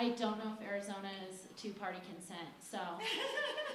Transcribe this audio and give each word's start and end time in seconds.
I 0.00 0.08
don't 0.08 0.42
know 0.42 0.52
if 0.58 0.66
Arizona 0.66 1.10
is 1.30 1.40
two 1.58 1.74
party 1.74 1.98
consent, 2.10 2.48
so 2.58 2.78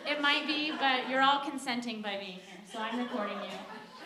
it 0.09 0.19
might 0.19 0.47
be, 0.47 0.71
but 0.71 1.07
you're 1.07 1.21
all 1.21 1.39
consenting 1.41 2.01
by 2.01 2.17
being 2.17 2.39
here, 2.39 2.62
so 2.65 2.79
I'm 2.79 2.97
recording 2.97 3.37
you. 3.44 3.57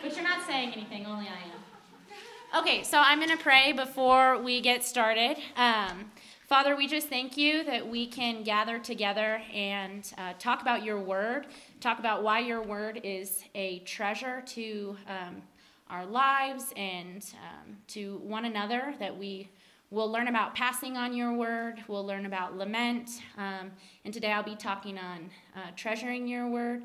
But 0.02 0.14
you're 0.14 0.24
not 0.24 0.46
saying 0.46 0.74
anything, 0.74 1.06
only 1.06 1.28
I 1.28 2.58
am. 2.58 2.62
Okay, 2.62 2.82
so 2.82 2.98
I'm 2.98 3.20
going 3.20 3.30
to 3.30 3.42
pray 3.42 3.72
before 3.72 4.36
we 4.42 4.60
get 4.60 4.84
started. 4.84 5.38
Um, 5.56 6.10
Father, 6.46 6.76
we 6.76 6.86
just 6.86 7.08
thank 7.08 7.38
you 7.38 7.64
that 7.64 7.88
we 7.88 8.06
can 8.06 8.42
gather 8.42 8.78
together 8.78 9.40
and 9.54 10.12
uh, 10.18 10.34
talk 10.38 10.60
about 10.60 10.84
your 10.84 11.00
word, 11.00 11.46
talk 11.80 11.98
about 12.00 12.22
why 12.22 12.40
your 12.40 12.60
word 12.60 13.00
is 13.02 13.44
a 13.54 13.78
treasure 13.80 14.42
to 14.48 14.94
um, 15.08 15.40
our 15.88 16.04
lives 16.04 16.66
and 16.76 17.24
um, 17.36 17.78
to 17.88 18.18
one 18.18 18.44
another, 18.44 18.94
that 18.98 19.16
we 19.16 19.48
will 19.90 20.10
learn 20.10 20.28
about 20.28 20.54
passing 20.54 20.96
on 20.96 21.12
your 21.12 21.32
word, 21.32 21.82
we'll 21.88 22.06
learn 22.06 22.26
about 22.26 22.56
lament, 22.56 23.10
um, 23.36 23.72
and 24.04 24.14
today 24.14 24.30
I'll 24.30 24.42
be 24.42 24.54
talking 24.54 24.96
on 24.96 25.30
uh, 25.56 25.70
treasuring 25.74 26.28
your 26.28 26.48
word. 26.48 26.84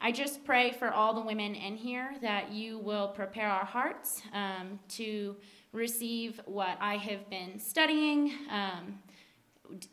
I 0.00 0.10
just 0.10 0.44
pray 0.44 0.72
for 0.72 0.90
all 0.90 1.12
the 1.12 1.20
women 1.20 1.54
in 1.54 1.76
here 1.76 2.14
that 2.22 2.50
you 2.52 2.78
will 2.78 3.08
prepare 3.08 3.48
our 3.48 3.64
hearts 3.64 4.22
um, 4.32 4.78
to 4.90 5.36
receive 5.72 6.40
what 6.46 6.78
I 6.80 6.96
have 6.96 7.28
been 7.28 7.58
studying 7.58 8.32
um, 8.50 9.00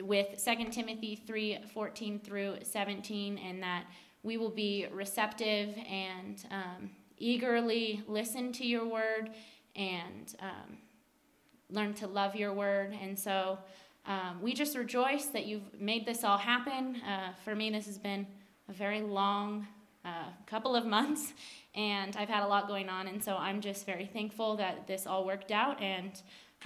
with 0.01 0.41
2 0.43 0.69
Timothy 0.71 1.21
3 1.27 1.59
14 1.73 2.19
through 2.19 2.57
17, 2.63 3.37
and 3.39 3.61
that 3.61 3.85
we 4.23 4.37
will 4.37 4.49
be 4.49 4.87
receptive 4.91 5.75
and 5.89 6.45
um, 6.49 6.89
eagerly 7.17 8.03
listen 8.07 8.53
to 8.53 8.65
your 8.65 8.85
word 8.85 9.31
and 9.75 10.35
um, 10.39 10.77
learn 11.73 11.93
to 11.95 12.07
love 12.07 12.35
your 12.35 12.53
word. 12.53 12.95
And 13.01 13.17
so 13.17 13.57
um, 14.05 14.39
we 14.41 14.53
just 14.53 14.77
rejoice 14.77 15.25
that 15.27 15.45
you've 15.45 15.79
made 15.79 16.05
this 16.05 16.23
all 16.23 16.37
happen. 16.37 17.01
Uh, 17.01 17.33
for 17.43 17.55
me, 17.55 17.69
this 17.69 17.85
has 17.85 17.97
been 17.97 18.27
a 18.69 18.73
very 18.73 19.01
long 19.01 19.67
uh, 20.05 20.25
couple 20.45 20.75
of 20.75 20.85
months, 20.85 21.33
and 21.75 22.15
I've 22.17 22.29
had 22.29 22.43
a 22.43 22.47
lot 22.47 22.67
going 22.67 22.89
on. 22.89 23.07
And 23.07 23.23
so 23.23 23.35
I'm 23.35 23.61
just 23.61 23.85
very 23.85 24.05
thankful 24.05 24.57
that 24.57 24.87
this 24.87 25.07
all 25.07 25.25
worked 25.25 25.51
out. 25.51 25.81
And 25.81 26.11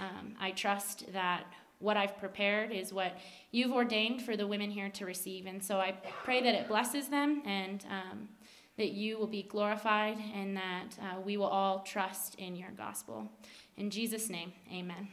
um, 0.00 0.34
I 0.40 0.50
trust 0.50 1.12
that 1.12 1.44
what 1.78 1.96
I've 1.96 2.18
prepared 2.18 2.72
is 2.72 2.92
what 2.92 3.16
you've 3.52 3.72
ordained 3.72 4.22
for 4.22 4.36
the 4.36 4.46
women 4.46 4.70
here 4.70 4.88
to 4.90 5.06
receive. 5.06 5.46
And 5.46 5.62
so 5.62 5.78
I 5.78 5.92
pray 6.24 6.42
that 6.42 6.54
it 6.54 6.68
blesses 6.68 7.06
them 7.08 7.42
and 7.46 7.84
um, 7.88 8.28
that 8.78 8.92
you 8.92 9.18
will 9.18 9.26
be 9.26 9.42
glorified 9.42 10.16
and 10.34 10.56
that 10.56 10.96
uh, 11.02 11.20
we 11.20 11.36
will 11.36 11.46
all 11.46 11.80
trust 11.80 12.36
in 12.36 12.56
your 12.56 12.70
gospel. 12.70 13.28
In 13.76 13.90
Jesus' 13.90 14.30
name, 14.30 14.52
amen. 14.72 15.08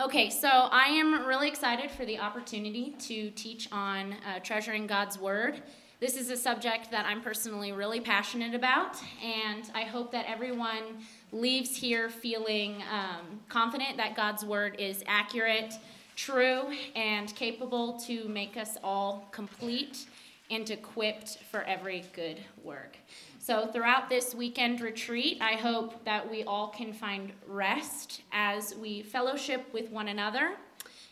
Okay, 0.00 0.30
so 0.30 0.48
I 0.48 0.86
am 0.86 1.26
really 1.26 1.48
excited 1.48 1.90
for 1.90 2.06
the 2.06 2.18
opportunity 2.18 2.94
to 3.00 3.30
teach 3.32 3.68
on 3.70 4.14
uh, 4.26 4.38
treasuring 4.42 4.86
God's 4.86 5.18
Word. 5.18 5.60
This 5.98 6.16
is 6.16 6.30
a 6.30 6.36
subject 6.36 6.90
that 6.92 7.04
I'm 7.04 7.20
personally 7.20 7.72
really 7.72 8.00
passionate 8.00 8.54
about, 8.54 8.96
and 9.22 9.70
I 9.74 9.82
hope 9.82 10.10
that 10.12 10.24
everyone 10.26 11.04
leaves 11.32 11.76
here 11.76 12.08
feeling 12.08 12.82
um, 12.90 13.40
confident 13.50 13.98
that 13.98 14.16
God's 14.16 14.42
Word 14.42 14.76
is 14.78 15.04
accurate, 15.06 15.74
true, 16.16 16.62
and 16.96 17.34
capable 17.34 17.98
to 18.06 18.26
make 18.28 18.56
us 18.56 18.78
all 18.82 19.28
complete 19.32 20.06
and 20.50 20.68
equipped 20.70 21.38
for 21.50 21.62
every 21.62 22.04
good 22.12 22.40
work. 22.62 22.96
So, 23.38 23.66
throughout 23.66 24.08
this 24.08 24.34
weekend 24.34 24.80
retreat, 24.80 25.38
I 25.40 25.52
hope 25.52 26.04
that 26.04 26.30
we 26.30 26.44
all 26.44 26.68
can 26.68 26.92
find 26.92 27.32
rest 27.46 28.22
as 28.32 28.74
we 28.74 29.02
fellowship 29.02 29.72
with 29.72 29.90
one 29.90 30.08
another. 30.08 30.52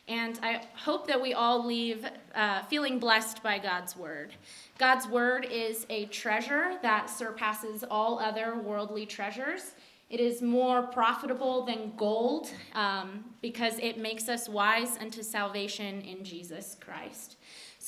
And 0.09 0.39
I 0.43 0.63
hope 0.75 1.07
that 1.07 1.21
we 1.21 1.35
all 1.35 1.65
leave 1.65 2.07
uh, 2.35 2.63
feeling 2.65 2.99
blessed 2.99 3.43
by 3.43 3.59
God's 3.59 3.97
word. 3.97 4.35
God's 4.79 5.07
word 5.07 5.47
is 5.51 5.87
a 5.91 6.07
treasure 6.07 6.79
that 6.83 7.11
surpasses 7.11 7.85
all 7.91 8.19
other 8.19 8.57
worldly 8.57 9.05
treasures. 9.05 9.75
It 10.11 10.21
is 10.21 10.41
more 10.41 10.83
profitable 10.83 11.67
than 11.67 11.93
gold 11.97 12.51
um, 12.75 13.25
because 13.43 13.79
it 13.81 13.99
makes 13.99 14.29
us 14.31 14.49
wise 14.49 14.97
unto 14.99 15.23
salvation 15.23 16.01
in 16.01 16.25
Jesus 16.25 16.77
Christ. 16.81 17.37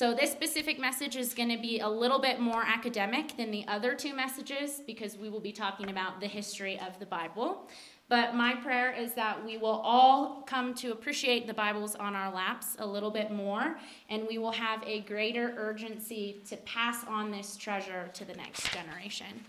So, 0.01 0.15
this 0.15 0.31
specific 0.31 0.79
message 0.79 1.15
is 1.15 1.35
going 1.35 1.49
to 1.49 1.61
be 1.61 1.79
a 1.79 1.87
little 1.87 2.17
bit 2.17 2.39
more 2.39 2.63
academic 2.63 3.37
than 3.37 3.51
the 3.51 3.63
other 3.67 3.93
two 3.93 4.15
messages 4.15 4.81
because 4.87 5.15
we 5.15 5.29
will 5.29 5.39
be 5.39 5.51
talking 5.51 5.91
about 5.91 6.19
the 6.19 6.25
history 6.25 6.79
of 6.79 6.97
the 6.97 7.05
Bible. 7.05 7.69
But 8.09 8.33
my 8.33 8.55
prayer 8.55 8.91
is 8.91 9.13
that 9.13 9.45
we 9.45 9.57
will 9.59 9.79
all 9.83 10.41
come 10.47 10.73
to 10.73 10.91
appreciate 10.91 11.45
the 11.45 11.53
Bibles 11.53 11.93
on 11.93 12.15
our 12.15 12.33
laps 12.33 12.75
a 12.79 12.87
little 12.87 13.11
bit 13.11 13.29
more, 13.29 13.77
and 14.09 14.27
we 14.27 14.39
will 14.39 14.53
have 14.53 14.81
a 14.87 15.01
greater 15.01 15.53
urgency 15.55 16.41
to 16.49 16.57
pass 16.57 17.05
on 17.05 17.29
this 17.29 17.55
treasure 17.55 18.09
to 18.15 18.25
the 18.25 18.33
next 18.33 18.73
generation. 18.73 19.45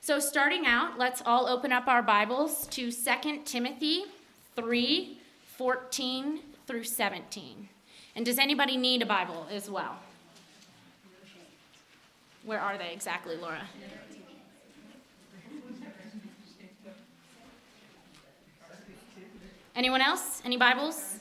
So, 0.00 0.20
starting 0.20 0.66
out, 0.66 1.00
let's 1.00 1.20
all 1.26 1.48
open 1.48 1.72
up 1.72 1.88
our 1.88 2.00
Bibles 2.04 2.68
to 2.68 2.92
2 2.92 3.40
Timothy 3.44 4.04
3 4.54 5.18
14 5.56 6.38
through 6.68 6.84
17. 6.84 7.69
And 8.16 8.24
does 8.24 8.38
anybody 8.38 8.76
need 8.76 9.02
a 9.02 9.06
Bible 9.06 9.46
as 9.50 9.70
well? 9.70 9.96
Where 12.44 12.60
are 12.60 12.76
they 12.76 12.92
exactly, 12.92 13.36
Laura? 13.36 13.62
Anyone 19.76 20.00
else? 20.00 20.42
Any 20.44 20.56
Bibles? 20.56 21.20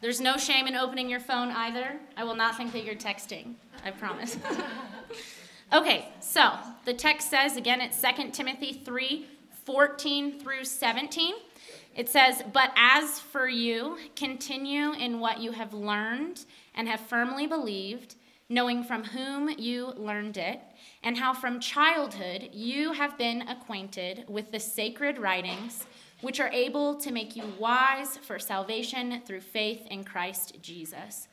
There's 0.00 0.20
no 0.20 0.36
shame 0.36 0.66
in 0.66 0.74
opening 0.74 1.08
your 1.08 1.20
phone 1.20 1.50
either. 1.50 1.96
I 2.16 2.24
will 2.24 2.34
not 2.34 2.56
think 2.56 2.72
that 2.72 2.84
you're 2.84 2.94
texting. 2.94 3.54
I 3.84 3.90
promise. 3.90 4.38
okay, 5.72 6.08
so 6.20 6.52
the 6.84 6.94
text 6.94 7.30
says 7.30 7.56
again, 7.56 7.80
it's 7.80 8.00
2 8.00 8.30
Timothy 8.30 8.72
3 8.72 9.26
14 9.64 10.38
through 10.38 10.64
17. 10.64 11.34
It 11.96 12.10
says, 12.10 12.42
But 12.52 12.72
as 12.76 13.18
for 13.18 13.48
you, 13.48 13.96
continue 14.14 14.92
in 14.92 15.18
what 15.18 15.40
you 15.40 15.52
have 15.52 15.72
learned 15.72 16.44
and 16.74 16.86
have 16.88 17.00
firmly 17.00 17.46
believed, 17.46 18.16
knowing 18.50 18.84
from 18.84 19.02
whom 19.02 19.48
you 19.48 19.86
learned 19.96 20.36
it, 20.36 20.60
and 21.02 21.16
how 21.16 21.32
from 21.32 21.58
childhood 21.58 22.50
you 22.52 22.92
have 22.92 23.16
been 23.16 23.48
acquainted 23.48 24.26
with 24.28 24.52
the 24.52 24.60
sacred 24.60 25.18
writings, 25.18 25.86
which 26.20 26.38
are 26.38 26.50
able 26.50 26.96
to 26.96 27.10
make 27.10 27.34
you 27.34 27.44
wise 27.58 28.18
for 28.18 28.38
salvation 28.38 29.22
through 29.24 29.40
faith 29.40 29.86
in 29.90 30.04
Christ 30.04 30.58
Jesus. 30.60 31.28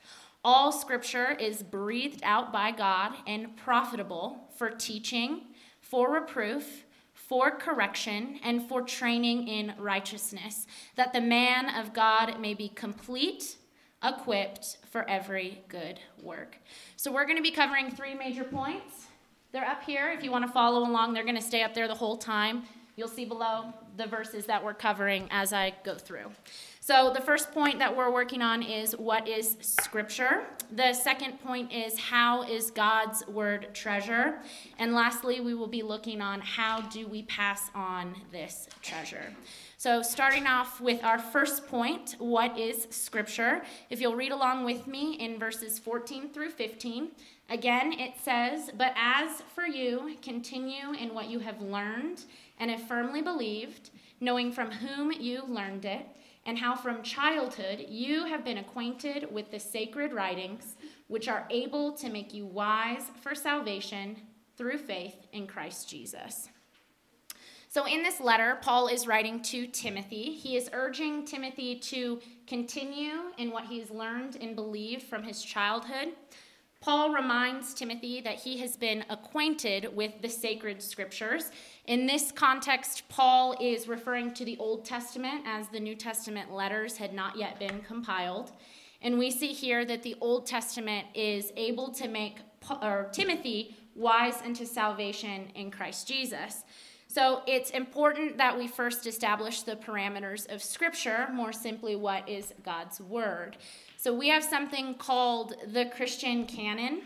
All 0.45 0.71
scripture 0.71 1.31
is 1.31 1.61
breathed 1.61 2.21
out 2.23 2.53
by 2.53 2.71
God 2.71 3.13
and 3.27 3.55
profitable 3.57 4.49
for 4.57 4.69
teaching, 4.69 5.41
for 5.81 6.11
reproof 6.11 6.85
for 7.33 7.49
correction 7.49 8.39
and 8.43 8.69
for 8.69 8.83
training 8.83 9.47
in 9.47 9.73
righteousness, 9.79 10.67
that 10.95 11.13
the 11.13 11.19
man 11.19 11.67
of 11.67 11.91
God 11.91 12.39
may 12.39 12.53
be 12.53 12.69
complete, 12.69 13.55
equipped 14.03 14.77
for 14.91 15.09
every 15.09 15.63
good 15.67 15.99
work. 16.21 16.59
So, 16.95 17.11
we're 17.11 17.25
going 17.25 17.37
to 17.37 17.41
be 17.41 17.49
covering 17.49 17.89
three 17.89 18.13
major 18.13 18.43
points. 18.43 19.07
They're 19.51 19.65
up 19.65 19.81
here. 19.81 20.11
If 20.11 20.23
you 20.23 20.29
want 20.29 20.45
to 20.45 20.51
follow 20.51 20.87
along, 20.87 21.15
they're 21.15 21.23
going 21.23 21.35
to 21.35 21.41
stay 21.41 21.63
up 21.63 21.73
there 21.73 21.87
the 21.87 21.95
whole 21.95 22.17
time. 22.17 22.65
You'll 22.97 23.07
see 23.07 23.25
below 23.25 23.73
the 23.97 24.05
verses 24.05 24.45
that 24.45 24.63
we're 24.63 24.75
covering 24.75 25.27
as 25.31 25.53
I 25.53 25.73
go 25.83 25.95
through. 25.95 26.29
So, 26.85 27.13
the 27.13 27.21
first 27.21 27.53
point 27.53 27.79
that 27.79 27.95
we're 27.95 28.11
working 28.11 28.41
on 28.41 28.61
is 28.61 28.91
what 28.97 29.25
is 29.25 29.55
Scripture. 29.61 30.43
The 30.69 30.91
second 30.91 31.41
point 31.41 31.71
is 31.71 31.97
how 31.97 32.43
is 32.43 32.71
God's 32.71 33.25
Word 33.25 33.69
treasure. 33.73 34.41
And 34.79 34.93
lastly, 34.93 35.39
we 35.39 35.53
will 35.53 35.69
be 35.69 35.81
looking 35.81 36.19
on 36.19 36.41
how 36.41 36.81
do 36.81 37.07
we 37.07 37.23
pass 37.23 37.71
on 37.73 38.13
this 38.33 38.67
treasure. 38.81 39.33
So, 39.77 40.01
starting 40.01 40.45
off 40.45 40.81
with 40.81 41.01
our 41.05 41.19
first 41.19 41.67
point, 41.67 42.17
what 42.19 42.59
is 42.59 42.85
Scripture? 42.89 43.61
If 43.89 44.01
you'll 44.01 44.17
read 44.17 44.33
along 44.33 44.65
with 44.65 44.85
me 44.85 45.13
in 45.13 45.39
verses 45.39 45.79
14 45.79 46.31
through 46.33 46.49
15, 46.49 47.11
again 47.49 47.93
it 47.93 48.15
says, 48.21 48.71
But 48.77 48.91
as 48.97 49.41
for 49.55 49.65
you, 49.65 50.17
continue 50.21 50.91
in 50.91 51.13
what 51.13 51.29
you 51.29 51.39
have 51.39 51.61
learned 51.61 52.25
and 52.59 52.69
have 52.69 52.85
firmly 52.89 53.21
believed, 53.21 53.89
knowing 54.19 54.51
from 54.51 54.69
whom 54.69 55.13
you 55.13 55.43
learned 55.47 55.85
it 55.85 56.07
and 56.45 56.57
how 56.57 56.75
from 56.75 57.03
childhood 57.03 57.85
you 57.87 58.25
have 58.25 58.43
been 58.43 58.57
acquainted 58.57 59.31
with 59.31 59.51
the 59.51 59.59
sacred 59.59 60.13
writings, 60.13 60.75
which 61.07 61.27
are 61.27 61.47
able 61.49 61.93
to 61.93 62.09
make 62.09 62.33
you 62.33 62.45
wise 62.45 63.05
for 63.21 63.33
salvation 63.33 64.17
through 64.57 64.77
faith 64.77 65.15
in 65.31 65.47
Christ 65.47 65.89
Jesus. 65.89 66.49
So, 67.69 67.87
in 67.87 68.03
this 68.03 68.19
letter, 68.19 68.59
Paul 68.61 68.87
is 68.87 69.07
writing 69.07 69.41
to 69.43 69.65
Timothy. 69.65 70.33
He 70.33 70.55
is 70.55 70.69
urging 70.73 71.25
Timothy 71.25 71.79
to 71.79 72.21
continue 72.45 73.31
in 73.39 73.49
what 73.49 73.65
he's 73.65 73.89
learned 73.89 74.37
and 74.39 74.55
believed 74.55 75.01
from 75.01 75.23
his 75.23 75.41
childhood. 75.41 76.09
Paul 76.83 77.11
reminds 77.11 77.73
Timothy 77.73 78.19
that 78.19 78.41
he 78.41 78.57
has 78.57 78.75
been 78.75 79.05
acquainted 79.09 79.95
with 79.95 80.21
the 80.21 80.27
sacred 80.27 80.83
scriptures. 80.83 81.49
In 81.85 82.07
this 82.07 82.29
context, 82.29 83.07
Paul 83.07 83.55
is 83.61 83.87
referring 83.87 84.33
to 84.33 84.43
the 84.43 84.57
Old 84.57 84.83
Testament 84.83 85.45
as 85.47 85.69
the 85.69 85.79
New 85.79 85.95
Testament 85.95 86.51
letters 86.51 86.97
had 86.97 87.13
not 87.13 87.37
yet 87.37 87.57
been 87.57 87.79
compiled. 87.87 88.51
And 89.01 89.17
we 89.17 89.31
see 89.31 89.53
here 89.53 89.85
that 89.85 90.03
the 90.03 90.17
Old 90.19 90.45
Testament 90.45 91.07
is 91.13 91.53
able 91.55 91.89
to 91.93 92.09
make 92.09 92.39
or 92.81 93.07
Timothy 93.13 93.77
wise 93.95 94.41
unto 94.43 94.65
salvation 94.65 95.51
in 95.55 95.71
Christ 95.71 96.05
Jesus. 96.05 96.65
So 97.07 97.43
it's 97.45 97.69
important 97.69 98.37
that 98.39 98.57
we 98.57 98.67
first 98.67 99.07
establish 99.07 99.61
the 99.61 99.75
parameters 99.75 100.51
of 100.51 100.63
Scripture, 100.63 101.29
more 101.31 101.53
simply, 101.53 101.95
what 101.95 102.27
is 102.27 102.53
God's 102.65 102.99
Word. 102.99 103.55
So 104.03 104.13
we 104.13 104.27
have 104.27 104.43
something 104.43 104.95
called 104.95 105.55
the 105.65 105.85
Christian 105.85 106.45
canon. 106.45 107.03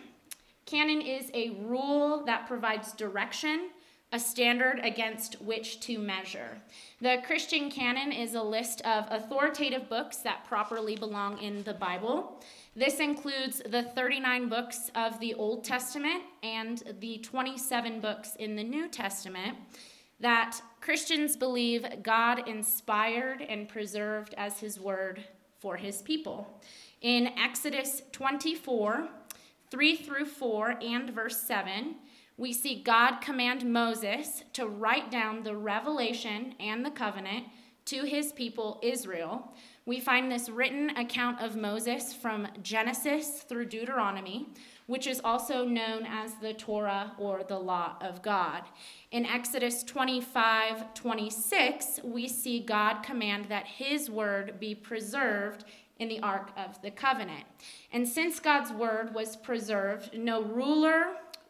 Canon 0.66 1.00
is 1.00 1.30
a 1.32 1.52
rule 1.62 2.26
that 2.26 2.48
provides 2.48 2.92
direction, 2.94 3.70
a 4.12 4.20
standard 4.20 4.80
against 4.82 5.40
which 5.40 5.80
to 5.82 6.00
measure. 6.00 6.58
The 7.00 7.22
Christian 7.24 7.70
canon 7.70 8.12
is 8.12 8.34
a 8.34 8.42
list 8.42 8.82
of 8.82 9.06
authoritative 9.12 9.88
books 9.88 10.18
that 10.24 10.46
properly 10.46 10.96
belong 10.96 11.38
in 11.38 11.62
the 11.66 11.76
Bible. 11.76 12.44
This 12.76 13.00
includes 13.00 13.62
the 13.64 13.84
39 13.84 14.50
books 14.50 14.90
of 14.96 15.20
the 15.20 15.36
Old 15.36 15.64
Testament 15.64 16.24
and 16.42 16.82
the 17.00 17.20
27 17.20 18.00
books 18.00 18.36
in 18.40 18.56
the 18.56 18.64
New 18.64 18.88
Testament 18.88 19.56
that 20.20 20.60
Christians 20.82 21.38
believe 21.38 21.86
God 22.02 22.48
inspired 22.48 23.44
and 23.44 23.70
preserved 23.70 24.34
as 24.36 24.60
his 24.60 24.80
word 24.80 25.24
for 25.60 25.78
his 25.78 26.02
people. 26.02 26.62
In 27.02 27.28
Exodus 27.38 28.02
24, 28.12 29.08
3 29.70 29.96
through 29.98 30.26
4, 30.26 30.80
and 30.82 31.12
verse 31.12 31.40
7, 31.42 31.96
we 32.38 32.52
see 32.52 32.82
God 32.82 33.18
command 33.18 33.72
Moses 33.72 34.44
to 34.54 34.68
write 34.68 35.12
down 35.12 35.44
the 35.44 35.56
revelation 35.56 36.56
and 36.60 36.84
the 36.84 36.90
covenant 36.90 37.46
to 37.86 38.04
his 38.04 38.32
people 38.32 38.80
Israel. 38.82 39.54
We 39.86 40.00
find 40.00 40.32
this 40.32 40.50
written 40.50 40.90
account 40.92 41.40
of 41.40 41.56
Moses 41.56 42.14
from 42.14 42.48
Genesis 42.62 43.44
through 43.48 43.68
Deuteronomy, 43.68 44.48
which 44.88 45.08
is 45.08 45.22
also 45.24 45.66
known 45.66 46.06
as 46.06 46.34
the 46.42 46.54
Torah 46.54 47.14
or 47.18 47.44
the 47.44 47.60
law 47.60 47.96
of 48.02 48.22
God. 48.22 48.64
In 49.12 49.26
Exodus 49.26 49.84
25 49.84 50.94
26, 50.94 52.00
we 52.04 52.28
see 52.28 52.60
God 52.60 53.04
command 53.04 53.46
that 53.46 53.68
his 53.68 54.10
word 54.10 54.60
be 54.60 54.74
preserved 54.76 55.64
in 56.00 56.10
the 56.10 56.20
Ark 56.22 56.52
of 56.58 56.82
the 56.82 56.92
Covenant. 56.92 57.46
And 57.92 58.08
since 58.08 58.40
God's 58.40 58.72
word 58.72 59.14
was 59.14 59.36
preserved, 59.36 60.18
no 60.18 60.42
ruler 60.42 61.08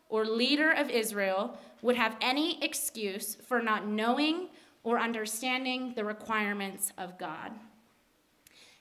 or 0.09 0.25
leader 0.25 0.71
of 0.71 0.89
Israel 0.89 1.57
would 1.81 1.95
have 1.95 2.15
any 2.21 2.63
excuse 2.63 3.35
for 3.35 3.61
not 3.61 3.87
knowing 3.87 4.47
or 4.83 4.99
understanding 4.99 5.93
the 5.95 6.05
requirements 6.05 6.93
of 6.97 7.17
God. 7.17 7.51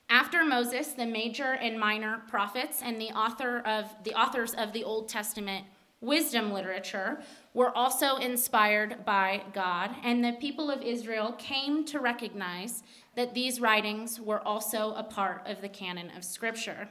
After 0.08 0.44
Moses, 0.44 0.88
the 0.88 1.06
major 1.06 1.54
and 1.54 1.80
minor 1.80 2.22
prophets 2.28 2.80
and 2.82 3.00
the 3.00 3.10
author 3.10 3.58
of 3.58 3.92
the 4.04 4.14
authors 4.14 4.54
of 4.54 4.72
the 4.72 4.84
Old 4.84 5.08
Testament 5.08 5.66
wisdom 6.00 6.52
literature 6.52 7.20
were 7.54 7.76
also 7.76 8.16
inspired 8.16 9.04
by 9.04 9.42
God, 9.52 9.90
and 10.04 10.22
the 10.22 10.34
people 10.34 10.70
of 10.70 10.82
Israel 10.82 11.32
came 11.38 11.84
to 11.86 11.98
recognize 11.98 12.84
that 13.16 13.34
these 13.34 13.60
writings 13.60 14.20
were 14.20 14.46
also 14.46 14.92
a 14.94 15.02
part 15.02 15.42
of 15.46 15.60
the 15.60 15.68
canon 15.68 16.10
of 16.16 16.24
Scripture. 16.24 16.88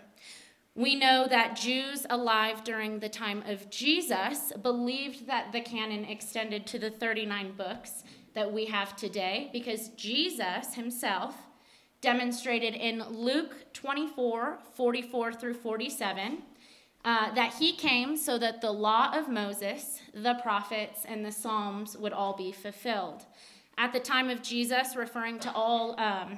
We 0.76 0.96
know 0.96 1.26
that 1.30 1.56
Jews 1.56 2.06
alive 2.10 2.66
during 2.66 3.00
the 3.00 3.08
time 3.08 3.44
of 3.48 3.70
Jesus 3.70 4.52
believed 4.62 5.28
that 5.28 5.54
the 5.54 5.62
canon 5.62 6.04
extended 6.04 6.68
to 6.68 6.80
the 6.80 6.90
39 6.90 7.54
books 7.56 8.04
that 8.34 8.52
we 8.52 8.66
have 8.66 8.96
today 8.98 9.50
because 9.54 9.90
Jesus 9.90 10.74
himself 10.74 11.36
demonstrated 12.02 12.76
in 12.76 13.04
Luke 13.10 13.56
24 13.74 14.60
44 14.74 15.34
through 15.34 15.54
47 15.54 16.44
uh, 17.06 17.34
that 17.36 17.54
he 17.54 17.72
came 17.72 18.18
so 18.18 18.38
that 18.38 18.62
the 18.62 18.72
law 18.72 19.12
of 19.14 19.30
Moses, 19.30 20.02
the 20.14 20.34
prophets, 20.42 21.06
and 21.08 21.24
the 21.24 21.32
Psalms 21.32 21.96
would 21.96 22.12
all 22.12 22.36
be 22.36 22.52
fulfilled. 22.52 23.26
At 23.78 23.92
the 23.92 24.00
time 24.00 24.30
of 24.30 24.42
Jesus, 24.42 24.96
referring 24.96 25.40
to 25.40 25.52
all, 25.54 26.00
um, 26.00 26.38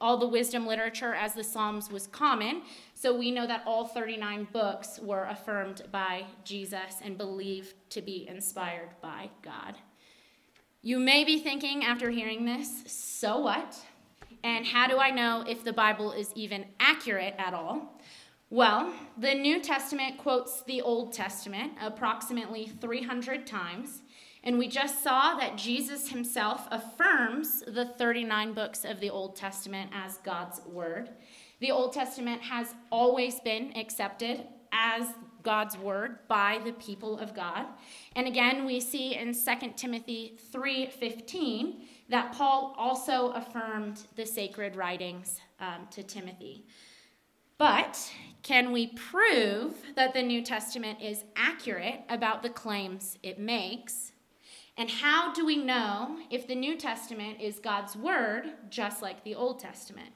all 0.00 0.16
the 0.16 0.28
wisdom 0.28 0.66
literature 0.66 1.14
as 1.14 1.34
the 1.34 1.44
Psalms 1.44 1.90
was 1.90 2.06
common, 2.06 2.62
so 2.94 3.14
we 3.14 3.30
know 3.30 3.46
that 3.46 3.62
all 3.66 3.86
39 3.86 4.48
books 4.52 4.98
were 4.98 5.24
affirmed 5.24 5.82
by 5.92 6.24
Jesus 6.44 7.00
and 7.04 7.18
believed 7.18 7.74
to 7.90 8.00
be 8.00 8.26
inspired 8.26 8.90
by 9.02 9.30
God. 9.42 9.74
You 10.80 10.98
may 10.98 11.24
be 11.24 11.38
thinking 11.38 11.84
after 11.84 12.08
hearing 12.08 12.44
this, 12.44 12.84
so 12.86 13.40
what? 13.40 13.78
And 14.42 14.64
how 14.64 14.86
do 14.86 14.98
I 14.98 15.10
know 15.10 15.44
if 15.46 15.64
the 15.64 15.72
Bible 15.72 16.12
is 16.12 16.32
even 16.34 16.64
accurate 16.80 17.34
at 17.36 17.52
all? 17.52 17.98
Well, 18.50 18.94
the 19.18 19.34
New 19.34 19.60
Testament 19.60 20.16
quotes 20.16 20.62
the 20.62 20.80
Old 20.80 21.12
Testament 21.12 21.72
approximately 21.82 22.66
300 22.80 23.46
times, 23.46 24.00
and 24.48 24.58
we 24.58 24.66
just 24.66 25.02
saw 25.02 25.34
that 25.34 25.58
Jesus 25.58 26.08
himself 26.08 26.66
affirms 26.70 27.62
the 27.68 27.84
39 27.84 28.54
books 28.54 28.82
of 28.82 28.98
the 28.98 29.10
Old 29.10 29.36
Testament 29.36 29.90
as 29.92 30.16
God's 30.24 30.62
Word. 30.64 31.10
The 31.60 31.70
Old 31.70 31.92
Testament 31.92 32.40
has 32.40 32.74
always 32.90 33.40
been 33.40 33.76
accepted 33.76 34.46
as 34.72 35.06
God's 35.42 35.76
Word 35.76 36.20
by 36.28 36.60
the 36.64 36.72
people 36.72 37.18
of 37.18 37.34
God. 37.34 37.66
And 38.16 38.26
again, 38.26 38.64
we 38.64 38.80
see 38.80 39.16
in 39.16 39.34
2 39.34 39.76
Timothy 39.76 40.38
3:15 40.50 41.82
that 42.08 42.32
Paul 42.32 42.74
also 42.78 43.32
affirmed 43.32 44.00
the 44.16 44.24
sacred 44.24 44.76
writings 44.76 45.42
um, 45.60 45.88
to 45.90 46.02
Timothy. 46.02 46.64
But 47.58 48.10
can 48.42 48.72
we 48.72 48.86
prove 48.86 49.74
that 49.94 50.14
the 50.14 50.22
New 50.22 50.40
Testament 50.40 51.02
is 51.02 51.24
accurate 51.36 52.00
about 52.08 52.42
the 52.42 52.48
claims 52.48 53.18
it 53.22 53.38
makes? 53.38 54.07
And 54.78 54.88
how 54.88 55.32
do 55.32 55.44
we 55.44 55.56
know 55.56 56.18
if 56.30 56.46
the 56.46 56.54
New 56.54 56.76
Testament 56.76 57.40
is 57.40 57.58
God's 57.58 57.96
Word, 57.96 58.52
just 58.70 59.02
like 59.02 59.24
the 59.24 59.34
Old 59.34 59.58
Testament? 59.58 60.10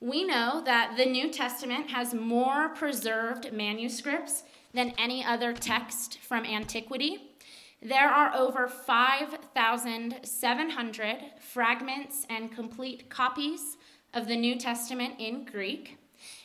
We 0.00 0.22
know 0.22 0.60
that 0.66 0.98
the 0.98 1.06
New 1.06 1.30
Testament 1.30 1.88
has 1.90 2.12
more 2.12 2.68
preserved 2.68 3.50
manuscripts 3.50 4.42
than 4.74 4.92
any 4.98 5.24
other 5.24 5.54
text 5.54 6.18
from 6.18 6.44
antiquity. 6.44 7.30
There 7.80 8.10
are 8.10 8.36
over 8.36 8.68
5,700 8.68 11.18
fragments 11.40 12.26
and 12.28 12.52
complete 12.52 13.08
copies 13.08 13.78
of 14.12 14.28
the 14.28 14.36
New 14.36 14.56
Testament 14.56 15.14
in 15.18 15.46
Greek. 15.46 15.96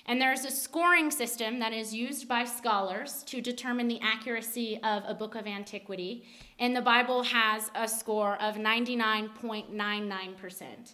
And 0.07 0.21
there's 0.21 0.45
a 0.45 0.51
scoring 0.51 1.11
system 1.11 1.59
that 1.59 1.73
is 1.73 1.93
used 1.93 2.29
by 2.29 2.45
scholars 2.45 3.23
to 3.23 3.41
determine 3.41 3.89
the 3.89 3.99
accuracy 4.01 4.79
of 4.81 5.03
a 5.05 5.13
book 5.13 5.35
of 5.35 5.45
antiquity. 5.45 6.23
And 6.59 6.73
the 6.73 6.81
Bible 6.81 7.23
has 7.23 7.69
a 7.75 7.89
score 7.89 8.41
of 8.41 8.55
99.99%, 8.55 10.93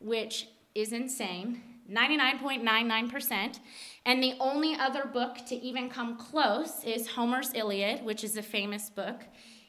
which 0.00 0.48
is 0.74 0.92
insane. 0.92 1.60
99.99%. 1.90 3.58
And 4.06 4.22
the 4.22 4.32
only 4.40 4.74
other 4.74 5.04
book 5.04 5.44
to 5.46 5.54
even 5.56 5.90
come 5.90 6.16
close 6.16 6.82
is 6.84 7.08
Homer's 7.08 7.52
Iliad, 7.52 8.02
which 8.02 8.24
is 8.24 8.38
a 8.38 8.42
famous 8.42 8.88
book 8.88 9.24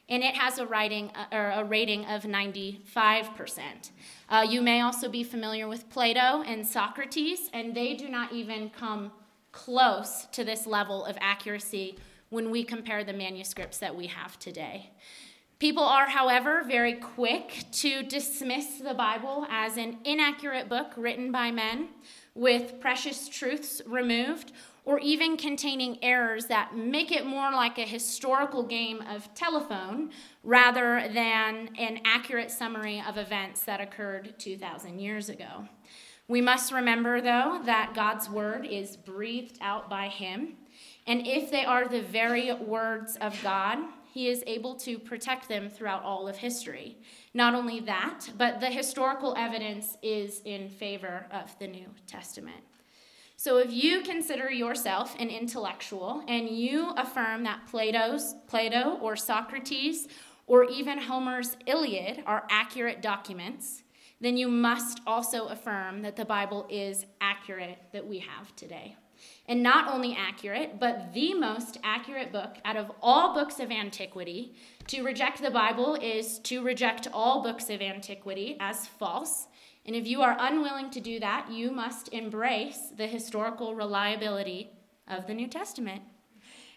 and 0.08 0.22
it 0.22 0.34
has 0.34 0.58
a, 0.58 0.66
writing, 0.66 1.10
uh, 1.14 1.34
or 1.34 1.50
a 1.50 1.64
rating 1.64 2.04
of 2.06 2.22
95%. 2.22 3.90
Uh, 4.28 4.46
you 4.48 4.62
may 4.62 4.80
also 4.80 5.08
be 5.08 5.24
familiar 5.24 5.66
with 5.66 5.88
Plato 5.90 6.42
and 6.42 6.66
Socrates, 6.66 7.50
and 7.52 7.74
they 7.74 7.94
do 7.94 8.08
not 8.08 8.32
even 8.32 8.70
come 8.70 9.10
close 9.52 10.26
to 10.32 10.44
this 10.44 10.66
level 10.66 11.04
of 11.04 11.16
accuracy 11.20 11.98
when 12.28 12.50
we 12.50 12.62
compare 12.62 13.02
the 13.04 13.12
manuscripts 13.12 13.78
that 13.78 13.94
we 13.94 14.06
have 14.06 14.38
today. 14.38 14.90
People 15.58 15.84
are, 15.84 16.06
however, 16.06 16.62
very 16.68 16.94
quick 16.94 17.64
to 17.72 18.02
dismiss 18.02 18.78
the 18.78 18.92
Bible 18.92 19.46
as 19.48 19.78
an 19.78 19.96
inaccurate 20.04 20.68
book 20.68 20.92
written 20.96 21.32
by 21.32 21.50
men 21.50 21.88
with 22.34 22.78
precious 22.78 23.26
truths 23.26 23.80
removed 23.86 24.52
or 24.86 25.00
even 25.00 25.36
containing 25.36 25.98
errors 26.02 26.46
that 26.46 26.76
make 26.76 27.10
it 27.10 27.26
more 27.26 27.50
like 27.50 27.76
a 27.76 27.84
historical 27.84 28.62
game 28.62 29.02
of 29.02 29.34
telephone 29.34 30.10
rather 30.44 31.10
than 31.12 31.68
an 31.76 31.98
accurate 32.04 32.52
summary 32.52 33.02
of 33.06 33.18
events 33.18 33.62
that 33.62 33.80
occurred 33.80 34.32
2,000 34.38 35.00
years 35.00 35.28
ago. 35.28 35.68
We 36.28 36.40
must 36.40 36.72
remember, 36.72 37.20
though, 37.20 37.60
that 37.64 37.94
God's 37.94 38.30
word 38.30 38.64
is 38.64 38.96
breathed 38.96 39.58
out 39.60 39.90
by 39.90 40.08
Him, 40.08 40.54
and 41.06 41.26
if 41.26 41.50
they 41.50 41.64
are 41.64 41.86
the 41.86 42.02
very 42.02 42.52
words 42.54 43.16
of 43.20 43.40
God, 43.42 43.78
He 44.12 44.28
is 44.28 44.42
able 44.46 44.76
to 44.76 44.98
protect 45.00 45.48
them 45.48 45.68
throughout 45.68 46.04
all 46.04 46.28
of 46.28 46.36
history. 46.36 46.96
Not 47.34 47.54
only 47.54 47.80
that, 47.80 48.30
but 48.38 48.60
the 48.60 48.70
historical 48.70 49.34
evidence 49.36 49.98
is 50.02 50.42
in 50.44 50.68
favor 50.68 51.26
of 51.32 51.56
the 51.58 51.66
New 51.66 51.86
Testament. 52.06 52.62
So 53.46 53.58
if 53.58 53.72
you 53.72 54.00
consider 54.00 54.50
yourself 54.50 55.14
an 55.20 55.28
intellectual 55.30 56.24
and 56.26 56.48
you 56.48 56.90
affirm 56.96 57.44
that 57.44 57.64
Plato's 57.70 58.34
Plato 58.48 58.98
or 59.00 59.14
Socrates 59.14 60.08
or 60.48 60.64
even 60.64 60.98
Homer's 60.98 61.56
Iliad 61.64 62.24
are 62.26 62.42
accurate 62.50 63.02
documents, 63.02 63.84
then 64.20 64.36
you 64.36 64.48
must 64.48 65.00
also 65.06 65.46
affirm 65.46 66.02
that 66.02 66.16
the 66.16 66.24
Bible 66.24 66.66
is 66.68 67.06
accurate 67.20 67.78
that 67.92 68.04
we 68.04 68.18
have 68.18 68.56
today. 68.56 68.96
And 69.46 69.62
not 69.62 69.94
only 69.94 70.16
accurate, 70.18 70.80
but 70.80 71.12
the 71.14 71.32
most 71.32 71.78
accurate 71.84 72.32
book 72.32 72.56
out 72.64 72.76
of 72.76 72.90
all 73.00 73.32
books 73.32 73.60
of 73.60 73.70
antiquity. 73.70 74.56
To 74.88 75.04
reject 75.04 75.40
the 75.40 75.52
Bible 75.52 75.94
is 75.94 76.40
to 76.40 76.64
reject 76.64 77.06
all 77.12 77.44
books 77.44 77.70
of 77.70 77.80
antiquity 77.80 78.56
as 78.58 78.88
false. 78.88 79.46
And 79.86 79.94
if 79.94 80.06
you 80.06 80.20
are 80.20 80.36
unwilling 80.38 80.90
to 80.90 81.00
do 81.00 81.20
that, 81.20 81.50
you 81.50 81.70
must 81.70 82.08
embrace 82.12 82.88
the 82.96 83.06
historical 83.06 83.74
reliability 83.74 84.70
of 85.06 85.28
the 85.28 85.34
New 85.34 85.46
Testament. 85.46 86.02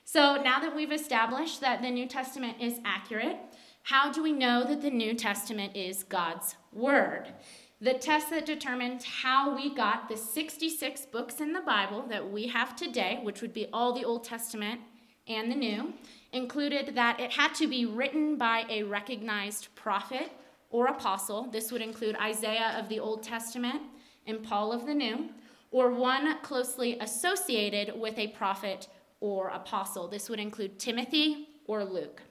So 0.05 0.41
now 0.41 0.59
that 0.59 0.75
we've 0.75 0.91
established 0.91 1.59
that 1.61 1.81
the 1.81 1.89
New 1.89 2.07
Testament 2.07 2.57
is 2.59 2.79
accurate, 2.85 3.37
how 3.83 4.11
do 4.11 4.21
we 4.21 4.31
know 4.31 4.63
that 4.63 4.81
the 4.81 4.91
New 4.91 5.15
Testament 5.15 5.75
is 5.75 6.03
God's 6.03 6.55
Word? 6.71 7.33
The 7.81 7.93
test 7.93 8.29
that 8.29 8.45
determines 8.45 9.05
how 9.05 9.55
we 9.55 9.73
got 9.73 10.09
the 10.09 10.17
66 10.17 11.05
books 11.07 11.39
in 11.39 11.53
the 11.53 11.61
Bible 11.61 12.05
that 12.09 12.29
we 12.29 12.47
have 12.47 12.75
today, 12.75 13.19
which 13.23 13.41
would 13.41 13.53
be 13.53 13.67
all 13.73 13.93
the 13.93 14.05
Old 14.05 14.23
Testament 14.23 14.81
and 15.27 15.51
the 15.51 15.55
New, 15.55 15.93
included 16.31 16.93
that 16.95 17.19
it 17.19 17.31
had 17.31 17.55
to 17.55 17.67
be 17.67 17.85
written 17.85 18.35
by 18.35 18.65
a 18.69 18.83
recognized 18.83 19.73
prophet 19.75 20.31
or 20.69 20.87
apostle. 20.87 21.49
This 21.51 21.71
would 21.71 21.81
include 21.81 22.15
Isaiah 22.17 22.75
of 22.77 22.89
the 22.89 22.99
Old 22.99 23.23
Testament 23.23 23.81
and 24.27 24.43
Paul 24.43 24.71
of 24.71 24.85
the 24.85 24.93
New, 24.93 25.29
or 25.71 25.91
one 25.91 26.37
closely 26.41 26.97
associated 26.99 27.99
with 27.99 28.17
a 28.17 28.27
prophet 28.27 28.87
or 29.19 29.49
apostle. 29.49 30.07
This 30.07 30.29
would 30.29 30.39
include 30.39 30.79
Timothy 30.79 31.49
or 31.67 31.83
Luke. 31.83 32.21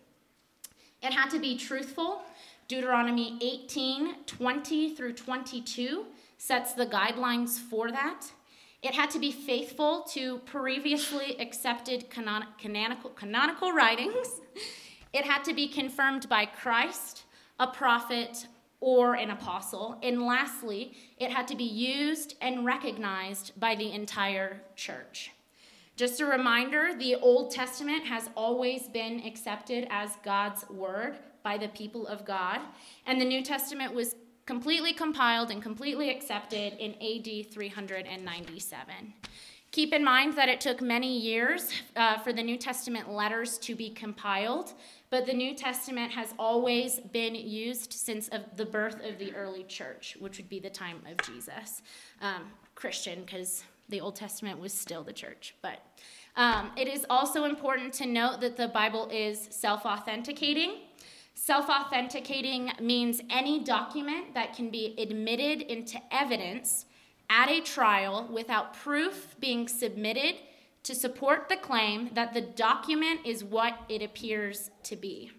It 1.03 1.13
had 1.13 1.31
to 1.31 1.39
be 1.39 1.57
truthful. 1.57 2.23
Deuteronomy 2.67 3.39
18 3.41 4.25
20 4.27 4.95
through 4.95 5.13
22 5.15 6.05
sets 6.37 6.73
the 6.75 6.87
guidelines 6.87 7.59
for 7.59 7.91
that. 7.91 8.27
It 8.83 8.95
had 8.95 9.11
to 9.11 9.19
be 9.19 9.33
faithful 9.33 10.03
to 10.13 10.39
previously 10.39 11.37
accepted 11.41 12.11
canon- 12.11 12.47
canonical, 12.59 13.11
canonical 13.11 13.73
writings. 13.73 14.41
It 15.13 15.25
had 15.25 15.43
to 15.45 15.55
be 15.55 15.67
confirmed 15.67 16.29
by 16.29 16.47
Christ, 16.47 17.25
a 17.59 17.67
prophet, 17.67 18.47
or 18.81 19.15
an 19.15 19.31
apostle. 19.31 19.99
And 20.03 20.23
lastly, 20.23 20.97
it 21.19 21.31
had 21.31 21.49
to 21.49 21.57
be 21.57 21.65
used 21.65 22.37
and 22.41 22.65
recognized 22.65 23.59
by 23.59 23.75
the 23.75 23.93
entire 23.93 24.63
church. 24.77 25.33
Just 25.97 26.21
a 26.21 26.27
reminder 26.27 26.95
the 26.97 27.17
Old 27.17 27.51
Testament 27.51 28.05
has 28.05 28.31
always 28.37 28.89
been 28.89 29.21
accepted 29.27 29.89
as 29.91 30.13
God's 30.25 30.69
word 30.71 31.19
by 31.43 31.59
the 31.59 31.69
people 31.69 32.07
of 32.07 32.25
God, 32.25 32.61
and 33.05 33.21
the 33.21 33.25
New 33.25 33.43
Testament 33.43 33.95
was 33.95 34.15
completely 34.47 34.93
compiled 34.93 35.51
and 35.51 35.61
completely 35.61 36.11
accepted 36.11 36.75
in 36.75 36.93
AD 36.95 37.53
397. 37.53 39.15
Keep 39.71 39.93
in 39.93 40.03
mind 40.03 40.35
that 40.35 40.49
it 40.49 40.61
took 40.61 40.81
many 40.81 41.19
years 41.19 41.73
uh, 41.95 42.19
for 42.19 42.33
the 42.33 42.43
New 42.43 42.57
Testament 42.57 43.11
letters 43.11 43.59
to 43.59 43.75
be 43.75 43.91
compiled, 43.91 44.73
but 45.11 45.27
the 45.27 45.33
New 45.33 45.55
Testament 45.55 46.13
has 46.13 46.35
always 46.39 47.01
been 47.13 47.35
used 47.35 47.93
since 47.93 48.29
of 48.29 48.43
the 48.57 48.67
birth 48.67 49.05
of 49.05 49.19
the 49.19 49.35
early 49.35 49.65
church, 49.65 50.17
which 50.21 50.37
would 50.39 50.49
be 50.49 50.61
the 50.61 50.71
time 50.71 51.01
of 51.11 51.25
Jesus. 51.27 51.83
Um, 52.21 52.43
Christian, 52.75 53.23
because 53.23 53.65
the 53.89 54.01
Old 54.01 54.15
Testament 54.15 54.61
was 54.61 54.73
still 54.73 55.03
the 55.03 55.13
church. 55.13 55.55
But 55.63 55.83
um, 56.37 56.71
it 56.77 56.87
is 56.87 57.05
also 57.11 57.45
important 57.45 57.93
to 57.95 58.07
note 58.07 58.41
that 58.41 58.57
the 58.57 58.69
Bible 58.69 59.09
is 59.11 59.49
self 59.51 59.85
authenticating. 59.85 60.83
Self 61.35 61.69
authenticating 61.69 62.71
means 62.81 63.21
any 63.31 63.65
document 63.65 64.35
that 64.35 64.55
can 64.55 64.71
be 64.71 64.95
admitted 64.99 65.63
into 65.63 65.99
evidence 66.13 66.85
at 67.31 67.49
a 67.49 67.61
trial 67.61 68.29
without 68.33 68.75
proof 68.75 69.37
being 69.41 69.69
submitted 69.69 70.37
to 70.89 70.95
support 70.95 71.51
the 71.51 71.57
claim 71.57 72.09
that 72.15 72.33
the 72.33 72.41
document 72.41 73.21
is 73.27 73.45
what 73.45 73.79
it 73.91 74.01
appears 74.01 74.71
to 74.83 74.97
be. 74.97 75.31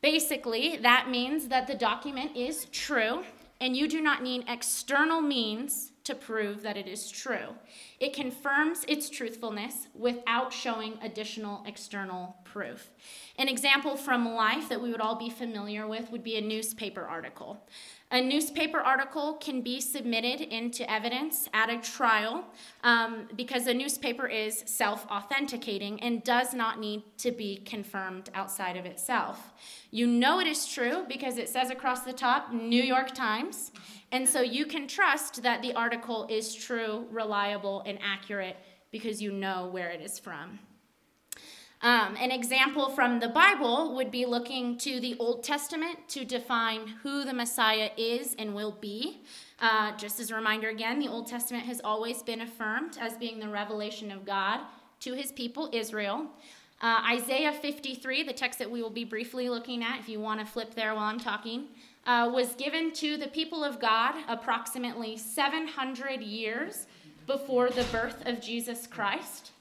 Basically, 0.00 0.76
that 0.76 1.10
means 1.10 1.48
that 1.48 1.66
the 1.66 1.74
document 1.74 2.36
is 2.36 2.66
true 2.66 3.24
and 3.60 3.76
you 3.76 3.88
do 3.88 4.00
not 4.00 4.22
need 4.22 4.44
external 4.46 5.20
means 5.20 5.90
to 6.04 6.14
prove 6.14 6.62
that 6.62 6.76
it 6.76 6.86
is 6.86 7.10
true. 7.10 7.56
It 7.98 8.12
confirms 8.12 8.84
its 8.86 9.10
truthfulness 9.10 9.88
without 9.94 10.52
showing 10.52 10.94
additional 11.02 11.64
external 11.66 12.36
proof. 12.44 12.90
An 13.36 13.48
example 13.48 13.96
from 13.96 14.32
life 14.32 14.68
that 14.68 14.80
we 14.80 14.92
would 14.92 15.00
all 15.00 15.16
be 15.16 15.28
familiar 15.28 15.88
with 15.88 16.12
would 16.12 16.22
be 16.22 16.36
a 16.36 16.40
newspaper 16.40 17.02
article. 17.02 17.66
A 18.10 18.22
newspaper 18.22 18.78
article 18.78 19.34
can 19.34 19.60
be 19.60 19.82
submitted 19.82 20.40
into 20.40 20.90
evidence 20.90 21.46
at 21.52 21.68
a 21.68 21.78
trial 21.78 22.42
um, 22.82 23.28
because 23.36 23.66
a 23.66 23.74
newspaper 23.74 24.26
is 24.26 24.62
self 24.64 25.06
authenticating 25.10 26.00
and 26.00 26.24
does 26.24 26.54
not 26.54 26.80
need 26.80 27.02
to 27.18 27.30
be 27.30 27.58
confirmed 27.66 28.30
outside 28.34 28.78
of 28.78 28.86
itself. 28.86 29.52
You 29.90 30.06
know 30.06 30.40
it 30.40 30.46
is 30.46 30.66
true 30.66 31.04
because 31.06 31.36
it 31.36 31.50
says 31.50 31.70
across 31.70 32.00
the 32.00 32.14
top 32.14 32.50
New 32.50 32.82
York 32.82 33.14
Times, 33.14 33.72
and 34.10 34.26
so 34.26 34.40
you 34.40 34.64
can 34.64 34.88
trust 34.88 35.42
that 35.42 35.60
the 35.60 35.74
article 35.74 36.26
is 36.30 36.54
true, 36.54 37.06
reliable, 37.10 37.82
and 37.84 37.98
accurate 38.02 38.56
because 38.90 39.20
you 39.20 39.32
know 39.32 39.68
where 39.70 39.90
it 39.90 40.00
is 40.00 40.18
from. 40.18 40.58
Um, 41.80 42.16
an 42.18 42.32
example 42.32 42.90
from 42.90 43.20
the 43.20 43.28
Bible 43.28 43.94
would 43.94 44.10
be 44.10 44.26
looking 44.26 44.76
to 44.78 44.98
the 44.98 45.14
Old 45.20 45.44
Testament 45.44 46.08
to 46.08 46.24
define 46.24 46.88
who 47.02 47.24
the 47.24 47.32
Messiah 47.32 47.90
is 47.96 48.34
and 48.36 48.52
will 48.52 48.76
be. 48.80 49.20
Uh, 49.60 49.96
just 49.96 50.18
as 50.18 50.30
a 50.30 50.34
reminder 50.34 50.70
again, 50.70 50.98
the 50.98 51.06
Old 51.06 51.28
Testament 51.28 51.66
has 51.66 51.80
always 51.84 52.22
been 52.22 52.40
affirmed 52.40 52.98
as 53.00 53.16
being 53.16 53.38
the 53.38 53.48
revelation 53.48 54.10
of 54.10 54.24
God 54.24 54.60
to 55.00 55.14
his 55.14 55.30
people, 55.30 55.70
Israel. 55.72 56.26
Uh, 56.80 57.00
Isaiah 57.12 57.52
53, 57.52 58.24
the 58.24 58.32
text 58.32 58.58
that 58.58 58.70
we 58.70 58.82
will 58.82 58.90
be 58.90 59.04
briefly 59.04 59.48
looking 59.48 59.82
at, 59.84 60.00
if 60.00 60.08
you 60.08 60.18
want 60.18 60.40
to 60.40 60.46
flip 60.46 60.74
there 60.74 60.94
while 60.94 61.04
I'm 61.04 61.20
talking, 61.20 61.66
uh, 62.06 62.30
was 62.32 62.54
given 62.54 62.92
to 62.94 63.16
the 63.16 63.28
people 63.28 63.62
of 63.62 63.80
God 63.80 64.14
approximately 64.28 65.16
700 65.16 66.22
years 66.22 66.86
before 67.26 67.70
the 67.70 67.84
birth 67.84 68.26
of 68.26 68.40
Jesus 68.40 68.86
Christ. 68.86 69.52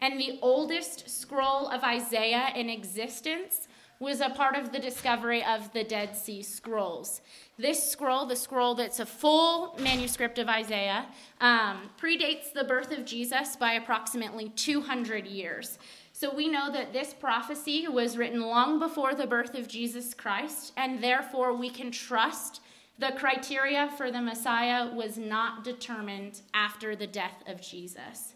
And 0.00 0.20
the 0.20 0.38
oldest 0.42 1.08
scroll 1.08 1.68
of 1.68 1.82
Isaiah 1.82 2.52
in 2.54 2.68
existence 2.68 3.68
was 4.00 4.20
a 4.20 4.30
part 4.30 4.54
of 4.54 4.70
the 4.70 4.78
discovery 4.78 5.44
of 5.44 5.72
the 5.72 5.82
Dead 5.82 6.16
Sea 6.16 6.42
Scrolls. 6.42 7.20
This 7.58 7.90
scroll, 7.90 8.26
the 8.26 8.36
scroll 8.36 8.76
that's 8.76 9.00
a 9.00 9.06
full 9.06 9.76
manuscript 9.80 10.38
of 10.38 10.48
Isaiah, 10.48 11.06
um, 11.40 11.90
predates 12.00 12.52
the 12.52 12.62
birth 12.62 12.92
of 12.92 13.04
Jesus 13.04 13.56
by 13.56 13.72
approximately 13.72 14.50
200 14.50 15.26
years. 15.26 15.78
So 16.12 16.32
we 16.32 16.48
know 16.48 16.70
that 16.70 16.92
this 16.92 17.12
prophecy 17.12 17.88
was 17.88 18.16
written 18.16 18.40
long 18.40 18.78
before 18.78 19.14
the 19.14 19.26
birth 19.26 19.56
of 19.56 19.66
Jesus 19.66 20.14
Christ, 20.14 20.72
and 20.76 21.02
therefore 21.02 21.54
we 21.54 21.70
can 21.70 21.90
trust 21.90 22.60
the 22.98 23.12
criteria 23.16 23.92
for 23.96 24.10
the 24.10 24.20
Messiah 24.20 24.92
was 24.92 25.18
not 25.18 25.62
determined 25.62 26.42
after 26.52 26.96
the 26.96 27.06
death 27.06 27.42
of 27.46 27.60
Jesus. 27.60 28.34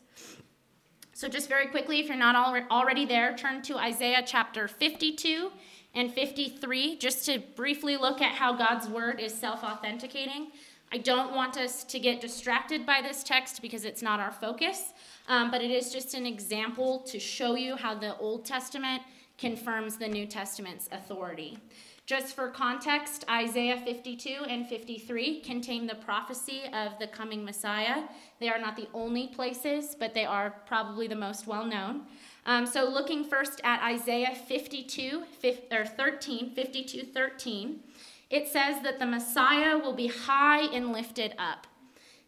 So, 1.22 1.28
just 1.28 1.48
very 1.48 1.68
quickly, 1.68 2.00
if 2.00 2.08
you're 2.08 2.16
not 2.16 2.34
already 2.68 3.06
there, 3.06 3.36
turn 3.36 3.62
to 3.62 3.76
Isaiah 3.76 4.24
chapter 4.26 4.66
52 4.66 5.52
and 5.94 6.12
53 6.12 6.96
just 6.96 7.24
to 7.26 7.38
briefly 7.54 7.96
look 7.96 8.20
at 8.20 8.32
how 8.32 8.54
God's 8.54 8.88
word 8.88 9.20
is 9.20 9.32
self 9.32 9.62
authenticating. 9.62 10.48
I 10.90 10.98
don't 10.98 11.32
want 11.32 11.56
us 11.56 11.84
to 11.84 12.00
get 12.00 12.20
distracted 12.20 12.84
by 12.84 13.02
this 13.02 13.22
text 13.22 13.62
because 13.62 13.84
it's 13.84 14.02
not 14.02 14.18
our 14.18 14.32
focus, 14.32 14.94
um, 15.28 15.52
but 15.52 15.62
it 15.62 15.70
is 15.70 15.92
just 15.92 16.14
an 16.14 16.26
example 16.26 16.98
to 17.06 17.20
show 17.20 17.54
you 17.54 17.76
how 17.76 17.94
the 17.94 18.16
Old 18.16 18.44
Testament 18.44 19.02
confirms 19.38 19.98
the 19.98 20.08
New 20.08 20.26
Testament's 20.26 20.88
authority. 20.90 21.56
Just 22.12 22.36
for 22.36 22.48
context, 22.48 23.24
Isaiah 23.30 23.80
52 23.86 24.44
and 24.46 24.68
53 24.68 25.40
contain 25.40 25.86
the 25.86 25.94
prophecy 25.94 26.60
of 26.74 26.98
the 26.98 27.06
coming 27.06 27.42
Messiah. 27.42 28.02
They 28.38 28.50
are 28.50 28.58
not 28.58 28.76
the 28.76 28.86
only 28.92 29.28
places, 29.28 29.96
but 29.98 30.12
they 30.12 30.26
are 30.26 30.50
probably 30.66 31.06
the 31.06 31.16
most 31.16 31.46
well 31.46 31.64
known. 31.64 32.02
Um, 32.44 32.66
so, 32.66 32.84
looking 32.84 33.24
first 33.24 33.62
at 33.64 33.82
Isaiah 33.82 34.34
52 34.34 35.22
or 35.72 35.86
13, 35.86 36.50
52 36.50 37.02
13, 37.02 37.80
it 38.28 38.46
says 38.46 38.82
that 38.82 38.98
the 38.98 39.06
Messiah 39.06 39.78
will 39.78 39.94
be 39.94 40.08
high 40.08 40.64
and 40.64 40.92
lifted 40.92 41.34
up. 41.38 41.66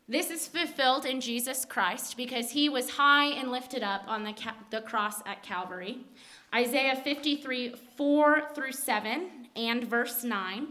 This 0.09 0.31
is 0.31 0.49
fulfilled 0.49 1.05
in 1.05 1.21
Jesus 1.21 1.67
Christ 1.67 2.17
because 2.17 2.53
he 2.53 2.71
was 2.71 2.89
high 2.89 3.27
and 3.27 3.51
lifted 3.51 3.83
up 3.83 4.05
on 4.07 4.25
the, 4.25 4.35
the 4.71 4.81
cross 4.81 5.21
at 5.27 5.43
Calvary. 5.43 5.99
Isaiah 6.55 6.97
53 6.97 7.75
4 7.99 8.55
through 8.55 8.73
7 8.73 9.44
and 9.57 9.85
verse 9.85 10.25
9 10.25 10.69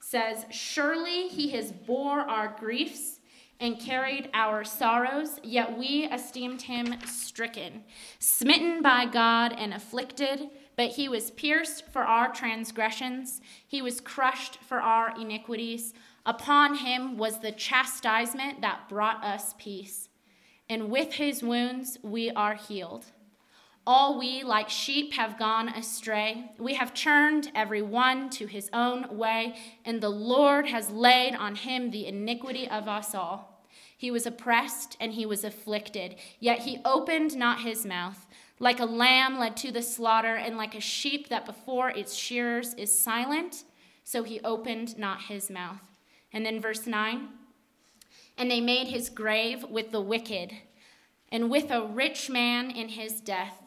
says, 0.00 0.46
Surely 0.50 1.28
he 1.28 1.50
has 1.50 1.72
bore 1.72 2.20
our 2.20 2.56
griefs 2.58 3.20
and 3.60 3.78
carried 3.78 4.30
our 4.32 4.64
sorrows, 4.64 5.38
yet 5.42 5.76
we 5.76 6.08
esteemed 6.10 6.62
him 6.62 6.96
stricken, 7.06 7.84
smitten 8.18 8.80
by 8.82 9.04
God, 9.04 9.54
and 9.56 9.74
afflicted. 9.74 10.48
But 10.76 10.92
he 10.92 11.10
was 11.10 11.30
pierced 11.30 11.86
for 11.92 12.02
our 12.02 12.32
transgressions, 12.32 13.42
he 13.68 13.82
was 13.82 14.00
crushed 14.00 14.56
for 14.62 14.80
our 14.80 15.14
iniquities. 15.20 15.92
Upon 16.24 16.76
him 16.76 17.18
was 17.18 17.40
the 17.40 17.52
chastisement 17.52 18.62
that 18.62 18.88
brought 18.88 19.22
us 19.22 19.54
peace, 19.58 20.08
and 20.68 20.90
with 20.90 21.14
his 21.14 21.42
wounds 21.42 21.98
we 22.02 22.30
are 22.30 22.54
healed. 22.54 23.06
All 23.86 24.18
we, 24.18 24.42
like 24.42 24.68
sheep, 24.68 25.14
have 25.14 25.38
gone 25.38 25.68
astray. 25.68 26.52
We 26.58 26.74
have 26.74 26.92
turned 26.92 27.50
every 27.54 27.82
one 27.82 28.28
to 28.30 28.46
his 28.46 28.68
own 28.72 29.16
way, 29.16 29.56
and 29.84 30.00
the 30.00 30.10
Lord 30.10 30.68
has 30.68 30.90
laid 30.90 31.34
on 31.34 31.54
him 31.54 31.90
the 31.90 32.06
iniquity 32.06 32.68
of 32.68 32.88
us 32.88 33.14
all. 33.14 33.64
He 33.96 34.10
was 34.10 34.26
oppressed 34.26 34.96
and 35.00 35.12
he 35.12 35.26
was 35.26 35.44
afflicted, 35.44 36.16
yet 36.38 36.60
he 36.60 36.80
opened 36.84 37.36
not 37.36 37.60
his 37.60 37.86
mouth. 37.86 38.26
Like 38.58 38.80
a 38.80 38.84
lamb 38.84 39.38
led 39.38 39.56
to 39.58 39.72
the 39.72 39.82
slaughter, 39.82 40.36
and 40.36 40.58
like 40.58 40.74
a 40.74 40.80
sheep 40.80 41.28
that 41.28 41.46
before 41.46 41.88
its 41.88 42.14
shearers 42.14 42.74
is 42.74 42.96
silent, 42.96 43.64
so 44.04 44.22
he 44.22 44.40
opened 44.40 44.98
not 44.98 45.22
his 45.22 45.50
mouth. 45.50 45.80
And 46.32 46.44
then 46.44 46.60
verse 46.60 46.86
9 46.86 47.28
And 48.36 48.50
they 48.50 48.60
made 48.60 48.88
his 48.88 49.08
grave 49.08 49.64
with 49.64 49.90
the 49.90 50.02
wicked, 50.02 50.52
and 51.32 51.50
with 51.50 51.70
a 51.70 51.86
rich 51.86 52.28
man 52.28 52.70
in 52.70 52.90
his 52.90 53.20
death 53.20 53.59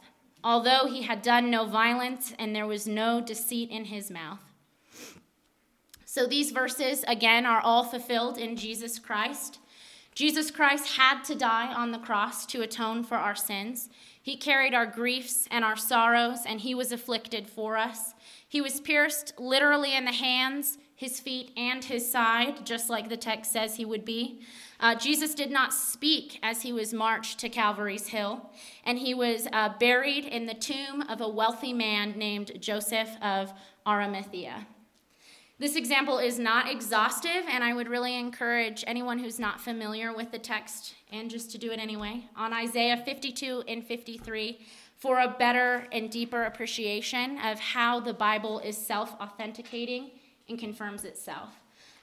although 0.44 0.86
he 0.86 1.02
had 1.02 1.22
done 1.22 1.50
no 1.50 1.64
violence 1.64 2.34
and 2.38 2.54
there 2.54 2.66
was 2.66 2.86
no 2.86 3.20
deceit 3.20 3.70
in 3.70 3.86
his 3.86 4.10
mouth. 4.10 4.52
So 6.04 6.26
these 6.26 6.52
verses, 6.52 7.04
again, 7.08 7.46
are 7.46 7.60
all 7.60 7.82
fulfilled 7.82 8.38
in 8.38 8.54
Jesus 8.54 9.00
Christ. 9.00 9.58
Jesus 10.14 10.52
Christ 10.52 10.96
had 10.96 11.24
to 11.24 11.34
die 11.34 11.72
on 11.74 11.90
the 11.90 11.98
cross 11.98 12.46
to 12.46 12.62
atone 12.62 13.02
for 13.02 13.16
our 13.16 13.34
sins. 13.34 13.88
He 14.22 14.36
carried 14.36 14.74
our 14.74 14.86
griefs 14.86 15.48
and 15.50 15.64
our 15.64 15.76
sorrows, 15.76 16.40
and 16.46 16.60
he 16.60 16.74
was 16.74 16.92
afflicted 16.92 17.48
for 17.48 17.76
us. 17.76 18.14
He 18.48 18.60
was 18.60 18.80
pierced 18.80 19.34
literally 19.38 19.96
in 19.96 20.04
the 20.04 20.12
hands, 20.12 20.78
his 20.94 21.18
feet, 21.18 21.50
and 21.56 21.84
his 21.84 22.08
side, 22.08 22.64
just 22.64 22.88
like 22.88 23.08
the 23.08 23.16
text 23.16 23.50
says 23.50 23.74
he 23.74 23.84
would 23.84 24.04
be. 24.04 24.40
Uh, 24.80 24.94
Jesus 24.94 25.34
did 25.34 25.50
not 25.50 25.72
speak 25.72 26.38
as 26.42 26.62
he 26.62 26.72
was 26.72 26.92
marched 26.92 27.38
to 27.40 27.48
Calvary's 27.48 28.08
Hill, 28.08 28.50
and 28.84 28.98
he 28.98 29.14
was 29.14 29.46
uh, 29.52 29.70
buried 29.78 30.24
in 30.24 30.46
the 30.46 30.54
tomb 30.54 31.02
of 31.02 31.20
a 31.20 31.28
wealthy 31.28 31.72
man 31.72 32.18
named 32.18 32.60
Joseph 32.60 33.10
of 33.22 33.52
Arimathea. 33.86 34.66
This 35.58 35.76
example 35.76 36.18
is 36.18 36.38
not 36.38 36.68
exhaustive, 36.68 37.44
and 37.48 37.62
I 37.62 37.74
would 37.74 37.88
really 37.88 38.16
encourage 38.16 38.82
anyone 38.88 39.20
who's 39.20 39.38
not 39.38 39.60
familiar 39.60 40.12
with 40.12 40.32
the 40.32 40.38
text 40.38 40.94
and 41.12 41.30
just 41.30 41.52
to 41.52 41.58
do 41.58 41.70
it 41.70 41.78
anyway 41.78 42.24
on 42.36 42.52
Isaiah 42.52 42.96
52 42.96 43.62
and 43.68 43.86
53 43.86 44.58
for 44.96 45.20
a 45.20 45.36
better 45.38 45.86
and 45.92 46.10
deeper 46.10 46.42
appreciation 46.42 47.38
of 47.38 47.60
how 47.60 48.00
the 48.00 48.12
Bible 48.12 48.58
is 48.58 48.76
self 48.76 49.14
authenticating 49.20 50.10
and 50.48 50.58
confirms 50.58 51.04
itself. 51.04 51.50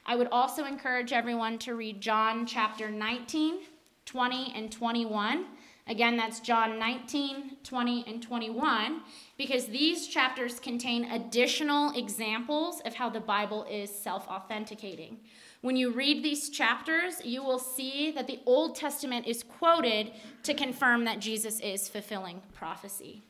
I 0.05 0.15
would 0.15 0.27
also 0.31 0.65
encourage 0.65 1.13
everyone 1.13 1.59
to 1.59 1.75
read 1.75 2.01
John 2.01 2.45
chapter 2.45 2.89
19, 2.89 3.59
20, 4.05 4.53
and 4.55 4.71
21. 4.71 5.45
Again, 5.87 6.15
that's 6.15 6.39
John 6.39 6.79
19, 6.79 7.57
20, 7.63 8.05
and 8.07 8.21
21, 8.21 9.01
because 9.37 9.65
these 9.65 10.07
chapters 10.07 10.59
contain 10.59 11.05
additional 11.11 11.91
examples 11.95 12.81
of 12.85 12.95
how 12.95 13.09
the 13.09 13.19
Bible 13.19 13.65
is 13.69 13.93
self 13.93 14.27
authenticating. 14.27 15.19
When 15.61 15.75
you 15.75 15.91
read 15.91 16.23
these 16.23 16.49
chapters, 16.49 17.23
you 17.23 17.43
will 17.43 17.59
see 17.59 18.11
that 18.11 18.27
the 18.27 18.39
Old 18.45 18.75
Testament 18.75 19.27
is 19.27 19.43
quoted 19.43 20.11
to 20.43 20.53
confirm 20.53 21.05
that 21.05 21.19
Jesus 21.19 21.59
is 21.59 21.87
fulfilling 21.87 22.41
prophecy. 22.53 23.21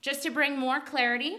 Just 0.00 0.22
to 0.22 0.30
bring 0.30 0.58
more 0.58 0.80
clarity, 0.80 1.36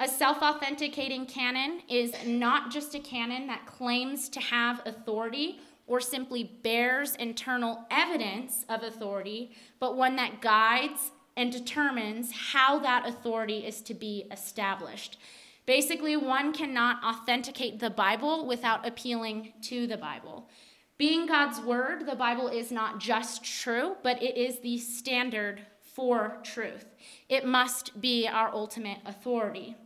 a 0.00 0.08
self 0.08 0.40
authenticating 0.40 1.26
canon 1.26 1.82
is 1.86 2.14
not 2.26 2.70
just 2.72 2.94
a 2.94 2.98
canon 2.98 3.46
that 3.46 3.66
claims 3.66 4.30
to 4.30 4.40
have 4.40 4.80
authority 4.86 5.60
or 5.86 6.00
simply 6.00 6.44
bears 6.62 7.16
internal 7.16 7.84
evidence 7.90 8.64
of 8.70 8.82
authority, 8.82 9.50
but 9.78 9.96
one 9.96 10.16
that 10.16 10.40
guides 10.40 11.10
and 11.36 11.52
determines 11.52 12.32
how 12.32 12.78
that 12.78 13.06
authority 13.06 13.58
is 13.58 13.82
to 13.82 13.92
be 13.92 14.24
established. 14.32 15.18
Basically, 15.66 16.16
one 16.16 16.54
cannot 16.54 17.04
authenticate 17.04 17.78
the 17.78 17.90
Bible 17.90 18.46
without 18.46 18.86
appealing 18.88 19.52
to 19.62 19.86
the 19.86 19.98
Bible. 19.98 20.48
Being 20.96 21.26
God's 21.26 21.60
word, 21.60 22.06
the 22.06 22.16
Bible 22.16 22.48
is 22.48 22.72
not 22.72 23.00
just 23.00 23.44
true, 23.44 23.96
but 24.02 24.22
it 24.22 24.36
is 24.36 24.60
the 24.60 24.78
standard 24.78 25.60
for 25.82 26.38
truth. 26.42 26.86
It 27.28 27.44
must 27.44 28.00
be 28.00 28.26
our 28.26 28.48
ultimate 28.54 28.98
authority. 29.04 29.76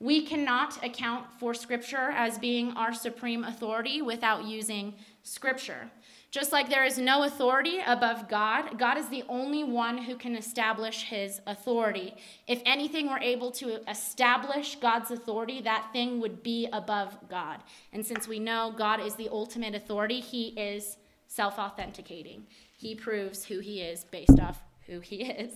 We 0.00 0.26
cannot 0.26 0.84
account 0.84 1.26
for 1.38 1.54
Scripture 1.54 2.10
as 2.10 2.38
being 2.38 2.72
our 2.72 2.92
supreme 2.92 3.44
authority 3.44 4.02
without 4.02 4.44
using 4.44 4.94
Scripture. 5.22 5.90
Just 6.34 6.50
like 6.50 6.68
there 6.68 6.84
is 6.84 6.98
no 6.98 7.22
authority 7.22 7.78
above 7.86 8.28
God, 8.28 8.76
God 8.76 8.98
is 8.98 9.08
the 9.08 9.22
only 9.28 9.62
one 9.62 9.98
who 9.98 10.16
can 10.16 10.34
establish 10.34 11.04
his 11.04 11.40
authority. 11.46 12.12
If 12.48 12.60
anything 12.66 13.08
were 13.08 13.20
able 13.20 13.52
to 13.52 13.88
establish 13.88 14.74
God's 14.74 15.12
authority, 15.12 15.60
that 15.60 15.90
thing 15.92 16.20
would 16.20 16.42
be 16.42 16.68
above 16.72 17.16
God. 17.30 17.60
And 17.92 18.04
since 18.04 18.26
we 18.26 18.40
know 18.40 18.74
God 18.76 18.98
is 18.98 19.14
the 19.14 19.28
ultimate 19.28 19.76
authority, 19.76 20.18
he 20.18 20.48
is 20.48 20.96
self 21.28 21.56
authenticating. 21.56 22.48
He 22.76 22.96
proves 22.96 23.44
who 23.44 23.60
he 23.60 23.80
is 23.80 24.02
based 24.02 24.40
off 24.40 24.60
who 24.88 24.98
he 24.98 25.22
is. 25.22 25.52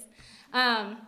Um, 0.53 0.99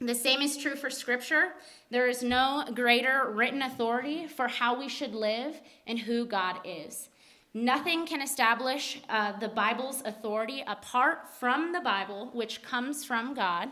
the 0.00 0.14
same 0.14 0.40
is 0.40 0.56
true 0.56 0.76
for 0.76 0.88
Scripture. 0.88 1.52
There 1.90 2.08
is 2.08 2.22
no 2.22 2.64
greater 2.74 3.30
written 3.30 3.62
authority 3.62 4.26
for 4.26 4.48
how 4.48 4.78
we 4.78 4.88
should 4.88 5.14
live 5.14 5.60
and 5.86 5.98
who 5.98 6.24
God 6.24 6.56
is. 6.64 7.10
Nothing 7.52 8.06
can 8.06 8.22
establish 8.22 9.02
uh, 9.08 9.38
the 9.38 9.48
Bible's 9.48 10.02
authority 10.04 10.62
apart 10.66 11.28
from 11.38 11.72
the 11.72 11.80
Bible, 11.80 12.30
which 12.32 12.62
comes 12.62 13.04
from 13.04 13.34
God. 13.34 13.70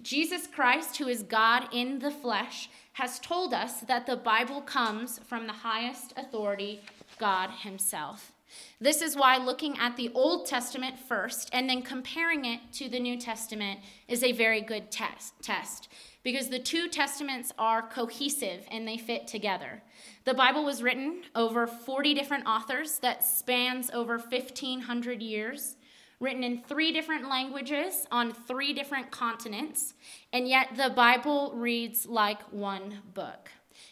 Jesus 0.00 0.46
Christ, 0.46 0.96
who 0.96 1.08
is 1.08 1.22
God 1.22 1.68
in 1.72 1.98
the 1.98 2.10
flesh, 2.10 2.70
has 2.94 3.18
told 3.20 3.52
us 3.52 3.80
that 3.80 4.06
the 4.06 4.16
Bible 4.16 4.62
comes 4.62 5.20
from 5.28 5.46
the 5.46 5.52
highest 5.52 6.14
authority, 6.16 6.80
God 7.18 7.50
Himself. 7.50 8.32
This 8.80 9.02
is 9.02 9.16
why 9.16 9.36
looking 9.36 9.76
at 9.78 9.96
the 9.96 10.10
Old 10.14 10.46
Testament 10.46 10.98
first 10.98 11.50
and 11.52 11.68
then 11.68 11.82
comparing 11.82 12.44
it 12.44 12.60
to 12.74 12.88
the 12.88 13.00
New 13.00 13.18
Testament 13.18 13.80
is 14.06 14.22
a 14.22 14.32
very 14.32 14.60
good 14.60 14.90
test, 14.90 15.34
test 15.42 15.88
because 16.22 16.48
the 16.48 16.58
two 16.58 16.88
testaments 16.88 17.52
are 17.58 17.82
cohesive 17.82 18.64
and 18.70 18.86
they 18.86 18.98
fit 18.98 19.26
together. 19.26 19.82
The 20.24 20.34
Bible 20.34 20.64
was 20.64 20.82
written 20.82 21.22
over 21.34 21.66
40 21.66 22.14
different 22.14 22.46
authors 22.46 22.98
that 22.98 23.24
spans 23.24 23.90
over 23.90 24.18
1500 24.18 25.22
years, 25.22 25.76
written 26.20 26.44
in 26.44 26.62
three 26.62 26.92
different 26.92 27.28
languages 27.28 28.06
on 28.10 28.32
three 28.32 28.72
different 28.72 29.10
continents, 29.10 29.94
and 30.32 30.48
yet 30.48 30.68
the 30.76 30.90
Bible 30.90 31.52
reads 31.54 32.06
like 32.06 32.42
one 32.52 32.98
book. 33.14 33.50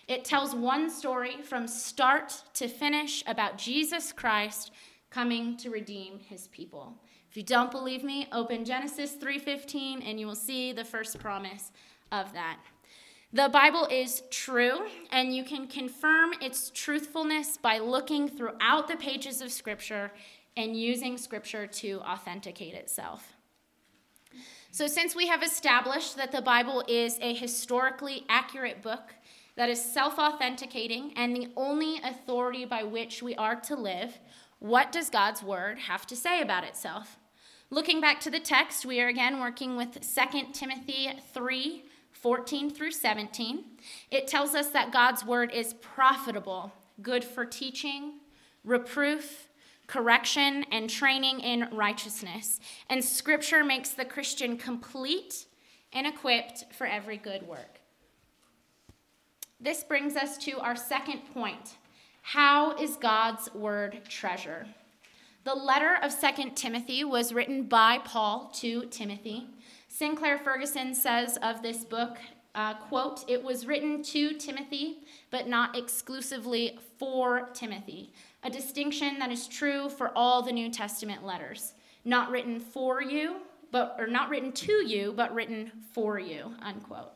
It 0.09 0.25
tells 0.25 0.55
one 0.55 0.91
story 0.91 1.43
from 1.43 1.67
start 1.67 2.43
to 2.55 2.69
finish 2.69 3.23
about 3.27 3.59
Jesus 3.59 4.13
Christ 4.13 4.71
coming 5.11 5.57
to 5.59 5.71
redeem 5.71 6.19
his 6.19 6.49
people. 6.49 6.95
If 7.31 7.37
you 7.37 7.43
don't 7.43 7.71
believe 7.71 8.05
me, 8.05 8.29
open 8.33 8.65
Genesis 8.65 9.13
3:15 9.13 10.03
and 10.03 10.19
you 10.19 10.27
will 10.27 10.35
see 10.35 10.73
the 10.73 10.85
first 10.85 11.19
promise 11.19 11.73
of 12.13 12.33
that. 12.33 12.59
The 13.33 13.49
Bible 13.49 13.87
is 13.91 14.23
true, 14.31 14.87
and 15.11 15.35
you 15.35 15.45
can 15.45 15.67
confirm 15.67 16.33
its 16.41 16.71
truthfulness 16.71 17.59
by 17.59 17.79
looking 17.79 18.29
throughout 18.29 18.89
the 18.89 18.97
pages 18.97 19.43
of 19.43 19.51
Scripture 19.51 20.13
and 20.57 20.75
using 20.75 21.19
Scripture 21.19 21.67
to 21.67 22.01
authenticate 22.01 22.75
itself. 22.75 23.37
So, 24.71 24.87
since 24.87 25.17
we 25.17 25.27
have 25.27 25.43
established 25.43 26.17
that 26.17 26.33
the 26.33 26.41
Bible 26.41 26.85
is 26.87 27.19
a 27.21 27.35
historically 27.35 28.25
accurate 28.29 28.81
book, 28.81 29.16
that 29.57 29.69
is 29.69 29.83
self 29.83 30.19
authenticating 30.19 31.13
and 31.17 31.35
the 31.35 31.49
only 31.57 31.99
authority 32.05 32.65
by 32.65 32.83
which 32.83 33.23
we 33.23 33.35
are 33.35 33.57
to 33.57 33.75
live, 33.75 34.19
what 34.59 34.93
does 34.93 35.11
God's 35.11 35.43
word 35.43 35.79
have 35.81 36.07
to 36.07 36.17
say 36.17 36.41
about 36.41 36.65
itself? 36.65 37.19
Looking 37.69 38.01
back 38.01 38.21
to 38.21 38.31
the 38.31 38.39
text, 38.39 38.87
we 38.87 39.01
are 39.01 39.09
again 39.09 39.41
working 39.41 39.77
with 39.77 39.95
2 40.01 40.53
Timothy 40.53 41.11
3 41.33 41.85
14 42.13 42.71
through 42.71 42.93
17. 42.93 43.65
It 44.11 44.27
tells 44.27 44.55
us 44.55 44.71
that 44.71 44.93
God's 44.93 45.25
word 45.25 45.53
is 45.53 45.75
profitable, 45.75 46.73
good 47.03 47.23
for 47.23 47.45
teaching, 47.45 48.15
reproof, 48.65 49.49
correction, 49.87 50.65
and 50.73 50.89
training 50.89 51.41
in 51.41 51.69
righteousness. 51.73 52.59
And 52.89 53.05
scripture 53.05 53.65
makes 53.65 53.91
the 53.91 54.05
Christian 54.05 54.57
complete 54.57 55.47
and 55.93 56.07
equipped 56.07 56.65
for 56.73 56.87
every 56.87 57.17
good 57.17 57.47
work. 57.47 57.76
This 59.59 59.83
brings 59.83 60.17
us 60.17 60.37
to 60.39 60.59
our 60.59 60.77
second 60.77 61.21
point 61.33 61.77
How 62.21 62.77
is 62.77 62.97
God's 62.97 63.53
word 63.55 64.01
treasure? 64.07 64.67
The 65.45 65.55
letter 65.55 65.97
of 66.03 66.15
2 66.21 66.51
Timothy 66.55 67.05
was 67.05 67.33
written 67.33 67.63
by 67.63 67.99
Paul 68.05 68.51
to 68.57 68.85
Timothy. 68.87 69.47
Sinclair 69.89 70.37
Ferguson 70.37 70.95
says 70.95 71.39
of 71.39 71.63
this 71.63 71.85
book, 71.87 72.19
uh, 72.55 72.75
quote, 72.75 73.25
it 73.29 73.43
was 73.43 73.67
written 73.67 74.03
to 74.03 74.35
Timothy, 74.35 74.99
but 75.31 75.49
not 75.49 75.77
exclusively 75.77 76.79
for 76.99 77.49
Timothy, 77.55 78.13
a 78.43 78.51
distinction 78.51 79.19
that 79.21 79.33
is 79.33 79.49
true 79.49 79.89
for 79.89 80.11
all 80.15 80.43
the 80.43 80.53
New 80.53 80.71
Testament 80.71 81.25
letters. 81.25 81.73
Not 82.05 82.31
written 82.31 82.61
for 82.61 83.01
you, 83.01 83.37
but 83.71 83.97
or 83.99 84.07
not 84.07 84.29
written 84.29 84.53
to 84.53 84.87
you, 84.87 85.15
but 85.17 85.35
written 85.35 85.73
for 85.93 86.19
you, 86.19 86.55
unquote. 86.61 87.16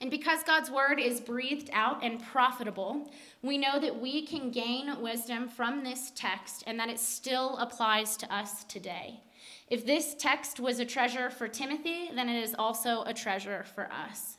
And 0.00 0.10
because 0.10 0.42
God's 0.42 0.70
word 0.70 1.00
is 1.00 1.20
breathed 1.20 1.70
out 1.72 2.02
and 2.02 2.22
profitable, 2.22 3.10
we 3.42 3.56
know 3.56 3.78
that 3.80 4.00
we 4.00 4.26
can 4.26 4.50
gain 4.50 5.00
wisdom 5.00 5.48
from 5.48 5.82
this 5.82 6.12
text 6.14 6.64
and 6.66 6.78
that 6.78 6.90
it 6.90 6.98
still 6.98 7.56
applies 7.58 8.16
to 8.18 8.34
us 8.34 8.64
today. 8.64 9.20
If 9.68 9.86
this 9.86 10.14
text 10.18 10.60
was 10.60 10.78
a 10.78 10.84
treasure 10.84 11.30
for 11.30 11.48
Timothy, 11.48 12.10
then 12.14 12.28
it 12.28 12.42
is 12.42 12.54
also 12.58 13.02
a 13.04 13.14
treasure 13.14 13.64
for 13.74 13.90
us. 13.90 14.36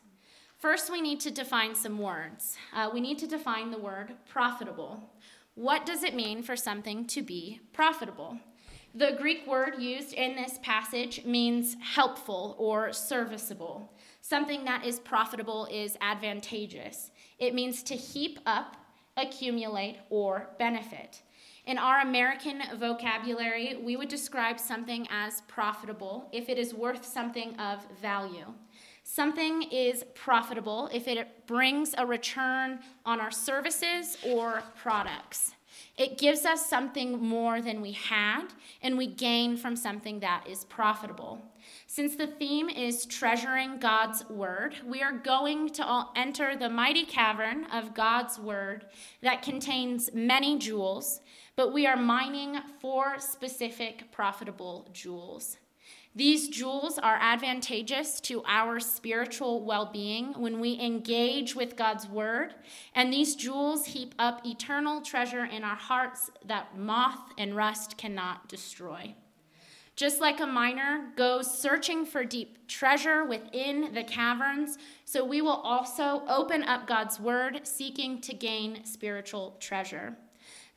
First, 0.58 0.92
we 0.92 1.02
need 1.02 1.20
to 1.22 1.32
define 1.32 1.76
some 1.76 1.98
words. 1.98 2.58
Uh, 2.74 2.90
we 2.94 3.02
need 3.02 3.18
to 3.20 3.28
define 3.28 3.72
the 3.72 3.78
word 3.78 4.14
profitable. 4.28 5.12
What 5.56 5.86
does 5.86 6.04
it 6.04 6.16
mean 6.16 6.44
for 6.44 6.56
something 6.56 7.06
to 7.08 7.22
be 7.22 7.62
profitable? 7.74 8.40
The 8.94 9.16
Greek 9.20 9.46
word 9.46 9.76
used 9.80 10.14
in 10.14 10.36
this 10.36 10.58
passage 10.64 11.26
means 11.26 11.76
helpful 11.82 12.56
or 12.58 12.94
serviceable. 12.94 13.92
Something 14.28 14.66
that 14.66 14.84
is 14.84 15.00
profitable 15.00 15.68
is 15.70 15.98
advantageous. 16.02 17.12
It 17.38 17.54
means 17.54 17.84
to 17.84 17.94
heap 17.94 18.40
up, 18.48 18.76
accumulate, 19.16 19.98
or 20.10 20.50
benefit. 20.58 21.22
In 21.68 21.78
our 21.78 22.00
American 22.00 22.64
vocabulary, 22.80 23.78
we 23.84 23.96
would 23.96 24.08
describe 24.08 24.60
something 24.60 25.08
as 25.12 25.42
profitable 25.42 26.28
if 26.32 26.50
it 26.50 26.58
is 26.58 26.74
worth 26.74 27.06
something 27.06 27.56
of 27.60 27.86
value. 28.02 28.48
Something 29.04 29.62
is 29.62 30.04
profitable 30.16 30.90
if 30.92 31.08
it 31.08 31.46
brings 31.46 31.94
a 31.96 32.04
return 32.04 32.80
on 33.06 33.22
our 33.22 33.30
services 33.30 34.18
or 34.26 34.64
products. 34.76 35.52
It 36.00 36.18
gives 36.18 36.46
us 36.46 36.66
something 36.66 37.22
more 37.22 37.62
than 37.62 37.80
we 37.80 37.92
had, 37.92 38.48
and 38.82 38.98
we 38.98 39.06
gain 39.06 39.56
from 39.56 39.76
something 39.76 40.22
that 40.22 40.48
is 40.50 40.66
profitable. 40.66 41.44
Since 41.96 42.18
the 42.18 42.28
theme 42.28 42.68
is 42.68 43.06
treasuring 43.06 43.80
God's 43.80 44.30
word, 44.30 44.76
we 44.86 45.02
are 45.02 45.14
going 45.14 45.70
to 45.70 46.04
enter 46.14 46.58
the 46.58 46.68
mighty 46.68 47.06
cavern 47.06 47.64
of 47.72 47.94
God's 47.94 48.38
word 48.38 48.88
that 49.22 49.42
contains 49.42 50.10
many 50.14 50.60
jewels, 50.60 51.22
but 51.56 51.72
we 51.72 51.88
are 51.88 51.96
mining 51.96 52.58
for 52.82 53.18
specific 53.20 54.12
profitable 54.12 54.90
jewels. 54.92 55.56
These 56.14 56.50
jewels 56.50 57.00
are 57.00 57.18
advantageous 57.18 58.20
to 58.22 58.44
our 58.46 58.82
spiritual 58.82 59.64
well 59.64 59.86
being 59.86 60.34
when 60.34 60.60
we 60.60 60.78
engage 60.82 61.56
with 61.56 61.78
God's 61.78 62.10
word, 62.10 62.56
and 62.94 63.14
these 63.14 63.38
jewels 63.38 63.86
heap 63.86 64.14
up 64.20 64.46
eternal 64.46 65.00
treasure 65.00 65.46
in 65.46 65.64
our 65.64 65.78
hearts 65.78 66.30
that 66.46 66.78
moth 66.78 67.32
and 67.38 67.56
rust 67.56 67.96
cannot 67.96 68.50
destroy. 68.50 69.16
Just 69.96 70.20
like 70.20 70.42
a 70.42 70.46
miner 70.46 71.12
goes 71.16 71.50
searching 71.50 72.06
for 72.06 72.26
deep 72.26 72.68
treasure 72.68 73.24
within 73.24 73.94
the 73.94 74.04
caverns, 74.04 74.78
so 75.06 75.24
we 75.24 75.42
will 75.42 75.52
also 75.52 76.24
open 76.28 76.64
up 76.64 76.86
God's 76.86 77.18
word, 77.18 77.62
seeking 77.64 78.20
to 78.22 78.34
gain 78.34 78.84
spiritual 78.84 79.56
treasure. 79.62 80.18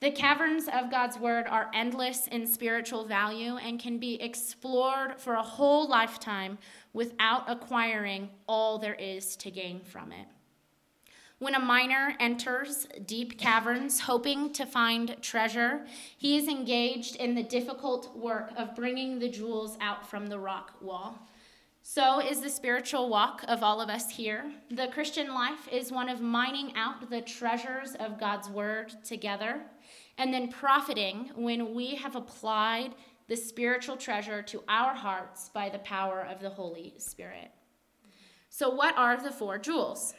The 0.00 0.12
caverns 0.12 0.68
of 0.72 0.92
God's 0.92 1.18
word 1.18 1.48
are 1.48 1.68
endless 1.74 2.28
in 2.28 2.46
spiritual 2.46 3.04
value 3.04 3.56
and 3.56 3.80
can 3.80 3.98
be 3.98 4.22
explored 4.22 5.20
for 5.20 5.34
a 5.34 5.42
whole 5.42 5.88
lifetime 5.88 6.56
without 6.92 7.50
acquiring 7.50 8.28
all 8.46 8.78
there 8.78 8.94
is 8.94 9.34
to 9.38 9.50
gain 9.50 9.80
from 9.80 10.12
it. 10.12 10.28
When 11.38 11.54
a 11.54 11.60
miner 11.60 12.16
enters 12.18 12.88
deep 13.06 13.38
caverns 13.38 14.00
hoping 14.00 14.52
to 14.54 14.66
find 14.66 15.16
treasure, 15.22 15.86
he 16.16 16.36
is 16.36 16.48
engaged 16.48 17.14
in 17.14 17.36
the 17.36 17.44
difficult 17.44 18.16
work 18.16 18.50
of 18.56 18.74
bringing 18.74 19.20
the 19.20 19.28
jewels 19.28 19.78
out 19.80 20.08
from 20.08 20.26
the 20.26 20.38
rock 20.40 20.74
wall. 20.80 21.28
So 21.82 22.20
is 22.20 22.40
the 22.40 22.50
spiritual 22.50 23.08
walk 23.08 23.44
of 23.46 23.62
all 23.62 23.80
of 23.80 23.88
us 23.88 24.10
here. 24.10 24.52
The 24.70 24.88
Christian 24.88 25.32
life 25.32 25.68
is 25.70 25.92
one 25.92 26.08
of 26.08 26.20
mining 26.20 26.74
out 26.74 27.08
the 27.08 27.20
treasures 27.20 27.94
of 27.94 28.18
God's 28.18 28.50
word 28.50 28.92
together 29.04 29.62
and 30.18 30.34
then 30.34 30.48
profiting 30.50 31.30
when 31.36 31.72
we 31.72 31.94
have 31.94 32.16
applied 32.16 32.96
the 33.28 33.36
spiritual 33.36 33.96
treasure 33.96 34.42
to 34.42 34.64
our 34.68 34.94
hearts 34.94 35.50
by 35.50 35.68
the 35.68 35.78
power 35.78 36.26
of 36.28 36.40
the 36.40 36.50
Holy 36.50 36.94
Spirit. 36.98 37.52
So, 38.48 38.70
what 38.70 38.96
are 38.98 39.22
the 39.22 39.30
four 39.30 39.58
jewels? 39.58 40.14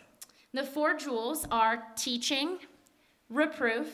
The 0.51 0.63
four 0.63 0.95
jewels 0.95 1.45
are 1.51 1.83
teaching, 1.95 2.57
reproof, 3.29 3.87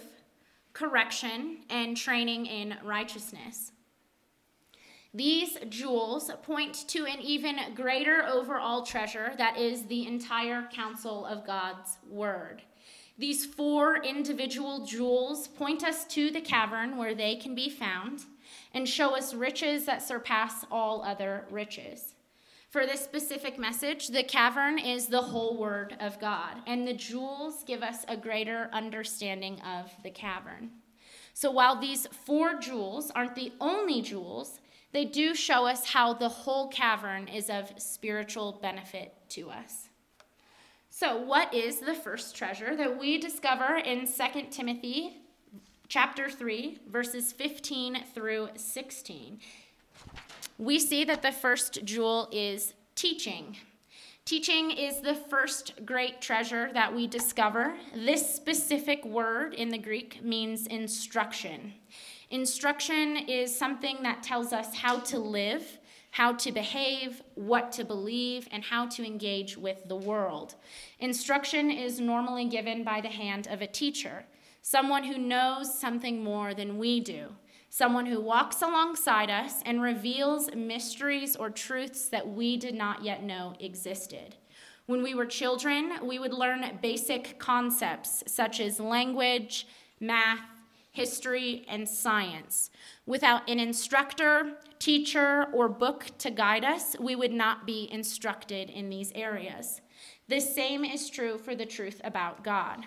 correction, 0.71 1.57
and 1.69 1.97
training 1.97 2.45
in 2.45 2.75
righteousness. 2.83 3.73
These 5.13 5.57
jewels 5.69 6.31
point 6.43 6.87
to 6.89 7.05
an 7.05 7.19
even 7.21 7.57
greater 7.73 8.25
overall 8.25 8.83
treasure 8.83 9.33
that 9.37 9.57
is 9.57 9.83
the 9.83 10.07
entire 10.07 10.67
counsel 10.73 11.25
of 11.25 11.45
God's 11.45 11.97
Word. 12.09 12.61
These 13.17 13.45
four 13.45 14.03
individual 14.03 14.85
jewels 14.85 15.47
point 15.47 15.83
us 15.83 16.05
to 16.07 16.31
the 16.31 16.41
cavern 16.41 16.97
where 16.97 17.15
they 17.15 17.35
can 17.35 17.55
be 17.55 17.69
found 17.69 18.25
and 18.73 18.87
show 18.87 19.15
us 19.15 19.33
riches 19.33 19.85
that 19.85 20.03
surpass 20.03 20.65
all 20.71 21.01
other 21.01 21.45
riches. 21.49 22.14
For 22.75 22.85
this 22.85 23.05
specific 23.05 23.57
message, 23.57 24.09
the 24.09 24.21
cavern 24.21 24.77
is 24.77 25.07
the 25.07 25.21
whole 25.21 25.55
Word 25.57 25.95
of 26.01 26.19
God, 26.19 26.57
and 26.67 26.85
the 26.85 26.93
jewels 26.93 27.63
give 27.65 27.81
us 27.81 28.03
a 28.09 28.17
greater 28.17 28.69
understanding 28.73 29.61
of 29.61 29.93
the 30.03 30.09
cavern. 30.09 30.71
So 31.33 31.49
while 31.51 31.79
these 31.79 32.05
four 32.07 32.55
jewels 32.55 33.11
aren't 33.15 33.35
the 33.35 33.53
only 33.61 34.01
jewels, 34.01 34.59
they 34.91 35.05
do 35.05 35.33
show 35.33 35.65
us 35.65 35.91
how 35.91 36.15
the 36.15 36.27
whole 36.27 36.67
cavern 36.67 37.29
is 37.29 37.49
of 37.49 37.71
spiritual 37.77 38.59
benefit 38.61 39.13
to 39.29 39.51
us. 39.51 39.87
So, 40.89 41.15
what 41.15 41.53
is 41.53 41.79
the 41.79 41.95
first 41.95 42.35
treasure 42.35 42.75
that 42.75 42.99
we 42.99 43.17
discover 43.17 43.77
in 43.77 44.05
2 44.05 44.47
Timothy 44.51 45.21
chapter 45.87 46.29
3 46.29 46.79
verses 46.89 47.31
15 47.31 48.03
through 48.13 48.49
16? 48.57 49.39
We 50.57 50.79
see 50.79 51.03
that 51.05 51.21
the 51.21 51.31
first 51.31 51.83
jewel 51.83 52.29
is 52.31 52.73
teaching. 52.95 53.57
Teaching 54.23 54.71
is 54.71 55.01
the 55.01 55.15
first 55.15 55.85
great 55.85 56.21
treasure 56.21 56.69
that 56.73 56.95
we 56.95 57.07
discover. 57.07 57.75
This 57.93 58.35
specific 58.35 59.05
word 59.05 59.53
in 59.53 59.69
the 59.69 59.77
Greek 59.77 60.23
means 60.23 60.65
instruction. 60.67 61.73
Instruction 62.31 63.17
is 63.17 63.55
something 63.55 63.97
that 64.01 64.23
tells 64.23 64.51
us 64.51 64.75
how 64.75 64.99
to 64.99 65.19
live 65.19 65.79
how 66.15 66.31
to 66.31 66.49
behave, 66.49 67.21
what 67.33 67.73
to 67.73 67.83
believe, 67.83 68.47
and 68.49 68.63
how 68.63 68.87
to 68.87 69.05
engage 69.05 69.57
with 69.57 69.85
the 69.89 69.95
world. 69.97 70.55
Instruction 71.01 71.69
is 71.69 71.99
normally 71.99 72.45
given 72.45 72.85
by 72.85 73.01
the 73.01 73.09
hand 73.09 73.49
of 73.49 73.61
a 73.61 73.67
teacher, 73.67 74.23
someone 74.61 75.03
who 75.03 75.17
knows 75.17 75.77
something 75.77 76.23
more 76.23 76.53
than 76.53 76.77
we 76.77 77.01
do, 77.01 77.27
someone 77.75 78.05
who 78.05 78.21
walks 78.21 78.61
alongside 78.61 79.29
us 79.29 79.55
and 79.65 79.81
reveals 79.81 80.49
mysteries 80.55 81.35
or 81.35 81.49
truths 81.49 82.07
that 82.07 82.25
we 82.25 82.55
did 82.55 82.73
not 82.73 83.03
yet 83.03 83.21
know 83.21 83.53
existed. 83.59 84.33
When 84.85 85.03
we 85.03 85.13
were 85.13 85.25
children, 85.25 85.91
we 86.01 86.17
would 86.17 86.33
learn 86.33 86.79
basic 86.81 87.37
concepts 87.37 88.23
such 88.27 88.61
as 88.61 88.79
language, 88.79 89.67
math, 89.99 90.39
history, 90.93 91.65
and 91.67 91.89
science. 91.89 92.69
Without 93.05 93.49
an 93.49 93.59
instructor, 93.59 94.53
teacher, 94.79 95.47
or 95.51 95.67
book 95.67 96.05
to 96.19 96.31
guide 96.31 96.63
us, 96.63 96.95
we 96.97 97.17
would 97.17 97.33
not 97.33 97.67
be 97.67 97.89
instructed 97.91 98.69
in 98.69 98.89
these 98.89 99.11
areas. 99.15 99.81
The 100.29 100.39
same 100.39 100.85
is 100.85 101.09
true 101.09 101.37
for 101.37 101.55
the 101.55 101.65
truth 101.65 101.99
about 102.05 102.41
God. 102.41 102.85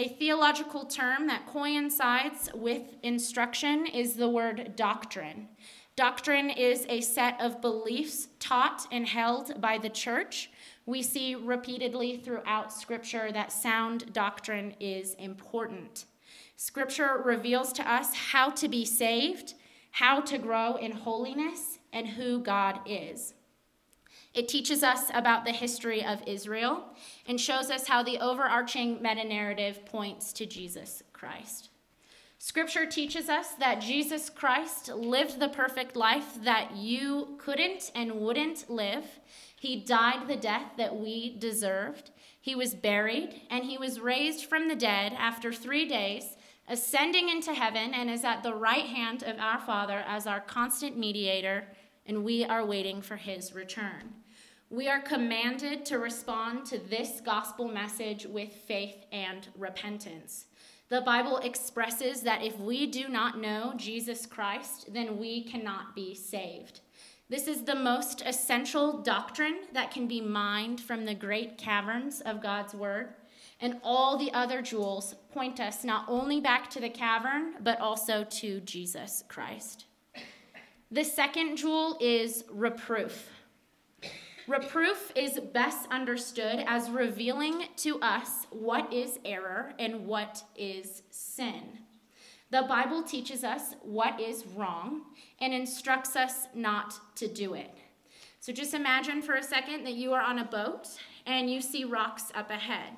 A 0.00 0.06
theological 0.06 0.84
term 0.84 1.26
that 1.26 1.48
coincides 1.48 2.48
with 2.54 2.94
instruction 3.02 3.84
is 3.84 4.14
the 4.14 4.28
word 4.28 4.74
doctrine. 4.76 5.48
Doctrine 5.96 6.50
is 6.50 6.86
a 6.88 7.00
set 7.00 7.40
of 7.40 7.60
beliefs 7.60 8.28
taught 8.38 8.86
and 8.92 9.08
held 9.08 9.60
by 9.60 9.76
the 9.76 9.88
church. 9.88 10.52
We 10.86 11.02
see 11.02 11.34
repeatedly 11.34 12.18
throughout 12.18 12.72
Scripture 12.72 13.32
that 13.32 13.50
sound 13.50 14.12
doctrine 14.12 14.76
is 14.78 15.14
important. 15.14 16.04
Scripture 16.54 17.20
reveals 17.24 17.72
to 17.72 17.92
us 17.92 18.14
how 18.14 18.50
to 18.50 18.68
be 18.68 18.84
saved, 18.84 19.54
how 19.90 20.20
to 20.20 20.38
grow 20.38 20.76
in 20.76 20.92
holiness, 20.92 21.80
and 21.92 22.06
who 22.06 22.38
God 22.38 22.78
is. 22.86 23.34
It 24.34 24.48
teaches 24.48 24.82
us 24.82 25.10
about 25.14 25.44
the 25.44 25.52
history 25.52 26.04
of 26.04 26.22
Israel 26.26 26.84
and 27.26 27.40
shows 27.40 27.70
us 27.70 27.88
how 27.88 28.02
the 28.02 28.18
overarching 28.18 29.02
meta 29.02 29.24
narrative 29.24 29.84
points 29.86 30.32
to 30.34 30.46
Jesus 30.46 31.02
Christ. 31.12 31.70
Scripture 32.40 32.86
teaches 32.86 33.28
us 33.28 33.54
that 33.54 33.80
Jesus 33.80 34.30
Christ 34.30 34.90
lived 34.94 35.40
the 35.40 35.48
perfect 35.48 35.96
life 35.96 36.40
that 36.44 36.76
you 36.76 37.36
couldn't 37.38 37.90
and 37.96 38.20
wouldn't 38.20 38.70
live. 38.70 39.04
He 39.58 39.80
died 39.80 40.28
the 40.28 40.36
death 40.36 40.72
that 40.76 40.94
we 40.94 41.36
deserved. 41.36 42.12
He 42.40 42.54
was 42.54 42.74
buried, 42.74 43.42
and 43.50 43.64
he 43.64 43.76
was 43.76 43.98
raised 43.98 44.44
from 44.44 44.68
the 44.68 44.76
dead 44.76 45.14
after 45.18 45.52
three 45.52 45.88
days, 45.88 46.36
ascending 46.68 47.28
into 47.28 47.54
heaven, 47.54 47.92
and 47.92 48.08
is 48.08 48.22
at 48.22 48.44
the 48.44 48.54
right 48.54 48.86
hand 48.86 49.24
of 49.24 49.40
our 49.40 49.58
Father 49.58 50.04
as 50.06 50.28
our 50.28 50.40
constant 50.40 50.96
mediator, 50.96 51.66
and 52.08 52.24
we 52.24 52.44
are 52.44 52.64
waiting 52.64 53.02
for 53.02 53.16
his 53.16 53.54
return. 53.54 54.14
We 54.70 54.88
are 54.88 55.00
commanded 55.00 55.84
to 55.86 55.98
respond 55.98 56.66
to 56.66 56.78
this 56.78 57.20
gospel 57.20 57.68
message 57.68 58.26
with 58.26 58.52
faith 58.52 59.06
and 59.12 59.46
repentance. 59.56 60.46
The 60.88 61.02
Bible 61.02 61.36
expresses 61.38 62.22
that 62.22 62.42
if 62.42 62.58
we 62.58 62.86
do 62.86 63.08
not 63.08 63.38
know 63.38 63.74
Jesus 63.76 64.26
Christ, 64.26 64.92
then 64.92 65.18
we 65.18 65.44
cannot 65.44 65.94
be 65.94 66.14
saved. 66.14 66.80
This 67.28 67.46
is 67.46 67.62
the 67.62 67.74
most 67.74 68.22
essential 68.24 69.02
doctrine 69.02 69.58
that 69.74 69.90
can 69.90 70.08
be 70.08 70.22
mined 70.22 70.80
from 70.80 71.04
the 71.04 71.14
great 71.14 71.58
caverns 71.58 72.22
of 72.22 72.42
God's 72.42 72.74
Word. 72.74 73.14
And 73.60 73.80
all 73.82 74.16
the 74.16 74.32
other 74.32 74.62
jewels 74.62 75.14
point 75.30 75.60
us 75.60 75.84
not 75.84 76.06
only 76.08 76.40
back 76.40 76.70
to 76.70 76.80
the 76.80 76.88
cavern, 76.88 77.54
but 77.60 77.80
also 77.80 78.24
to 78.24 78.60
Jesus 78.60 79.24
Christ. 79.28 79.84
The 80.90 81.04
second 81.04 81.56
jewel 81.56 81.98
is 82.00 82.44
reproof. 82.50 83.28
Reproof 84.46 85.12
is 85.14 85.38
best 85.52 85.86
understood 85.90 86.64
as 86.66 86.88
revealing 86.88 87.64
to 87.76 88.00
us 88.00 88.46
what 88.48 88.90
is 88.90 89.18
error 89.22 89.74
and 89.78 90.06
what 90.06 90.42
is 90.56 91.02
sin. 91.10 91.80
The 92.50 92.62
Bible 92.62 93.02
teaches 93.02 93.44
us 93.44 93.74
what 93.82 94.18
is 94.18 94.46
wrong 94.56 95.02
and 95.42 95.52
instructs 95.52 96.16
us 96.16 96.46
not 96.54 96.94
to 97.16 97.28
do 97.28 97.52
it. 97.52 97.70
So 98.40 98.50
just 98.50 98.72
imagine 98.72 99.20
for 99.20 99.34
a 99.34 99.42
second 99.42 99.84
that 99.84 99.92
you 99.92 100.14
are 100.14 100.22
on 100.22 100.38
a 100.38 100.44
boat 100.46 100.88
and 101.26 101.50
you 101.50 101.60
see 101.60 101.84
rocks 101.84 102.32
up 102.34 102.50
ahead. 102.50 102.94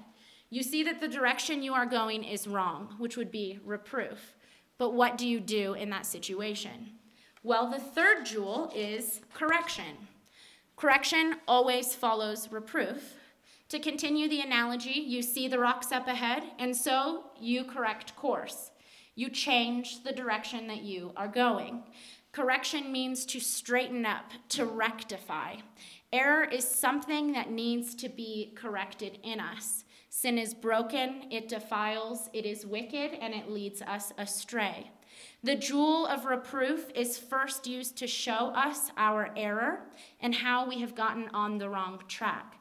You 0.48 0.62
see 0.62 0.85
that 0.85 1.00
the 1.00 1.09
direction 1.09 1.64
you 1.64 1.74
are 1.74 1.87
going 1.87 2.22
is 2.22 2.46
wrong, 2.46 2.94
which 2.98 3.16
would 3.16 3.33
be 3.33 3.59
reproof. 3.64 4.37
But 4.79 4.94
what 4.94 5.18
do 5.18 5.26
you 5.26 5.40
do 5.40 5.74
in 5.74 5.90
that 5.90 6.07
situation? 6.07 7.00
Well, 7.42 7.70
the 7.70 7.79
third 7.79 8.26
jewel 8.26 8.70
is 8.74 9.22
correction. 9.33 9.96
Correction 10.76 11.37
always 11.48 11.94
follows 11.94 12.53
reproof. 12.53 13.14
To 13.70 13.79
continue 13.79 14.29
the 14.29 14.42
analogy, 14.42 14.90
you 14.90 15.22
see 15.22 15.48
the 15.48 15.59
rocks 15.59 15.90
up 15.90 16.07
ahead, 16.07 16.42
and 16.59 16.76
so 16.76 17.24
you 17.40 17.64
correct 17.64 18.14
course. 18.14 18.72
You 19.14 19.31
change 19.31 20.05
the 20.05 20.12
direction 20.12 20.66
that 20.66 20.83
you 20.83 21.12
are 21.16 21.29
going. 21.29 21.85
Correction 22.33 22.92
means 22.92 23.24
to 23.26 23.40
straighten 23.40 24.05
up, 24.05 24.33
to 24.50 24.66
rectify. 24.66 25.57
Error 26.12 26.44
is 26.44 26.68
something 26.68 27.33
that 27.33 27.50
needs 27.50 27.94
to 27.94 28.11
be 28.11 28.53
corrected 28.55 29.18
in 29.22 29.40
us. 29.40 29.85
Sin 30.11 30.37
is 30.37 30.53
broken, 30.53 31.24
it 31.31 31.48
defiles, 31.48 32.29
it 32.35 32.44
is 32.44 32.66
wicked, 32.66 33.12
and 33.14 33.33
it 33.33 33.48
leads 33.48 33.81
us 33.81 34.12
astray. 34.18 34.90
The 35.42 35.57
jewel 35.57 36.07
of 36.07 36.26
reproof 36.26 36.90
is 36.94 37.16
first 37.16 37.66
used 37.66 37.96
to 37.96 38.07
show 38.07 38.53
us 38.55 38.90
our 38.98 39.31
error 39.37 39.87
and 40.20 40.35
how 40.35 40.68
we 40.68 40.81
have 40.81 40.94
gotten 40.94 41.29
on 41.33 41.57
the 41.57 41.70
wrong 41.70 42.03
track. 42.09 42.57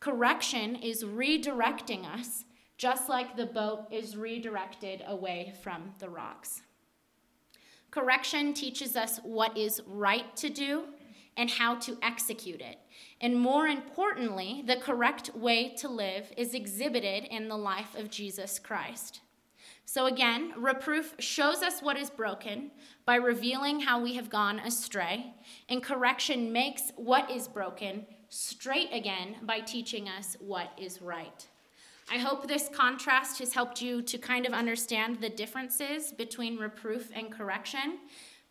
Correction 0.00 0.74
is 0.74 1.04
redirecting 1.04 2.04
us, 2.04 2.44
just 2.78 3.08
like 3.08 3.36
the 3.36 3.46
boat 3.46 3.86
is 3.92 4.16
redirected 4.16 5.04
away 5.06 5.54
from 5.62 5.94
the 6.00 6.08
rocks. 6.08 6.62
Correction 7.92 8.52
teaches 8.52 8.96
us 8.96 9.20
what 9.22 9.56
is 9.56 9.80
right 9.86 10.34
to 10.36 10.50
do 10.50 10.82
and 11.36 11.48
how 11.48 11.76
to 11.76 11.96
execute 12.02 12.60
it. 12.60 12.78
And 13.20 13.38
more 13.38 13.68
importantly, 13.68 14.64
the 14.66 14.76
correct 14.76 15.30
way 15.34 15.74
to 15.76 15.88
live 15.88 16.32
is 16.36 16.54
exhibited 16.54 17.24
in 17.24 17.48
the 17.48 17.56
life 17.56 17.94
of 17.94 18.10
Jesus 18.10 18.58
Christ. 18.58 19.20
So 19.88 20.06
again, 20.06 20.52
reproof 20.56 21.14
shows 21.20 21.62
us 21.62 21.80
what 21.80 21.96
is 21.96 22.10
broken 22.10 22.72
by 23.04 23.14
revealing 23.14 23.78
how 23.78 24.02
we 24.02 24.14
have 24.14 24.28
gone 24.28 24.58
astray, 24.58 25.32
and 25.68 25.80
correction 25.80 26.52
makes 26.52 26.90
what 26.96 27.30
is 27.30 27.46
broken 27.46 28.04
straight 28.28 28.88
again 28.92 29.36
by 29.42 29.60
teaching 29.60 30.08
us 30.08 30.36
what 30.40 30.70
is 30.76 31.00
right. 31.00 31.46
I 32.10 32.18
hope 32.18 32.48
this 32.48 32.68
contrast 32.74 33.38
has 33.38 33.54
helped 33.54 33.80
you 33.80 34.02
to 34.02 34.18
kind 34.18 34.44
of 34.44 34.52
understand 34.52 35.20
the 35.20 35.30
differences 35.30 36.10
between 36.10 36.58
reproof 36.58 37.10
and 37.14 37.30
correction. 37.32 37.98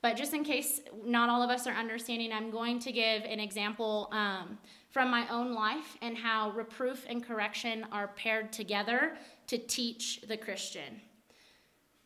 But 0.02 0.16
just 0.16 0.34
in 0.34 0.44
case 0.46 0.82
not 1.06 1.30
all 1.30 1.42
of 1.42 1.50
us 1.50 1.68
are 1.68 1.74
understanding, 1.74 2.32
I'm 2.32 2.50
going 2.50 2.80
to 2.80 2.94
give 2.94 3.24
an 3.24 3.42
example 3.42 4.08
um, 4.14 4.58
from 4.90 5.12
my 5.12 5.28
own 5.30 5.54
life 5.54 5.98
and 6.02 6.18
how 6.18 6.52
reproof 6.52 7.06
and 7.10 7.22
correction 7.26 7.86
are 7.92 8.08
paired 8.10 8.54
together 8.54 9.18
to 9.48 9.58
teach 9.58 10.22
the 10.28 10.38
Christian. 10.38 11.02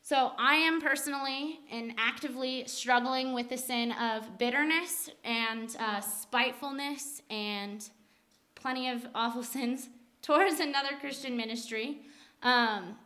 So, 0.10 0.32
I 0.40 0.56
am 0.56 0.82
personally 0.82 1.60
and 1.72 1.94
actively 2.00 2.64
struggling 2.66 3.34
with 3.34 3.48
the 3.48 3.58
sin 3.60 3.92
of 3.92 4.40
bitterness 4.40 5.12
and 5.24 5.76
uh, 5.80 6.02
spitefulness 6.02 7.22
and 7.30 7.88
plenty 8.56 8.90
of 8.90 9.06
awful 9.14 9.44
sins 9.56 9.90
towards 10.24 10.60
another 10.60 10.96
Christian 11.00 11.38
ministry. 11.38 12.00
Um, 12.42 12.98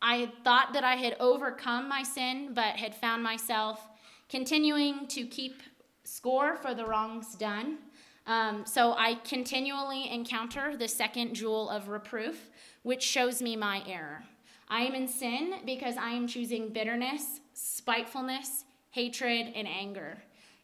I 0.00 0.32
thought 0.44 0.72
that 0.72 0.82
I 0.82 0.94
had 0.96 1.18
overcome 1.20 1.90
my 1.90 2.02
sin, 2.02 2.52
but 2.54 2.76
had 2.76 2.94
found 2.94 3.22
myself 3.22 3.86
continuing 4.30 5.08
to 5.08 5.26
keep 5.26 5.62
score 6.04 6.56
for 6.56 6.72
the 6.72 6.86
wrongs 6.86 7.34
done. 7.34 7.80
Um, 8.26 8.64
so 8.64 8.94
I 8.94 9.16
continually 9.24 10.10
encounter 10.10 10.74
the 10.74 10.88
second 10.88 11.34
jewel 11.34 11.68
of 11.68 11.88
reproof, 11.88 12.48
which 12.82 13.02
shows 13.02 13.42
me 13.42 13.56
my 13.56 13.82
error. 13.86 14.24
I 14.68 14.82
am 14.82 14.94
in 14.94 15.06
sin 15.08 15.54
because 15.64 15.96
I 15.96 16.10
am 16.10 16.26
choosing 16.26 16.70
bitterness, 16.70 17.40
spitefulness, 17.54 18.64
hatred, 18.90 19.52
and 19.54 19.68
anger. 19.68 20.18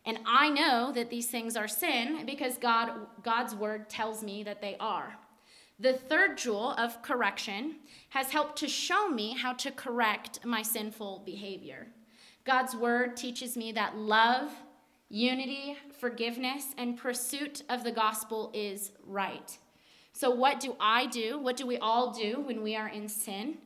And 0.04 0.18
I 0.26 0.50
know 0.50 0.90
that 0.92 1.10
these 1.10 1.28
things 1.28 1.56
are 1.56 1.68
sin 1.68 2.26
because 2.26 2.58
God, 2.58 2.90
God's 3.22 3.54
word 3.54 3.88
tells 3.88 4.22
me 4.22 4.42
that 4.42 4.60
they 4.60 4.76
are. 4.80 5.14
The 5.78 5.92
third 5.92 6.38
jewel 6.38 6.72
of 6.72 7.02
correction 7.02 7.76
has 8.10 8.30
helped 8.30 8.56
to 8.58 8.68
show 8.68 9.08
me 9.08 9.34
how 9.36 9.52
to 9.54 9.70
correct 9.70 10.44
my 10.44 10.62
sinful 10.62 11.22
behavior. 11.24 11.88
God's 12.44 12.74
word 12.74 13.16
teaches 13.16 13.56
me 13.56 13.72
that 13.72 13.96
love, 13.96 14.52
unity, 15.08 15.76
forgiveness, 15.98 16.74
and 16.76 16.98
pursuit 16.98 17.62
of 17.68 17.84
the 17.84 17.92
gospel 17.92 18.50
is 18.52 18.92
right. 19.06 19.56
So, 20.12 20.30
what 20.30 20.60
do 20.60 20.76
I 20.78 21.06
do? 21.06 21.38
What 21.38 21.56
do 21.56 21.66
we 21.66 21.78
all 21.78 22.12
do 22.12 22.40
when 22.40 22.62
we 22.62 22.76
are 22.76 22.88
in 22.88 23.08
sin? 23.08 23.58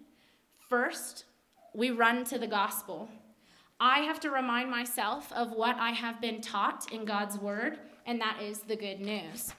First, 0.69 1.27
we 1.75 1.91
run 1.91 2.25
to 2.25 2.39
the 2.39 2.47
gospel. 2.49 3.09
I 3.79 4.01
have 4.01 4.19
to 4.21 4.31
remind 4.31 4.69
myself 4.69 5.33
of 5.33 5.53
what 5.53 5.77
I 5.77 5.91
have 5.91 6.21
been 6.21 6.41
taught 6.41 6.91
in 6.91 7.05
God's 7.05 7.39
word, 7.39 7.79
and 8.05 8.21
that 8.21 8.43
is 8.43 8.61
the 8.61 8.75
good 8.75 8.99
news. 8.99 9.53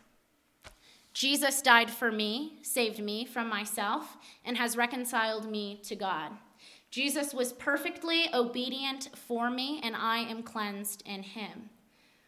Jesus 1.14 1.62
died 1.62 1.90
for 1.90 2.12
me, 2.12 2.58
saved 2.62 3.00
me 3.00 3.26
from 3.26 3.48
myself, 3.48 4.18
and 4.44 4.58
has 4.58 4.76
reconciled 4.76 5.50
me 5.50 5.80
to 5.86 5.96
God. 5.96 6.32
Jesus 6.92 7.34
was 7.34 7.54
perfectly 7.54 8.26
obedient 8.34 9.10
for 9.16 9.50
me, 9.50 9.80
and 9.82 9.96
I 9.96 10.18
am 10.18 10.44
cleansed 10.44 11.04
in 11.06 11.24
him. 11.24 11.70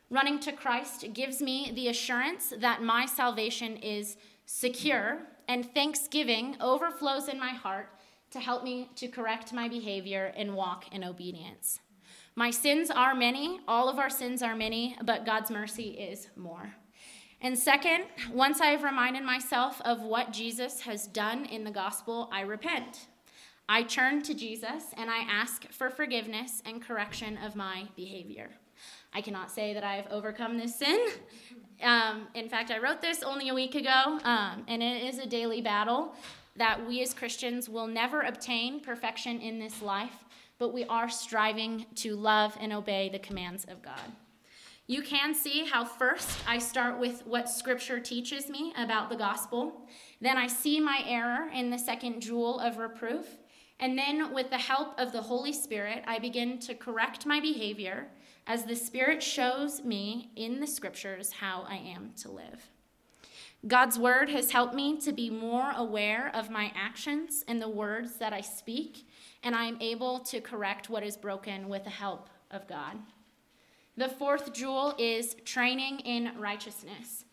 Running 0.10 0.40
to 0.40 0.54
Christ 0.54 1.06
gives 1.14 1.42
me 1.42 1.72
the 1.76 1.90
assurance 1.90 2.54
that 2.58 2.82
my 2.82 3.06
salvation 3.06 3.76
is 3.78 4.16
secure, 4.46 5.20
and 5.50 5.74
thanksgiving 5.74 6.56
overflows 6.62 7.28
in 7.28 7.40
my 7.40 7.50
heart 7.50 7.90
to 8.32 8.40
help 8.40 8.64
me 8.64 8.90
to 8.96 9.08
correct 9.08 9.54
my 9.54 9.68
behavior 9.68 10.34
and 10.36 10.56
walk 10.56 10.94
in 10.94 11.04
obedience. 11.04 11.80
My 12.36 12.52
sins 12.52 12.90
are 12.90 13.16
many, 13.16 13.60
all 13.68 13.90
of 13.90 14.00
our 14.00 14.10
sins 14.10 14.42
are 14.42 14.56
many, 14.56 14.96
but 15.04 15.26
God's 15.26 15.52
mercy 15.52 15.90
is 15.90 16.30
more. 16.36 16.74
And 17.42 17.58
second, 17.58 18.04
once 18.32 18.62
I 18.62 18.68
have 18.68 18.84
reminded 18.84 19.24
myself 19.24 19.82
of 19.82 20.02
what 20.02 20.32
Jesus 20.32 20.82
has 20.82 21.08
done 21.08 21.46
in 21.46 21.64
the 21.64 21.72
gospel, 21.72 22.30
I 22.32 22.42
repent. 22.42 23.08
I 23.68 23.84
turn 23.84 24.22
to 24.24 24.34
Jesus 24.34 24.86
and 24.98 25.10
I 25.10 25.20
ask 25.20 25.72
for 25.72 25.90
forgiveness 25.90 26.62
and 26.66 26.82
correction 26.82 27.38
of 27.38 27.56
my 27.56 27.88
behavior. 27.96 28.50
I 29.14 29.22
cannot 29.22 29.52
say 29.52 29.74
that 29.74 29.84
I 29.84 29.96
have 29.96 30.08
overcome 30.12 30.58
this 30.58 30.76
sin. 30.76 31.00
Um, 31.82 32.28
in 32.36 32.50
fact, 32.50 32.72
I 32.72 32.80
wrote 32.80 33.02
this 33.02 33.24
only 33.24 33.50
a 33.50 33.54
week 33.54 33.76
ago, 33.76 34.20
um, 34.24 34.66
and 34.68 34.84
it 34.84 35.04
is 35.04 35.20
a 35.20 35.26
daily 35.26 35.62
battle 35.62 36.14
that 36.60 36.86
we 36.88 37.02
as 37.02 37.14
Christians 37.14 37.68
will 37.68 37.88
never 37.88 38.22
obtain 38.22 38.82
perfection 38.82 39.40
in 39.42 39.60
this 39.60 39.82
life, 39.82 40.26
but 40.60 40.74
we 40.74 40.84
are 40.86 41.10
striving 41.10 41.86
to 41.96 42.16
love 42.16 42.56
and 42.60 42.72
obey 42.72 43.10
the 43.10 43.18
commands 43.18 43.66
of 43.66 43.82
God. 43.82 44.12
You 44.86 45.02
can 45.02 45.34
see 45.34 45.66
how 45.66 45.86
first 45.86 46.40
I 46.48 46.58
start 46.58 47.00
with 47.00 47.26
what 47.26 47.50
Scripture 47.50 48.00
teaches 48.00 48.50
me 48.50 48.74
about 48.78 49.10
the 49.10 49.16
gospel. 49.16 49.88
Then 50.20 50.36
I 50.36 50.48
see 50.48 50.80
my 50.80 51.02
error 51.06 51.50
in 51.54 51.70
the 51.70 51.78
second 51.78 52.22
jewel 52.22 52.60
of 52.60 52.78
reproof. 52.78 53.38
And 53.80 53.98
then, 53.98 54.34
with 54.34 54.50
the 54.50 54.58
help 54.58 55.00
of 55.00 55.14
the 55.14 55.22
Holy 55.22 55.54
Spirit, 55.54 56.04
I 56.06 56.20
begin 56.20 56.60
to 56.60 56.76
correct 56.76 57.26
my 57.26 57.40
behavior 57.40 58.08
as 58.48 58.66
the 58.66 58.76
Spirit 58.76 59.24
shows 59.24 59.84
me 59.84 60.32
in 60.36 60.60
the 60.60 60.68
scriptures 60.68 61.32
how 61.32 61.66
I 61.70 61.76
am 61.76 62.12
to 62.24 62.32
live. 62.32 62.70
God's 63.68 64.00
word 64.00 64.30
has 64.30 64.52
helped 64.52 64.74
me 64.74 64.98
to 65.02 65.12
be 65.12 65.30
more 65.30 65.74
aware 65.76 66.32
of 66.34 66.50
my 66.50 66.72
actions 66.76 67.44
and 67.48 67.62
the 67.62 67.68
words 67.68 68.16
that 68.16 68.32
I 68.32 68.40
speak, 68.40 69.06
and 69.44 69.54
I 69.54 69.66
am 69.66 69.78
able 69.82 70.20
to 70.20 70.40
correct 70.40 70.90
what 70.90 71.04
is 71.04 71.18
broken 71.18 71.68
with 71.68 71.84
the 71.84 71.90
help 71.90 72.30
of 72.52 72.68
God. 72.68 72.98
The 73.98 74.08
fourth 74.08 74.54
jewel 74.54 74.96
is 74.98 75.36
training 75.44 76.00
in 76.00 76.32
righteousness. 76.40 77.26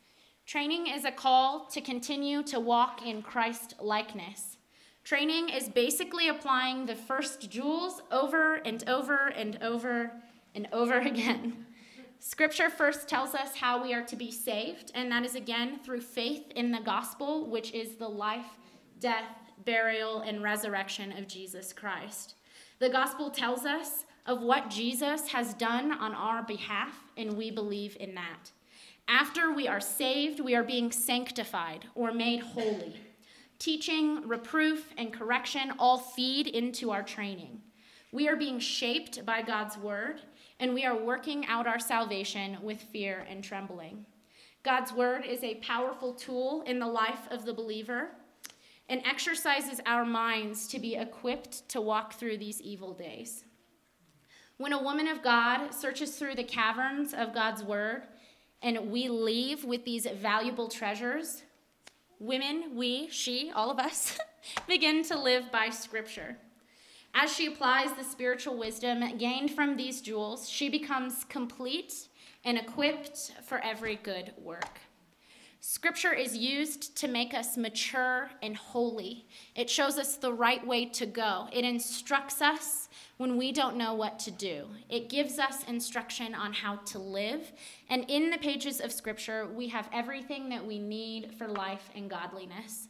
Training 0.46 0.88
is 0.88 1.04
a 1.04 1.12
call 1.12 1.66
to 1.66 1.80
continue 1.80 2.42
to 2.44 2.58
walk 2.58 3.06
in 3.06 3.22
Christ 3.22 3.74
likeness. 3.80 4.58
Training 5.04 5.48
is 5.48 5.68
basically 5.68 6.28
applying 6.28 6.86
the 6.86 6.96
first 6.96 7.48
jewels 7.48 8.02
over 8.10 8.56
and 8.56 8.82
over 8.88 9.28
and 9.28 9.62
over 9.62 10.10
and 10.56 10.66
over 10.72 10.98
again. 11.12 11.65
Scripture 12.28 12.68
first 12.68 13.06
tells 13.06 13.36
us 13.36 13.54
how 13.54 13.80
we 13.80 13.94
are 13.94 14.02
to 14.02 14.16
be 14.16 14.32
saved, 14.32 14.90
and 14.96 15.12
that 15.12 15.24
is 15.24 15.36
again 15.36 15.78
through 15.84 16.00
faith 16.00 16.50
in 16.56 16.72
the 16.72 16.80
gospel, 16.80 17.48
which 17.48 17.72
is 17.72 17.94
the 17.94 18.08
life, 18.08 18.58
death, 18.98 19.30
burial, 19.64 20.22
and 20.22 20.42
resurrection 20.42 21.16
of 21.16 21.28
Jesus 21.28 21.72
Christ. 21.72 22.34
The 22.80 22.88
gospel 22.88 23.30
tells 23.30 23.64
us 23.64 24.06
of 24.26 24.42
what 24.42 24.70
Jesus 24.70 25.28
has 25.28 25.54
done 25.54 25.92
on 25.92 26.14
our 26.14 26.42
behalf, 26.42 27.00
and 27.16 27.34
we 27.34 27.52
believe 27.52 27.96
in 28.00 28.16
that. 28.16 28.50
After 29.06 29.52
we 29.52 29.68
are 29.68 29.80
saved, 29.80 30.40
we 30.40 30.56
are 30.56 30.64
being 30.64 30.90
sanctified 30.90 31.86
or 31.94 32.10
made 32.10 32.40
holy. 32.40 32.96
Teaching, 33.60 34.26
reproof, 34.26 34.92
and 34.98 35.12
correction 35.12 35.74
all 35.78 35.98
feed 35.98 36.48
into 36.48 36.90
our 36.90 37.04
training. 37.04 37.60
We 38.10 38.28
are 38.28 38.36
being 38.36 38.58
shaped 38.58 39.24
by 39.24 39.42
God's 39.42 39.78
word, 39.78 40.22
and 40.58 40.74
we 40.74 40.84
are 40.84 40.96
working 40.96 41.46
out 41.46 41.66
our 41.66 41.78
salvation 41.78 42.58
with 42.62 42.80
fear 42.80 43.26
and 43.28 43.44
trembling. 43.44 44.06
God's 44.62 44.92
word 44.92 45.24
is 45.24 45.44
a 45.44 45.56
powerful 45.56 46.12
tool 46.12 46.62
in 46.66 46.78
the 46.78 46.86
life 46.86 47.28
of 47.30 47.44
the 47.44 47.54
believer 47.54 48.08
and 48.88 49.02
exercises 49.04 49.80
our 49.86 50.04
minds 50.04 50.66
to 50.68 50.78
be 50.78 50.96
equipped 50.96 51.68
to 51.68 51.80
walk 51.80 52.14
through 52.14 52.38
these 52.38 52.60
evil 52.60 52.94
days. 52.94 53.44
When 54.58 54.72
a 54.72 54.82
woman 54.82 55.06
of 55.06 55.22
God 55.22 55.72
searches 55.72 56.16
through 56.16 56.36
the 56.36 56.44
caverns 56.44 57.12
of 57.12 57.34
God's 57.34 57.62
word 57.62 58.04
and 58.62 58.90
we 58.90 59.08
leave 59.08 59.64
with 59.64 59.84
these 59.84 60.06
valuable 60.06 60.68
treasures, 60.68 61.42
women, 62.18 62.74
we, 62.74 63.08
she, 63.10 63.50
all 63.54 63.70
of 63.70 63.78
us, 63.78 64.18
begin 64.66 65.04
to 65.04 65.18
live 65.18 65.52
by 65.52 65.68
Scripture. 65.68 66.38
As 67.18 67.32
she 67.32 67.46
applies 67.46 67.94
the 67.94 68.04
spiritual 68.04 68.58
wisdom 68.58 69.16
gained 69.16 69.50
from 69.50 69.74
these 69.74 70.02
jewels, 70.02 70.50
she 70.50 70.68
becomes 70.68 71.24
complete 71.24 72.08
and 72.44 72.58
equipped 72.58 73.32
for 73.42 73.58
every 73.60 73.96
good 73.96 74.34
work. 74.36 74.80
Scripture 75.60 76.12
is 76.12 76.36
used 76.36 76.94
to 76.98 77.08
make 77.08 77.32
us 77.32 77.56
mature 77.56 78.30
and 78.42 78.54
holy. 78.54 79.24
It 79.54 79.70
shows 79.70 79.96
us 79.96 80.16
the 80.16 80.34
right 80.34 80.64
way 80.66 80.84
to 80.90 81.06
go. 81.06 81.48
It 81.54 81.64
instructs 81.64 82.42
us 82.42 82.90
when 83.16 83.38
we 83.38 83.50
don't 83.50 83.78
know 83.78 83.94
what 83.94 84.18
to 84.18 84.30
do. 84.30 84.66
It 84.90 85.08
gives 85.08 85.38
us 85.38 85.64
instruction 85.64 86.34
on 86.34 86.52
how 86.52 86.76
to 86.76 86.98
live. 86.98 87.50
And 87.88 88.04
in 88.08 88.28
the 88.28 88.36
pages 88.36 88.78
of 88.78 88.92
Scripture, 88.92 89.46
we 89.46 89.68
have 89.68 89.88
everything 89.90 90.50
that 90.50 90.66
we 90.66 90.78
need 90.78 91.32
for 91.38 91.48
life 91.48 91.88
and 91.94 92.10
godliness. 92.10 92.88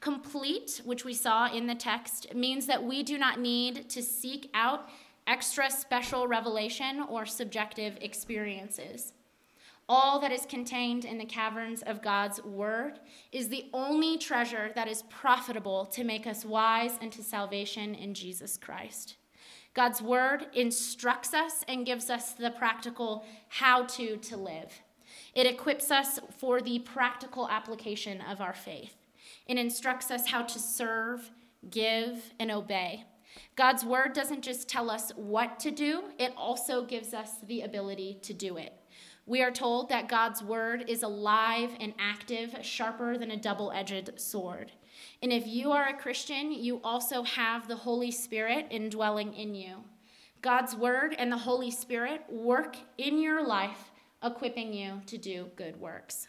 Complete, 0.00 0.80
which 0.84 1.04
we 1.04 1.14
saw 1.14 1.52
in 1.52 1.66
the 1.66 1.74
text, 1.74 2.34
means 2.34 2.66
that 2.66 2.82
we 2.82 3.02
do 3.02 3.18
not 3.18 3.38
need 3.38 3.88
to 3.90 4.02
seek 4.02 4.50
out 4.54 4.88
extra 5.26 5.70
special 5.70 6.26
revelation 6.26 7.04
or 7.08 7.26
subjective 7.26 7.98
experiences 8.00 9.12
all 9.90 10.20
that 10.20 10.30
is 10.30 10.46
contained 10.46 11.04
in 11.04 11.18
the 11.18 11.24
caverns 11.24 11.82
of 11.82 12.00
God's 12.00 12.40
word 12.44 13.00
is 13.32 13.48
the 13.48 13.66
only 13.74 14.16
treasure 14.16 14.70
that 14.76 14.86
is 14.86 15.02
profitable 15.10 15.84
to 15.86 16.04
make 16.04 16.28
us 16.28 16.44
wise 16.44 16.92
unto 17.02 17.22
salvation 17.22 17.96
in 17.96 18.14
Jesus 18.14 18.56
Christ. 18.56 19.16
God's 19.74 20.00
word 20.00 20.46
instructs 20.54 21.34
us 21.34 21.64
and 21.66 21.84
gives 21.84 22.08
us 22.08 22.34
the 22.34 22.52
practical 22.52 23.26
how 23.48 23.82
to 23.86 24.16
to 24.16 24.36
live. 24.36 24.80
It 25.34 25.48
equips 25.48 25.90
us 25.90 26.20
for 26.38 26.60
the 26.60 26.78
practical 26.78 27.48
application 27.48 28.20
of 28.20 28.40
our 28.40 28.54
faith. 28.54 28.94
It 29.50 29.58
instructs 29.58 30.12
us 30.12 30.28
how 30.28 30.42
to 30.42 30.58
serve, 30.60 31.28
give, 31.70 32.22
and 32.38 32.52
obey. 32.52 33.02
God's 33.56 33.84
word 33.84 34.12
doesn't 34.12 34.42
just 34.42 34.68
tell 34.68 34.88
us 34.88 35.10
what 35.16 35.58
to 35.58 35.72
do, 35.72 36.04
it 36.20 36.32
also 36.36 36.84
gives 36.84 37.12
us 37.12 37.32
the 37.48 37.62
ability 37.62 38.20
to 38.22 38.32
do 38.32 38.58
it. 38.58 38.72
We 39.26 39.42
are 39.42 39.50
told 39.50 39.88
that 39.88 40.08
God's 40.08 40.40
word 40.40 40.84
is 40.86 41.02
alive 41.02 41.70
and 41.80 41.94
active, 41.98 42.58
sharper 42.62 43.18
than 43.18 43.32
a 43.32 43.36
double 43.36 43.72
edged 43.72 44.20
sword. 44.20 44.70
And 45.20 45.32
if 45.32 45.48
you 45.48 45.72
are 45.72 45.88
a 45.88 45.98
Christian, 45.98 46.52
you 46.52 46.80
also 46.84 47.24
have 47.24 47.66
the 47.66 47.74
Holy 47.74 48.12
Spirit 48.12 48.68
indwelling 48.70 49.34
in 49.34 49.56
you. 49.56 49.78
God's 50.42 50.76
word 50.76 51.16
and 51.18 51.32
the 51.32 51.38
Holy 51.38 51.72
Spirit 51.72 52.22
work 52.30 52.76
in 52.98 53.20
your 53.20 53.44
life, 53.44 53.90
equipping 54.22 54.72
you 54.72 55.00
to 55.06 55.18
do 55.18 55.50
good 55.56 55.80
works. 55.80 56.28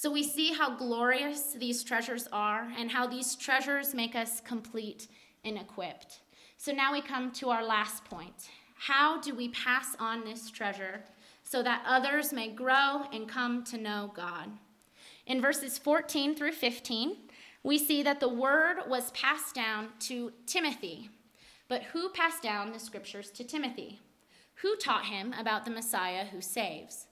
So 0.00 0.10
we 0.10 0.22
see 0.22 0.54
how 0.54 0.76
glorious 0.76 1.52
these 1.52 1.84
treasures 1.84 2.26
are 2.32 2.72
and 2.78 2.90
how 2.90 3.06
these 3.06 3.36
treasures 3.36 3.92
make 3.92 4.16
us 4.16 4.40
complete 4.40 5.08
and 5.44 5.58
equipped. 5.58 6.20
So 6.56 6.72
now 6.72 6.94
we 6.94 7.02
come 7.02 7.32
to 7.32 7.50
our 7.50 7.62
last 7.62 8.06
point. 8.06 8.48
How 8.76 9.20
do 9.20 9.34
we 9.34 9.50
pass 9.50 9.94
on 9.98 10.24
this 10.24 10.50
treasure 10.50 11.02
so 11.42 11.62
that 11.64 11.84
others 11.86 12.32
may 12.32 12.48
grow 12.48 13.02
and 13.12 13.28
come 13.28 13.62
to 13.64 13.76
know 13.76 14.10
God. 14.16 14.48
In 15.26 15.42
verses 15.42 15.76
14 15.76 16.34
through 16.34 16.52
15, 16.52 17.18
we 17.62 17.76
see 17.76 18.02
that 18.02 18.20
the 18.20 18.28
word 18.28 18.78
was 18.88 19.10
passed 19.10 19.54
down 19.54 19.88
to 19.98 20.32
Timothy. 20.46 21.10
But 21.68 21.82
who 21.82 22.08
passed 22.08 22.42
down 22.42 22.72
the 22.72 22.78
scriptures 22.78 23.30
to 23.32 23.44
Timothy? 23.44 24.00
Who 24.62 24.76
taught 24.76 25.04
him 25.04 25.34
about 25.38 25.66
the 25.66 25.70
Messiah 25.70 26.24
who 26.24 26.40
saves? 26.40 27.06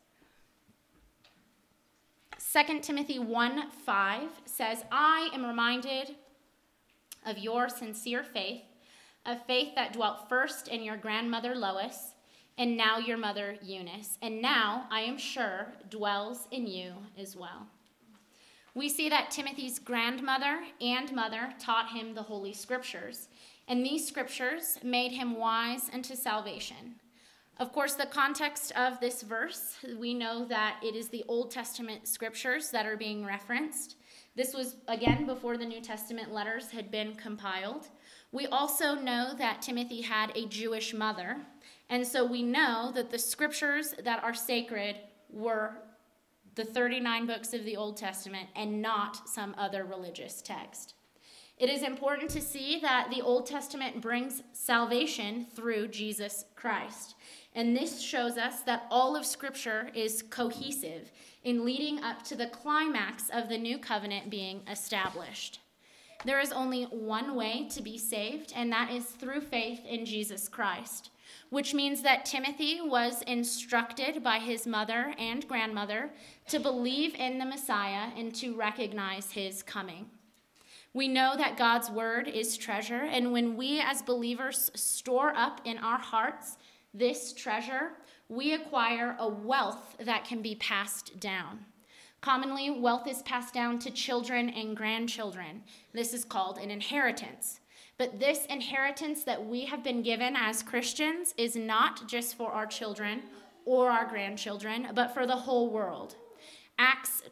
2 2.50 2.80
Timothy 2.80 3.18
1 3.18 3.70
5 3.84 4.22
says, 4.46 4.82
I 4.90 5.28
am 5.34 5.44
reminded 5.44 6.14
of 7.26 7.37
your 7.37 7.68
sincere 7.68 8.24
faith, 8.24 8.62
a 9.26 9.37
faith 9.37 9.74
that 9.74 9.92
dwelt 9.92 10.30
first 10.30 10.68
in 10.68 10.82
your 10.82 10.96
grandmother 10.96 11.54
Lois 11.54 12.14
and 12.56 12.74
now 12.74 12.96
your 12.96 13.18
mother 13.18 13.56
Eunice, 13.62 14.16
and 14.22 14.40
now, 14.40 14.87
I 14.90 15.00
am 15.02 15.18
sure, 15.18 15.74
dwells 15.90 16.48
in 16.50 16.66
you 16.66 16.94
as 17.18 17.37
well. 17.37 17.66
We 18.74 18.88
see 18.88 19.11
that 19.11 19.30
Timothy's 19.30 19.78
grandmother 19.78 20.61
and 20.80 21.12
mother 21.14 21.52
taught 21.61 21.90
him 21.90 22.14
the 22.14 22.22
Holy 22.22 22.54
Scriptures, 22.54 23.28
and 23.68 23.84
these 23.84 24.08
scriptures 24.08 24.78
made 24.82 25.12
him 25.12 25.37
wise 25.37 25.90
unto 25.92 26.16
salvation. 26.16 26.96
Of 27.59 27.73
course, 27.73 27.94
the 27.94 28.07
context 28.07 28.71
of 28.77 29.01
this 29.01 29.23
verse, 29.23 29.75
we 29.99 30.14
know 30.14 30.44
that 30.44 30.77
it 30.81 30.94
is 30.94 31.09
the 31.09 31.25
Old 31.27 31.51
Testament 31.51 32.07
scriptures 32.07 32.71
that 32.71 32.87
are 32.87 32.97
being 32.97 33.25
referenced. 33.25 33.97
This 34.37 34.55
was, 34.55 34.77
again, 34.87 35.27
before 35.27 35.57
the 35.57 35.66
New 35.66 35.81
Testament 35.81 36.33
letters 36.33 36.71
had 36.71 36.92
been 36.92 37.16
compiled. 37.16 37.88
We 38.31 38.47
also 38.47 38.94
know 38.94 39.35
that 39.38 39.61
Timothy 39.61 40.03
had 40.03 40.31
a 40.37 40.47
Jewish 40.47 40.94
mother, 40.94 41.38
and 41.90 42.07
so 42.07 42.25
we 42.25 42.44
know 42.44 42.92
that 42.94 43.11
the 43.11 43.18
scriptures 43.18 43.92
that 44.05 44.23
are 44.23 44.35
sacred 44.35 44.94
were 45.29 45.79
the 46.55 46.64
39 46.64 47.27
books 47.27 47.55
of 47.55 47.64
the 47.64 47.77
Old 47.77 47.97
Testament 47.97 48.51
and 48.55 48.81
not 48.81 49.29
some 49.29 49.57
other 49.59 49.85
religious 49.85 50.40
text. 50.42 50.94
It 51.59 51.68
is 51.68 51.83
important 51.83 52.31
to 52.31 52.40
see 52.40 52.79
that 52.81 53.11
the 53.11 53.21
Old 53.21 53.47
Testament 53.47 54.01
brings 54.01 54.44
salvation 54.53 55.47
through 55.57 55.88
Jesus 55.88 56.44
Christ. 56.55 57.16
And 57.54 57.76
this 57.76 58.00
shows 58.00 58.37
us 58.37 58.61
that 58.62 58.87
all 58.90 59.16
of 59.16 59.26
Scripture 59.26 59.90
is 59.94 60.22
cohesive 60.22 61.11
in 61.42 61.64
leading 61.64 62.02
up 62.02 62.22
to 62.24 62.37
the 62.37 62.46
climax 62.46 63.30
of 63.30 63.49
the 63.49 63.59
new 63.59 63.78
covenant 63.78 64.30
being 64.30 64.62
established. 64.70 65.61
There 66.24 66.40
is 66.40 66.53
only 66.53 66.84
one 66.84 67.34
way 67.36 67.68
to 67.70 67.82
be 67.82 67.96
saved, 67.96 68.53
and 68.55 68.70
that 68.72 68.90
is 68.90 69.05
through 69.05 69.42
faith 69.42 69.80
in 69.86 70.05
Jesus 70.05 70.49
Christ 70.49 71.11
which 71.51 71.74
means 71.74 72.03
that 72.03 72.24
Timothy 72.24 72.80
was 72.80 73.22
instructed 73.22 74.22
by 74.22 74.38
his 74.38 74.66
mother 74.66 75.14
and 75.18 75.46
grandmother 75.49 76.11
to 76.49 76.61
believe 76.61 77.14
in 77.14 77.38
the 77.38 77.44
Messiah 77.44 78.11
and 78.16 78.34
to 78.36 78.55
recognize 78.55 79.32
his 79.32 79.62
coming. 79.62 80.07
We 80.92 81.09
know 81.09 81.34
that 81.36 81.57
God's 81.57 81.90
word 81.90 82.28
is 82.28 82.57
treasure, 82.57 83.03
and 83.03 83.32
when 83.32 83.57
we 83.57 83.80
as 83.80 84.03
believers 84.03 84.70
store 84.74 85.32
up 85.36 85.61
in 85.64 85.78
our 85.78 85.99
hearts 85.99 86.57
this 86.95 87.32
treasure, 87.32 87.93
we 88.28 88.53
acquire 88.53 89.16
a 89.18 89.28
wealth 89.28 89.97
that 90.01 90.24
can 90.24 90.43
be 90.43 90.55
passed 90.55 91.18
down. 91.20 91.64
Commonly, 92.20 92.70
wealth 92.70 93.07
is 93.07 93.22
passed 93.22 93.55
down 93.55 93.78
to 93.78 93.91
children 93.91 94.49
and 94.49 94.76
grandchildren. 94.76 95.62
This 95.93 96.12
is 96.12 96.24
called 96.24 96.59
an 96.59 96.70
inheritance. 96.70 97.61
But 97.97 98.18
this 98.20 98.47
inheritance 98.47 99.24
that 99.24 99.45
we 99.45 99.66
have 99.66 99.82
been 99.82 100.03
given 100.03 100.34
as 100.36 100.62
Christians 100.62 101.34
is 101.36 101.57
not 101.57 102.09
just 102.09 102.36
for 102.36 102.53
our 102.53 102.66
children 102.66 103.22
or 103.64 103.91
our 103.91 104.07
grandchildren, 104.07 104.89
but 104.95 105.14
for 105.14 105.26
the 105.26 105.36
whole 105.36 105.70
world. 105.70 106.16
Acts 106.78 107.22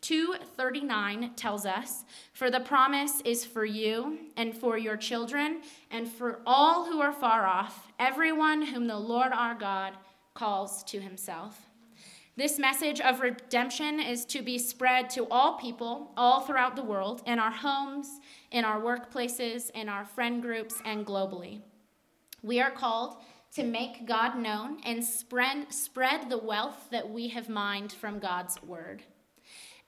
2:39 0.00 1.34
tells 1.34 1.66
us, 1.66 2.04
"For 2.32 2.50
the 2.50 2.60
promise 2.60 3.20
is 3.22 3.44
for 3.44 3.64
you 3.64 4.30
and 4.36 4.56
for 4.56 4.78
your 4.78 4.96
children 4.96 5.62
and 5.90 6.10
for 6.10 6.40
all 6.46 6.84
who 6.84 7.00
are 7.00 7.12
far 7.12 7.46
off, 7.46 7.92
everyone 7.98 8.62
whom 8.62 8.86
the 8.86 8.98
Lord 8.98 9.32
our 9.32 9.54
God 9.54 9.96
calls 10.34 10.84
to 10.84 11.00
himself." 11.00 11.62
This 12.36 12.58
message 12.58 13.00
of 13.00 13.20
redemption 13.20 13.98
is 13.98 14.26
to 14.26 14.42
be 14.42 14.58
spread 14.58 15.08
to 15.10 15.26
all 15.30 15.54
people 15.54 16.12
all 16.18 16.40
throughout 16.40 16.76
the 16.76 16.82
world, 16.82 17.22
in 17.24 17.38
our 17.38 17.50
homes, 17.50 18.20
in 18.50 18.62
our 18.62 18.78
workplaces, 18.78 19.70
in 19.70 19.88
our 19.88 20.04
friend 20.04 20.42
groups, 20.42 20.82
and 20.84 21.06
globally. 21.06 21.62
We 22.42 22.60
are 22.60 22.70
called 22.70 23.16
to 23.52 23.64
make 23.64 24.04
God 24.04 24.36
known 24.36 24.82
and 24.84 25.02
spread, 25.02 25.72
spread 25.72 26.28
the 26.28 26.36
wealth 26.36 26.90
that 26.90 27.08
we 27.08 27.28
have 27.28 27.48
mined 27.48 27.90
from 27.90 28.18
God's 28.18 28.62
word. 28.62 29.04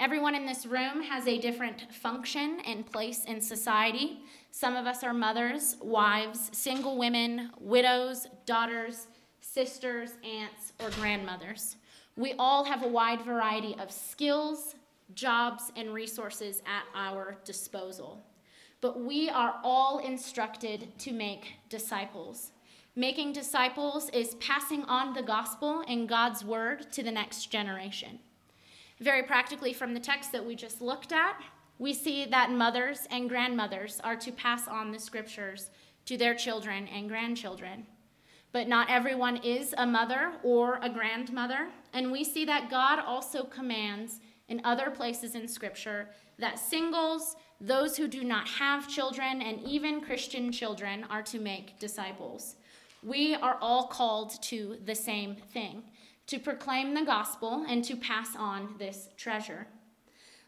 Everyone 0.00 0.36
in 0.36 0.46
this 0.46 0.64
room 0.64 1.02
has 1.02 1.26
a 1.26 1.40
different 1.40 1.92
function 1.92 2.60
and 2.64 2.86
place 2.86 3.24
in 3.24 3.40
society. 3.40 4.20
Some 4.52 4.76
of 4.76 4.86
us 4.86 5.02
are 5.02 5.12
mothers, 5.12 5.74
wives, 5.82 6.50
single 6.52 6.96
women, 6.96 7.50
widows, 7.58 8.28
daughters, 8.46 9.08
sisters, 9.40 10.12
aunts, 10.22 10.72
or 10.80 10.90
grandmothers. 10.90 11.78
We 12.16 12.34
all 12.38 12.62
have 12.62 12.84
a 12.84 12.88
wide 12.88 13.22
variety 13.22 13.74
of 13.80 13.90
skills, 13.90 14.76
jobs, 15.14 15.72
and 15.74 15.92
resources 15.92 16.62
at 16.64 16.84
our 16.94 17.36
disposal. 17.44 18.20
But 18.80 19.00
we 19.00 19.28
are 19.28 19.56
all 19.64 19.98
instructed 19.98 20.96
to 21.00 21.12
make 21.12 21.54
disciples. 21.68 22.52
Making 22.94 23.32
disciples 23.32 24.10
is 24.10 24.36
passing 24.36 24.84
on 24.84 25.14
the 25.14 25.22
gospel 25.24 25.82
and 25.88 26.08
God's 26.08 26.44
word 26.44 26.92
to 26.92 27.02
the 27.02 27.10
next 27.10 27.46
generation. 27.46 28.20
Very 29.00 29.22
practically, 29.22 29.72
from 29.72 29.94
the 29.94 30.00
text 30.00 30.32
that 30.32 30.44
we 30.44 30.56
just 30.56 30.80
looked 30.80 31.12
at, 31.12 31.40
we 31.78 31.94
see 31.94 32.24
that 32.26 32.50
mothers 32.50 33.06
and 33.10 33.28
grandmothers 33.28 34.00
are 34.02 34.16
to 34.16 34.32
pass 34.32 34.66
on 34.66 34.90
the 34.90 34.98
scriptures 34.98 35.70
to 36.06 36.16
their 36.16 36.34
children 36.34 36.88
and 36.88 37.08
grandchildren. 37.08 37.86
But 38.50 38.66
not 38.66 38.90
everyone 38.90 39.36
is 39.38 39.74
a 39.76 39.86
mother 39.86 40.32
or 40.42 40.80
a 40.82 40.88
grandmother, 40.88 41.68
and 41.92 42.10
we 42.10 42.24
see 42.24 42.44
that 42.46 42.70
God 42.70 42.98
also 42.98 43.44
commands 43.44 44.20
in 44.48 44.62
other 44.64 44.90
places 44.90 45.34
in 45.34 45.46
Scripture 45.46 46.08
that 46.38 46.58
singles, 46.58 47.36
those 47.60 47.96
who 47.96 48.08
do 48.08 48.24
not 48.24 48.48
have 48.48 48.88
children, 48.88 49.42
and 49.42 49.60
even 49.62 50.00
Christian 50.00 50.50
children 50.50 51.04
are 51.10 51.22
to 51.22 51.38
make 51.38 51.78
disciples. 51.78 52.56
We 53.02 53.34
are 53.34 53.58
all 53.60 53.86
called 53.86 54.42
to 54.44 54.78
the 54.84 54.94
same 54.94 55.36
thing 55.36 55.82
to 56.28 56.38
proclaim 56.38 56.94
the 56.94 57.04
gospel 57.04 57.64
and 57.68 57.84
to 57.84 57.96
pass 57.96 58.36
on 58.36 58.74
this 58.78 59.08
treasure. 59.16 59.66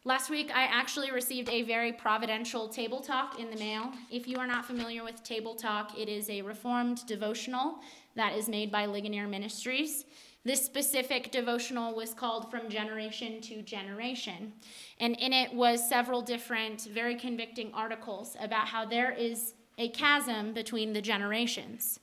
Last 0.05 0.31
week, 0.31 0.51
I 0.55 0.63
actually 0.65 1.11
received 1.11 1.51
a 1.51 1.63
very 1.63 1.93
providential 1.93 2.69
table 2.69 3.01
talk 3.01 3.39
in 3.39 3.51
the 3.51 3.57
mail. 3.57 3.93
If 4.11 4.29
you 4.29 4.39
are 4.39 4.47
not 4.47 4.65
familiar 4.65 5.05
with 5.05 5.23
Table 5.23 5.55
Talk, 5.55 5.99
it 5.99 6.09
is 6.09 6.31
a 6.31 6.41
reformed 6.41 7.07
devotional 7.07 7.81
that 8.15 8.35
is 8.35 8.49
made 8.49 8.73
by 8.73 8.87
Ligonier 8.87 9.29
Ministries. 9.29 10.07
This 10.43 10.65
specific 10.65 11.31
devotional 11.31 11.95
was 11.95 12.15
called 12.15 12.51
From 12.51 12.71
Generation 12.71 13.43
to 13.43 13.61
Generation, 13.61 14.55
and 14.99 15.17
in 15.17 15.35
it 15.35 15.53
was 15.53 15.87
several 15.87 16.23
different, 16.23 16.89
very 16.93 17.15
convicting 17.15 17.71
articles 17.75 18.39
about 18.41 18.69
how 18.69 18.87
there 18.87 19.13
is 19.13 19.53
a 19.77 19.91
chasm 19.91 20.55
between 20.55 20.95
the 20.95 21.03
generations. 21.03 22.01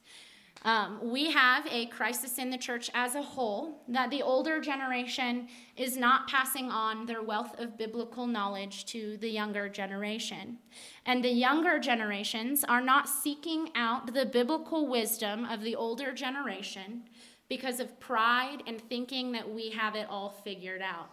Um, 0.64 1.00
we 1.02 1.32
have 1.32 1.66
a 1.68 1.86
crisis 1.88 2.38
in 2.38 2.50
the 2.50 2.58
church 2.58 2.90
as 2.94 3.16
a 3.16 3.22
whole 3.22 3.84
that 3.88 4.10
the 4.10 4.22
older 4.22 4.60
generation 4.60 5.48
is 5.76 5.98
not 5.98 6.28
passing 6.28 6.70
on 6.70 7.06
their 7.06 7.22
wealth 7.22 7.60
of 7.60 7.78
biblical 7.78 8.28
knowledge 8.28 8.86
to 8.88 9.18
the 9.18 9.30
younger 9.30 9.70
generation. 9.70 10.58
And 11.06 11.24
the 11.24 11.30
younger 11.30 11.80
generations 11.80 12.64
are 12.64 12.82
not 12.82 13.08
seeking 13.08 13.70
out 13.76 14.14
the 14.14 14.26
biblical 14.26 14.88
wisdom 14.88 15.46
of 15.46 15.62
the 15.62 15.76
older 15.76 16.12
generation 16.12 17.04
because 17.50 17.80
of 17.80 18.00
pride 18.00 18.64
and 18.68 18.82
thinking 18.82 19.32
that 19.32 19.50
we 19.50 19.70
have 19.70 19.96
it 19.96 20.08
all 20.10 20.30
figured 20.30 20.82
out. 20.82 21.10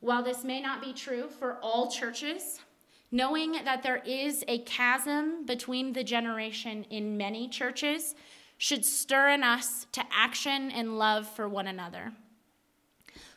While 0.00 0.22
this 0.22 0.44
may 0.44 0.60
not 0.60 0.80
be 0.80 0.92
true 0.92 1.28
for 1.28 1.58
all 1.60 1.90
churches, 1.90 2.60
knowing 3.10 3.52
that 3.52 3.82
there 3.82 4.02
is 4.06 4.44
a 4.48 4.58
chasm 4.60 5.44
between 5.44 5.92
the 5.92 6.04
generation 6.04 6.84
in 6.90 7.16
many 7.16 7.48
churches 7.48 8.14
should 8.58 8.84
stir 8.84 9.30
in 9.30 9.42
us 9.42 9.86
to 9.92 10.04
action 10.12 10.70
and 10.70 10.98
love 10.98 11.26
for 11.26 11.48
one 11.48 11.68
another. 11.68 12.12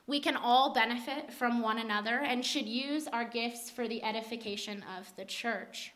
We 0.07 0.19
can 0.19 0.36
all 0.36 0.74
benefit 0.74 1.32
from 1.32 1.61
one 1.61 1.78
another 1.78 2.19
and 2.19 2.43
should 2.43 2.67
use 2.67 3.07
our 3.07 3.24
gifts 3.24 3.69
for 3.69 3.88
the 3.88 4.03
edification 4.03 4.84
of 4.97 5.15
the 5.15 5.24
church. 5.24 5.93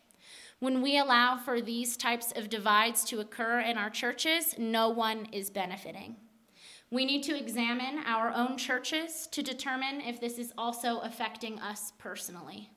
When 0.59 0.81
we 0.81 0.97
allow 0.97 1.37
for 1.37 1.59
these 1.59 1.97
types 1.97 2.31
of 2.33 2.49
divides 2.49 3.03
to 3.05 3.19
occur 3.19 3.59
in 3.59 3.77
our 3.77 3.89
churches, 3.89 4.55
no 4.57 4.89
one 4.89 5.27
is 5.33 5.49
benefiting. 5.49 6.15
We 6.91 7.03
need 7.03 7.23
to 7.23 7.37
examine 7.37 8.03
our 8.05 8.31
own 8.31 8.57
churches 8.57 9.27
to 9.31 9.41
determine 9.41 10.01
if 10.01 10.21
this 10.21 10.37
is 10.37 10.53
also 10.57 10.99
affecting 10.99 11.59
us 11.59 11.91
personally. 11.97 12.69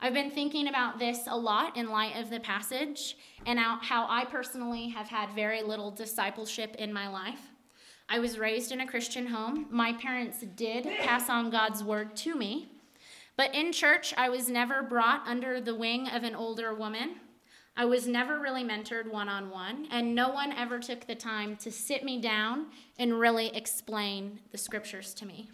I've 0.00 0.14
been 0.14 0.30
thinking 0.30 0.68
about 0.68 1.00
this 1.00 1.26
a 1.26 1.36
lot 1.36 1.76
in 1.76 1.90
light 1.90 2.16
of 2.16 2.30
the 2.30 2.38
passage 2.38 3.16
and 3.46 3.58
how 3.58 4.06
I 4.08 4.24
personally 4.26 4.88
have 4.90 5.08
had 5.08 5.30
very 5.30 5.60
little 5.60 5.90
discipleship 5.90 6.76
in 6.76 6.92
my 6.92 7.08
life. 7.08 7.40
I 8.08 8.20
was 8.20 8.38
raised 8.38 8.70
in 8.70 8.80
a 8.80 8.86
Christian 8.86 9.26
home. 9.26 9.66
My 9.70 9.92
parents 9.92 10.44
did 10.54 10.84
pass 11.00 11.28
on 11.28 11.50
God's 11.50 11.82
word 11.82 12.14
to 12.18 12.36
me. 12.36 12.68
But 13.36 13.54
in 13.54 13.72
church, 13.72 14.14
I 14.16 14.28
was 14.28 14.48
never 14.48 14.82
brought 14.82 15.26
under 15.26 15.60
the 15.60 15.74
wing 15.74 16.08
of 16.08 16.22
an 16.22 16.36
older 16.36 16.72
woman. 16.72 17.16
I 17.76 17.84
was 17.84 18.06
never 18.06 18.38
really 18.38 18.64
mentored 18.64 19.10
one 19.10 19.28
on 19.28 19.50
one, 19.50 19.88
and 19.90 20.14
no 20.14 20.30
one 20.30 20.52
ever 20.52 20.78
took 20.78 21.06
the 21.06 21.14
time 21.14 21.56
to 21.56 21.70
sit 21.70 22.02
me 22.02 22.20
down 22.20 22.66
and 22.98 23.20
really 23.20 23.54
explain 23.54 24.40
the 24.52 24.58
scriptures 24.58 25.12
to 25.14 25.26
me. 25.26 25.50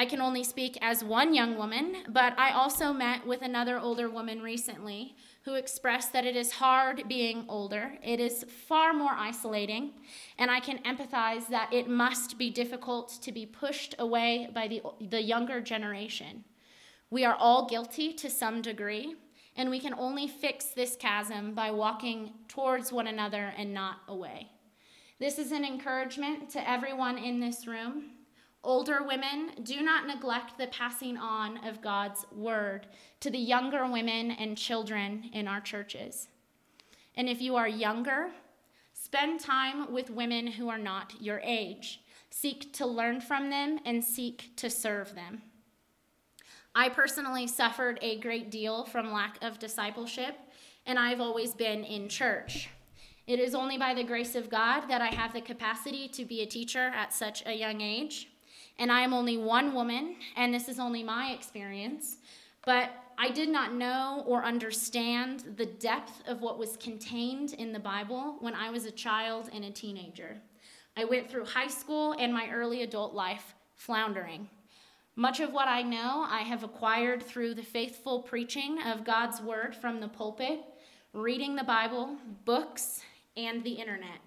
I 0.00 0.06
can 0.06 0.22
only 0.22 0.44
speak 0.44 0.78
as 0.80 1.04
one 1.04 1.34
young 1.34 1.58
woman, 1.58 1.94
but 2.08 2.32
I 2.38 2.52
also 2.52 2.90
met 2.90 3.26
with 3.26 3.42
another 3.42 3.78
older 3.78 4.08
woman 4.08 4.40
recently 4.40 5.14
who 5.42 5.56
expressed 5.56 6.14
that 6.14 6.24
it 6.24 6.36
is 6.36 6.52
hard 6.52 7.06
being 7.06 7.44
older. 7.50 7.98
It 8.02 8.18
is 8.18 8.46
far 8.66 8.94
more 8.94 9.12
isolating, 9.12 9.92
and 10.38 10.50
I 10.50 10.58
can 10.58 10.78
empathize 10.84 11.48
that 11.48 11.70
it 11.70 11.86
must 11.86 12.38
be 12.38 12.48
difficult 12.48 13.18
to 13.20 13.30
be 13.30 13.44
pushed 13.44 13.94
away 13.98 14.48
by 14.54 14.68
the, 14.68 14.80
the 15.06 15.20
younger 15.20 15.60
generation. 15.60 16.44
We 17.10 17.26
are 17.26 17.36
all 17.38 17.68
guilty 17.68 18.14
to 18.14 18.30
some 18.30 18.62
degree, 18.62 19.16
and 19.54 19.68
we 19.68 19.80
can 19.80 19.92
only 19.92 20.26
fix 20.26 20.68
this 20.68 20.96
chasm 20.96 21.52
by 21.52 21.72
walking 21.72 22.32
towards 22.48 22.90
one 22.90 23.06
another 23.06 23.52
and 23.54 23.74
not 23.74 23.96
away. 24.08 24.48
This 25.18 25.38
is 25.38 25.52
an 25.52 25.66
encouragement 25.66 26.48
to 26.52 26.66
everyone 26.66 27.18
in 27.18 27.38
this 27.38 27.66
room 27.66 28.12
Older 28.62 29.02
women, 29.02 29.52
do 29.62 29.80
not 29.80 30.06
neglect 30.06 30.58
the 30.58 30.66
passing 30.66 31.16
on 31.16 31.66
of 31.66 31.80
God's 31.80 32.26
word 32.30 32.86
to 33.20 33.30
the 33.30 33.38
younger 33.38 33.90
women 33.90 34.32
and 34.32 34.56
children 34.56 35.30
in 35.32 35.48
our 35.48 35.62
churches. 35.62 36.28
And 37.14 37.26
if 37.26 37.40
you 37.40 37.56
are 37.56 37.68
younger, 37.68 38.28
spend 38.92 39.40
time 39.40 39.90
with 39.90 40.10
women 40.10 40.46
who 40.46 40.68
are 40.68 40.78
not 40.78 41.14
your 41.20 41.40
age. 41.42 42.02
Seek 42.28 42.72
to 42.74 42.86
learn 42.86 43.22
from 43.22 43.48
them 43.48 43.78
and 43.86 44.04
seek 44.04 44.54
to 44.56 44.68
serve 44.68 45.14
them. 45.14 45.40
I 46.74 46.90
personally 46.90 47.46
suffered 47.46 47.98
a 48.02 48.20
great 48.20 48.50
deal 48.50 48.84
from 48.84 49.10
lack 49.10 49.42
of 49.42 49.58
discipleship, 49.58 50.36
and 50.84 50.98
I've 50.98 51.20
always 51.20 51.54
been 51.54 51.82
in 51.82 52.10
church. 52.10 52.68
It 53.26 53.40
is 53.40 53.54
only 53.54 53.78
by 53.78 53.94
the 53.94 54.04
grace 54.04 54.34
of 54.34 54.50
God 54.50 54.86
that 54.88 55.00
I 55.00 55.08
have 55.08 55.32
the 55.32 55.40
capacity 55.40 56.08
to 56.08 56.24
be 56.24 56.42
a 56.42 56.46
teacher 56.46 56.92
at 56.94 57.12
such 57.12 57.44
a 57.46 57.54
young 57.54 57.80
age 57.80 58.29
and 58.80 58.90
I 58.90 59.02
am 59.02 59.12
only 59.12 59.36
one 59.36 59.74
woman, 59.74 60.16
and 60.36 60.52
this 60.52 60.68
is 60.68 60.80
only 60.80 61.02
my 61.02 61.32
experience, 61.32 62.16
but 62.64 62.90
I 63.18 63.30
did 63.30 63.50
not 63.50 63.74
know 63.74 64.24
or 64.26 64.42
understand 64.42 65.44
the 65.56 65.66
depth 65.66 66.26
of 66.26 66.40
what 66.40 66.58
was 66.58 66.78
contained 66.78 67.52
in 67.52 67.72
the 67.74 67.78
Bible 67.78 68.36
when 68.40 68.54
I 68.54 68.70
was 68.70 68.86
a 68.86 68.90
child 68.90 69.50
and 69.52 69.66
a 69.66 69.70
teenager. 69.70 70.38
I 70.96 71.04
went 71.04 71.30
through 71.30 71.44
high 71.44 71.68
school 71.68 72.16
and 72.18 72.32
my 72.32 72.48
early 72.50 72.82
adult 72.82 73.12
life 73.12 73.54
floundering. 73.76 74.48
Much 75.14 75.40
of 75.40 75.52
what 75.52 75.68
I 75.68 75.82
know 75.82 76.24
I 76.26 76.40
have 76.40 76.64
acquired 76.64 77.22
through 77.22 77.54
the 77.54 77.62
faithful 77.62 78.22
preaching 78.22 78.78
of 78.86 79.04
God's 79.04 79.42
word 79.42 79.76
from 79.76 80.00
the 80.00 80.08
pulpit, 80.08 80.60
reading 81.12 81.54
the 81.54 81.64
Bible, 81.64 82.16
books, 82.46 83.02
and 83.36 83.62
the 83.62 83.72
internet. 83.72 84.20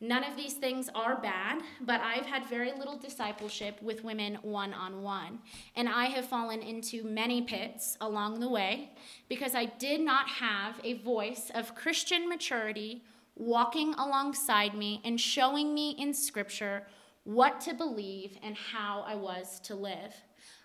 None 0.00 0.24
of 0.24 0.36
these 0.36 0.54
things 0.54 0.90
are 0.94 1.16
bad, 1.16 1.62
but 1.80 2.02
I've 2.02 2.26
had 2.26 2.46
very 2.46 2.70
little 2.72 2.98
discipleship 2.98 3.80
with 3.80 4.04
women 4.04 4.36
one 4.42 4.74
on 4.74 5.02
one. 5.02 5.38
And 5.74 5.88
I 5.88 6.06
have 6.06 6.26
fallen 6.26 6.60
into 6.60 7.02
many 7.02 7.40
pits 7.40 7.96
along 8.02 8.40
the 8.40 8.48
way 8.48 8.90
because 9.30 9.54
I 9.54 9.64
did 9.64 10.02
not 10.02 10.28
have 10.28 10.78
a 10.84 10.98
voice 10.98 11.50
of 11.54 11.74
Christian 11.74 12.28
maturity 12.28 13.04
walking 13.36 13.94
alongside 13.94 14.74
me 14.74 15.00
and 15.02 15.18
showing 15.18 15.72
me 15.72 15.96
in 15.98 16.12
Scripture 16.12 16.86
what 17.24 17.60
to 17.62 17.72
believe 17.72 18.38
and 18.42 18.54
how 18.54 19.02
I 19.06 19.14
was 19.14 19.60
to 19.60 19.74
live. 19.74 20.14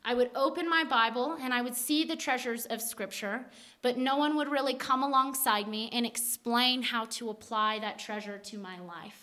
I 0.03 0.13
would 0.13 0.31
open 0.35 0.67
my 0.69 0.83
Bible 0.83 1.37
and 1.39 1.53
I 1.53 1.61
would 1.61 1.75
see 1.75 2.03
the 2.03 2.15
treasures 2.15 2.65
of 2.65 2.81
Scripture, 2.81 3.45
but 3.81 3.97
no 3.97 4.17
one 4.17 4.35
would 4.35 4.49
really 4.49 4.73
come 4.73 5.03
alongside 5.03 5.67
me 5.67 5.89
and 5.93 6.05
explain 6.05 6.81
how 6.81 7.05
to 7.05 7.29
apply 7.29 7.79
that 7.79 7.99
treasure 7.99 8.37
to 8.39 8.57
my 8.57 8.79
life. 8.79 9.20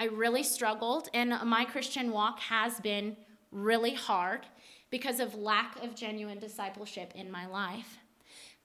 I 0.00 0.04
really 0.04 0.42
struggled, 0.42 1.10
and 1.12 1.34
my 1.44 1.66
Christian 1.66 2.10
walk 2.10 2.40
has 2.40 2.80
been 2.80 3.18
really 3.52 3.92
hard 3.92 4.46
because 4.88 5.20
of 5.20 5.34
lack 5.34 5.76
of 5.84 5.94
genuine 5.94 6.38
discipleship 6.38 7.12
in 7.14 7.30
my 7.30 7.46
life. 7.46 7.98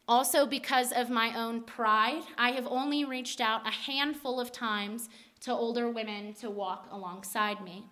Also, 0.07 0.45
because 0.45 0.93
of 0.93 1.09
my 1.09 1.37
own 1.37 1.63
pride, 1.63 2.21
I 2.37 2.51
have 2.51 2.65
only 2.65 3.03
reached 3.03 3.41
out 3.41 3.67
a 3.67 3.71
handful 3.71 4.39
of 4.39 4.53
times 4.53 5.09
to 5.41 5.51
older 5.51 5.89
women 5.89 6.35
to 6.35 6.49
walk 6.49 6.87
alongside 6.89 7.61
me. 7.61 7.85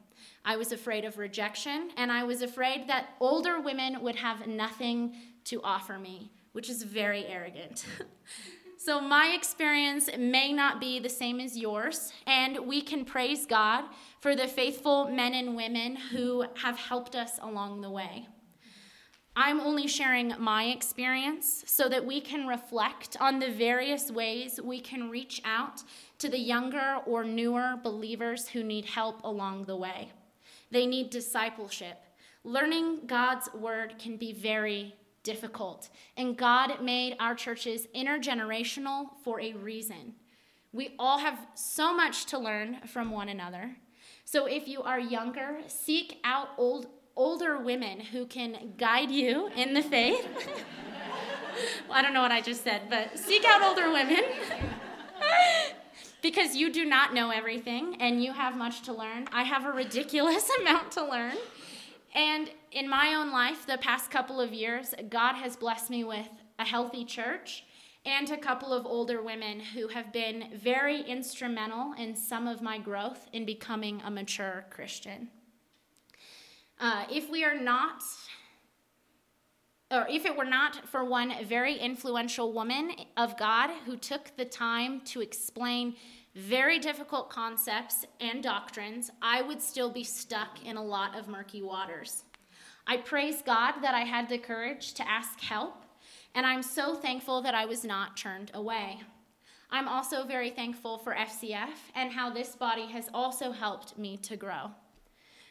I 0.46 0.56
was 0.56 0.72
afraid 0.72 1.04
of 1.04 1.18
rejection, 1.18 1.89
and 1.98 2.14
I 2.14 2.24
was 2.24 2.44
afraid 2.44 2.88
that 2.88 3.10
older 3.20 3.60
women 3.60 4.02
would 4.04 4.16
have 4.16 4.48
nothing 4.48 5.18
to 5.46 5.62
offer 5.64 6.00
me, 6.00 6.32
which 6.54 6.70
is 6.70 6.84
very 6.84 7.26
arrogant. 7.26 7.84
so, 8.86 9.00
my 9.00 9.28
experience 9.34 10.10
may 10.18 10.52
not 10.52 10.82
be 10.82 11.00
the 11.00 11.08
same 11.08 11.40
as 11.40 11.58
yours, 11.58 12.12
and 12.28 12.68
we 12.68 12.82
can 12.82 13.06
praise 13.06 13.46
God 13.46 13.86
for 14.20 14.36
the 14.36 14.46
faithful 14.46 15.08
men 15.08 15.34
and 15.34 15.56
women 15.56 15.96
who 15.96 16.44
have 16.62 16.78
helped 16.78 17.16
us 17.16 17.40
along 17.42 17.80
the 17.80 17.90
way. 17.90 18.28
I'm 19.38 19.62
only 19.62 19.88
sharing 19.88 20.34
my 20.38 20.66
experience 20.66 21.64
so 21.66 21.88
that 21.88 22.06
we 22.06 22.20
can 22.20 22.46
reflect 22.46 23.16
on 23.22 23.40
the 23.40 23.52
various 23.52 24.12
ways 24.12 24.60
we 24.62 24.82
can 24.82 25.10
reach 25.10 25.42
out 25.46 25.82
to 26.18 26.28
the 26.28 26.38
younger 26.38 26.98
or 27.06 27.24
newer 27.24 27.80
believers 27.82 28.50
who 28.50 28.66
need 28.66 28.84
help 28.84 29.24
along 29.24 29.64
the 29.64 29.78
way. 29.78 30.12
They 30.72 30.86
need 30.86 31.10
discipleship. 31.10 32.02
Learning 32.44 33.00
God's 33.08 33.48
word 33.54 33.96
can 33.98 34.18
be 34.18 34.34
very 34.34 34.96
difficult, 35.24 35.89
and 36.17 36.38
God 36.38 36.82
made 36.82 37.15
our 37.19 37.36
churches 37.36 37.88
intergenerational 37.95 39.07
for 39.24 39.39
a 39.39 39.53
reason. 39.53 40.13
We 40.71 40.95
all 40.99 41.19
have 41.19 41.39
so 41.55 41.95
much 41.95 42.26
to 42.28 42.39
learn 42.39 42.80
from 42.88 43.11
one 43.11 43.30
another. 43.30 43.76
So 44.26 44.45
if 44.45 44.67
you 44.67 44.82
are 44.82 44.99
younger, 44.99 45.59
seek 45.67 46.19
out 46.24 46.49
old, 46.57 46.88
older 47.15 47.57
women 47.57 47.99
who 47.99 48.26
can 48.26 48.74
guide 48.78 49.11
you 49.11 49.49
in 49.55 49.74
the 49.74 49.84
faith. 49.84 50.28
well, 51.88 51.97
I 51.97 52.01
don't 52.01 52.13
know 52.13 52.21
what 52.21 52.32
I 52.32 52.41
just 52.41 52.63
said, 52.63 52.84
but 52.89 53.17
seek 53.17 53.45
out 53.45 53.61
older 53.61 53.91
women. 53.91 54.24
because 56.24 56.55
you 56.55 56.71
do 56.71 56.86
not 56.86 57.13
know 57.13 57.30
everything 57.30 57.97
and 57.99 58.24
you 58.24 58.32
have 58.32 58.57
much 58.57 58.82
to 58.84 58.93
learn. 58.93 59.28
I 59.32 59.43
have 59.43 59.65
a 59.65 59.71
ridiculous 59.71 60.49
amount 60.61 60.93
to 60.93 61.05
learn. 61.05 61.36
And 62.15 62.49
in 62.74 62.89
my 62.89 63.13
own 63.13 63.32
life, 63.32 63.65
the 63.67 63.78
past 63.78 64.09
couple 64.09 64.41
of 64.41 64.51
years, 64.51 64.93
God 65.09 65.36
has 65.36 65.55
blessed 65.55 65.89
me 65.89 66.03
with 66.03 66.28
a 66.57 66.65
healthy 66.65 67.05
church 67.05 67.63
and 68.05 68.30
a 68.32 68.38
couple 68.38 68.74
of 68.74 68.86
older 68.86 69.21
women 69.21 69.59
who 69.59 69.88
have 69.88 70.11
been 70.11 70.49
very 70.55 71.01
instrumental 71.01 71.93
in 71.97 72.15
some 72.15 72.47
of 72.47 72.61
my 72.61 72.78
growth 72.78 73.28
in 73.32 73.45
becoming 73.45 74.01
a 74.03 74.11
mature 74.11 74.65
Christian. 74.71 75.30
Uh, 76.80 77.05
if 77.09 77.30
we 77.30 77.43
are 77.43 77.57
not 77.57 78.01
or 79.91 80.07
if 80.09 80.26
it 80.26 80.36
were 80.36 80.43
not 80.43 80.88
for 80.89 81.05
one 81.05 81.32
very 81.45 81.78
influential 81.78 82.51
woman 82.51 82.91
of 83.15 83.38
God 83.38 83.69
who 83.86 83.95
took 83.95 84.36
the 84.36 84.45
time 84.45 85.01
to 85.01 85.21
explain 85.21 85.95
very 86.34 86.80
difficult 86.80 87.30
concepts 87.30 88.03
and 88.19 88.41
doctrines, 88.41 89.11
I 89.21 89.43
would 89.43 89.61
still 89.61 89.91
be 89.91 90.03
stuck 90.03 90.65
in 90.65 90.78
a 90.78 90.84
lot 90.84 91.15
of 91.15 91.28
murky 91.28 91.61
waters. 91.61 92.24
I 92.86 92.98
praise 92.98 93.42
God 93.42 93.76
that 93.82 93.96
I 93.96 94.02
had 94.02 94.28
the 94.28 94.38
courage 94.38 94.94
to 94.96 95.10
ask 95.10 95.40
help, 95.40 95.86
and 96.36 96.46
I'm 96.46 96.62
so 96.62 96.96
thankful 96.96 97.42
that 97.42 97.56
I 97.56 97.66
was 97.66 97.86
not 97.86 98.18
turned 98.18 98.52
away. 98.54 99.02
I'm 99.72 99.88
also 99.88 100.26
very 100.26 100.50
thankful 100.50 100.98
for 100.98 101.16
FCF 101.16 101.70
and 101.96 102.12
how 102.12 102.30
this 102.30 102.56
body 102.56 102.88
has 102.88 103.10
also 103.14 103.52
helped 103.52 103.98
me 103.98 104.18
to 104.18 104.36
grow. 104.36 104.72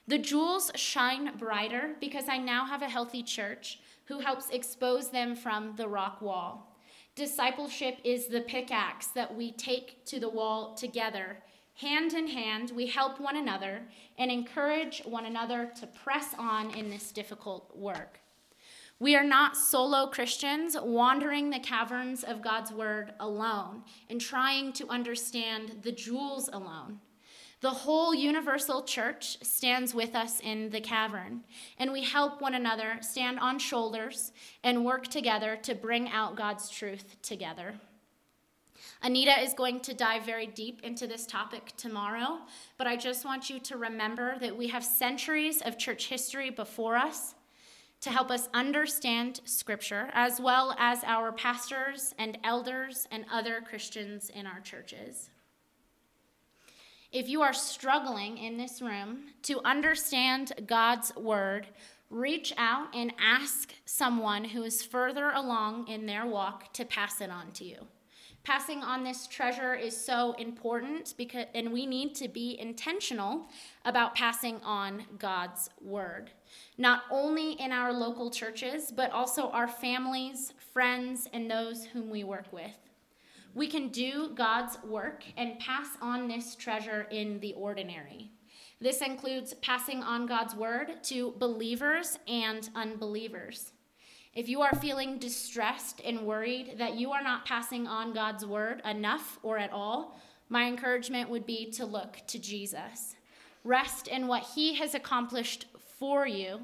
The 0.07 0.19
jewels 0.19 0.71
shine 0.75 1.37
brighter 1.39 1.97
because 2.01 2.29
I 2.29 2.37
now 2.37 2.67
have 2.67 2.83
a 2.83 2.89
healthy 2.89 3.23
church 3.23 3.81
who 4.05 4.21
helps 4.21 4.51
expose 4.51 5.11
them 5.11 5.35
from 5.35 5.75
the 5.77 5.89
rock 5.89 6.21
wall. 6.21 6.77
Discipleship 7.15 7.99
is 8.05 8.27
the 8.27 8.43
pickaxe 8.43 9.07
that 9.09 9.35
we 9.35 9.53
take 9.53 10.05
to 10.07 10.21
the 10.21 10.29
wall 10.29 10.75
together. 10.75 11.39
Hand 11.75 12.13
in 12.13 12.29
hand, 12.29 12.73
we 12.75 12.87
help 12.87 13.21
one 13.21 13.37
another 13.37 13.83
and 14.19 14.31
encourage 14.31 15.03
one 15.05 15.27
another 15.27 15.73
to 15.81 15.87
press 15.87 16.35
on 16.39 16.75
in 16.75 16.91
this 16.91 17.11
difficult 17.13 17.77
work. 17.77 18.21
We 18.99 19.17
are 19.17 19.25
not 19.25 19.57
solo 19.57 20.07
Christians 20.07 20.77
wandering 20.81 21.51
the 21.51 21.59
caverns 21.59 22.23
of 22.23 22.41
God's 22.41 22.71
word 22.71 23.15
alone 23.19 23.83
and 24.09 24.21
trying 24.21 24.73
to 24.75 24.87
understand 24.89 25.81
the 25.83 25.91
jewels 25.91 26.49
alone. 26.53 27.01
The 27.63 27.71
whole 27.71 28.15
universal 28.15 28.83
church 28.83 29.39
stands 29.43 29.95
with 29.95 30.15
us 30.15 30.41
in 30.41 30.71
the 30.71 30.81
cavern, 30.81 31.45
and 31.79 31.93
we 31.93 32.03
help 32.03 32.41
one 32.41 32.55
another 32.55 32.99
stand 33.01 33.39
on 33.39 33.59
shoulders 33.59 34.33
and 34.63 34.85
work 34.85 35.09
together 35.09 35.57
to 35.63 35.75
bring 35.75 36.09
out 36.09 36.37
God's 36.37 36.69
truth 36.69 37.21
together. 37.23 37.75
Anita 39.05 39.41
is 39.41 39.53
going 39.53 39.81
to 39.81 39.95
dive 39.95 40.25
very 40.25 40.47
deep 40.47 40.81
into 40.85 41.09
this 41.09 41.27
topic 41.27 41.73
tomorrow, 41.77 42.39
but 42.79 42.87
I 42.87 42.97
just 42.97 43.25
want 43.25 43.51
you 43.51 43.59
to 43.59 43.77
remember 43.77 44.39
that 44.39 44.57
we 44.57 44.69
have 44.69 44.85
centuries 44.85 45.61
of 45.61 45.77
church 45.77 46.07
history 46.07 46.51
before 46.51 46.97
us 46.97 47.35
to 48.03 48.11
help 48.11 48.31
us 48.31 48.49
understand 48.55 49.41
Scripture, 49.45 50.09
as 50.13 50.41
well 50.41 50.77
as 50.79 51.03
our 51.05 51.33
pastors 51.33 52.15
and 52.17 52.39
elders 52.45 53.09
and 53.11 53.25
other 53.33 53.61
Christians 53.61 54.31
in 54.31 54.47
our 54.47 54.61
churches. 54.61 55.31
If 57.11 57.29
you 57.29 57.43
are 57.43 57.53
struggling 57.53 58.39
in 58.39 58.57
this 58.57 58.81
room 58.81 59.25
to 59.43 59.61
understand 59.65 60.53
God's 60.67 61.15
word, 61.17 61.67
reach 62.09 62.55
out 62.57 62.95
and 62.95 63.13
ask 63.21 63.73
someone 63.85 64.45
who 64.45 64.63
is 64.63 64.83
further 64.83 65.31
along 65.31 65.89
in 65.89 66.07
their 66.07 66.25
walk 66.25 66.73
to 66.75 66.85
pass 66.85 67.21
it 67.21 67.31
on 67.31 67.51
to 67.53 67.65
you. 67.65 67.87
Passing 68.45 68.83
on 68.83 69.05
this 69.05 69.29
treasure 69.29 69.75
is 69.75 69.97
so 69.97 70.33
important 70.33 71.15
because 71.17 71.47
and 71.55 71.73
we 71.73 71.87
need 71.87 72.17
to 72.17 72.27
be 72.27 72.59
intentional 72.59 73.47
about 73.85 74.17
passing 74.17 74.61
on 74.65 75.05
God's 75.17 75.71
word. 75.81 76.31
Not 76.77 77.03
only 77.09 77.53
in 77.53 77.71
our 77.71 77.93
local 77.93 78.31
churches, 78.31 78.91
but 78.91 79.13
also 79.13 79.49
our 79.51 79.69
families, 79.69 80.55
friends, 80.73 81.29
and 81.33 81.49
those 81.49 81.85
whom 81.85 82.11
we 82.11 82.25
work 82.25 82.53
with. 82.53 82.77
We 83.55 83.69
can 83.69 83.89
do 83.89 84.33
God's 84.35 84.77
work 84.83 85.25
and 85.37 85.61
pass 85.61 85.89
on 86.01 86.27
this 86.27 86.57
treasure 86.57 87.07
in 87.13 87.39
the 87.39 87.53
ordinary. 87.53 88.33
This 88.81 89.03
includes 89.03 89.55
passing 89.55 90.03
on 90.03 90.27
God's 90.27 90.57
word 90.57 91.05
to 91.05 91.35
believers 91.39 92.19
and 92.27 92.69
unbelievers. 92.75 93.73
If 94.35 94.49
you 94.49 94.63
are 94.63 94.75
feeling 94.77 95.19
distressed 95.19 96.01
and 96.05 96.23
worried 96.23 96.77
that 96.79 96.95
you 96.95 97.13
are 97.13 97.23
not 97.23 97.45
passing 97.45 97.87
on 97.87 98.15
God's 98.15 98.47
word 98.47 98.81
enough 98.85 99.39
or 99.43 99.59
at 99.59 99.73
all, 99.73 100.19
my 100.49 100.67
encouragement 100.67 101.29
would 101.29 101.45
be 101.45 101.71
to 101.73 101.85
look 101.85 102.19
to 102.29 102.39
Jesus. 102.39 103.17
Rest 103.63 104.09
in 104.09 104.29
what 104.29 104.43
he 104.55 104.75
has 104.77 104.95
accomplished 104.95 105.67
for 105.99 106.27
you 106.27 106.61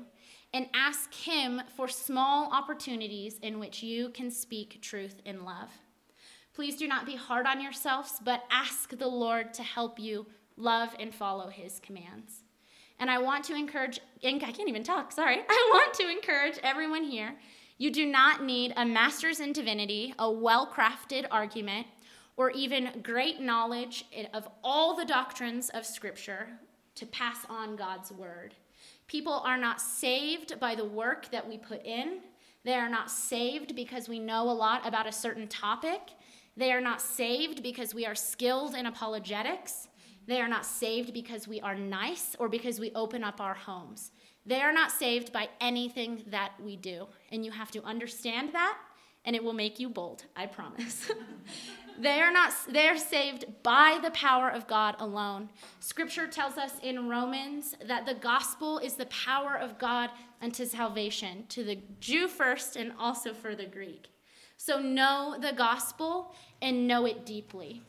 and 0.54 0.66
ask 0.72 1.12
him 1.12 1.60
for 1.76 1.88
small 1.88 2.50
opportunities 2.52 3.38
in 3.42 3.58
which 3.58 3.82
you 3.82 4.08
can 4.10 4.30
speak 4.30 4.80
truth 4.80 5.20
in 5.26 5.44
love. 5.44 5.68
Please 6.54 6.76
do 6.76 6.88
not 6.88 7.04
be 7.04 7.16
hard 7.16 7.46
on 7.46 7.60
yourselves, 7.60 8.14
but 8.24 8.44
ask 8.50 8.96
the 8.96 9.06
Lord 9.06 9.52
to 9.54 9.62
help 9.62 9.98
you 9.98 10.26
love 10.56 10.96
and 10.98 11.14
follow 11.14 11.48
his 11.48 11.80
commands. 11.80 12.44
And 12.98 13.10
I 13.10 13.18
want 13.18 13.44
to 13.44 13.54
encourage, 13.54 14.00
I 14.24 14.38
can't 14.38 14.68
even 14.68 14.82
talk, 14.82 15.12
sorry. 15.12 15.36
I 15.48 15.70
want 15.72 15.94
to 15.94 16.10
encourage 16.10 16.58
everyone 16.62 17.04
here. 17.04 17.36
You 17.80 17.92
do 17.92 18.04
not 18.06 18.42
need 18.42 18.72
a 18.76 18.84
master's 18.84 19.38
in 19.38 19.52
divinity, 19.52 20.12
a 20.18 20.28
well 20.28 20.66
crafted 20.66 21.26
argument, 21.30 21.86
or 22.36 22.50
even 22.50 23.00
great 23.04 23.40
knowledge 23.40 24.04
of 24.34 24.48
all 24.64 24.96
the 24.96 25.04
doctrines 25.04 25.68
of 25.70 25.86
Scripture 25.86 26.48
to 26.96 27.06
pass 27.06 27.46
on 27.48 27.76
God's 27.76 28.10
word. 28.10 28.54
People 29.06 29.42
are 29.44 29.56
not 29.56 29.80
saved 29.80 30.58
by 30.58 30.74
the 30.74 30.84
work 30.84 31.30
that 31.30 31.48
we 31.48 31.56
put 31.56 31.86
in. 31.86 32.18
They 32.64 32.74
are 32.74 32.88
not 32.88 33.12
saved 33.12 33.76
because 33.76 34.08
we 34.08 34.18
know 34.18 34.50
a 34.50 34.52
lot 34.52 34.84
about 34.84 35.06
a 35.06 35.12
certain 35.12 35.46
topic. 35.46 36.00
They 36.56 36.72
are 36.72 36.80
not 36.80 37.00
saved 37.00 37.62
because 37.62 37.94
we 37.94 38.04
are 38.04 38.16
skilled 38.16 38.74
in 38.74 38.86
apologetics. 38.86 39.86
They 40.26 40.40
are 40.40 40.48
not 40.48 40.66
saved 40.66 41.14
because 41.14 41.46
we 41.46 41.60
are 41.60 41.76
nice 41.76 42.34
or 42.40 42.48
because 42.48 42.80
we 42.80 42.90
open 42.94 43.22
up 43.22 43.40
our 43.40 43.54
homes. 43.54 44.10
They 44.48 44.62
are 44.62 44.72
not 44.72 44.90
saved 44.90 45.30
by 45.30 45.50
anything 45.60 46.24
that 46.28 46.52
we 46.58 46.76
do. 46.76 47.06
And 47.30 47.44
you 47.44 47.50
have 47.50 47.70
to 47.72 47.84
understand 47.84 48.54
that, 48.54 48.78
and 49.26 49.36
it 49.36 49.44
will 49.44 49.52
make 49.52 49.78
you 49.78 49.90
bold, 49.90 50.24
I 50.34 50.46
promise. 50.46 51.10
they 52.00 52.22
are 52.22 52.32
not 52.32 52.54
they 52.66 52.88
are 52.88 52.96
saved 52.96 53.44
by 53.62 53.98
the 54.02 54.10
power 54.12 54.48
of 54.48 54.66
God 54.66 54.96
alone. 55.00 55.50
Scripture 55.80 56.26
tells 56.26 56.56
us 56.56 56.72
in 56.82 57.10
Romans 57.10 57.74
that 57.84 58.06
the 58.06 58.14
gospel 58.14 58.78
is 58.78 58.94
the 58.94 59.06
power 59.06 59.54
of 59.54 59.78
God 59.78 60.08
unto 60.40 60.64
salvation 60.64 61.44
to 61.50 61.62
the 61.62 61.80
Jew 62.00 62.26
first 62.26 62.76
and 62.76 62.92
also 62.98 63.34
for 63.34 63.54
the 63.54 63.66
Greek. 63.66 64.08
So 64.56 64.80
know 64.80 65.36
the 65.38 65.52
gospel 65.52 66.34
and 66.62 66.88
know 66.88 67.04
it 67.04 67.26
deeply. 67.26 67.82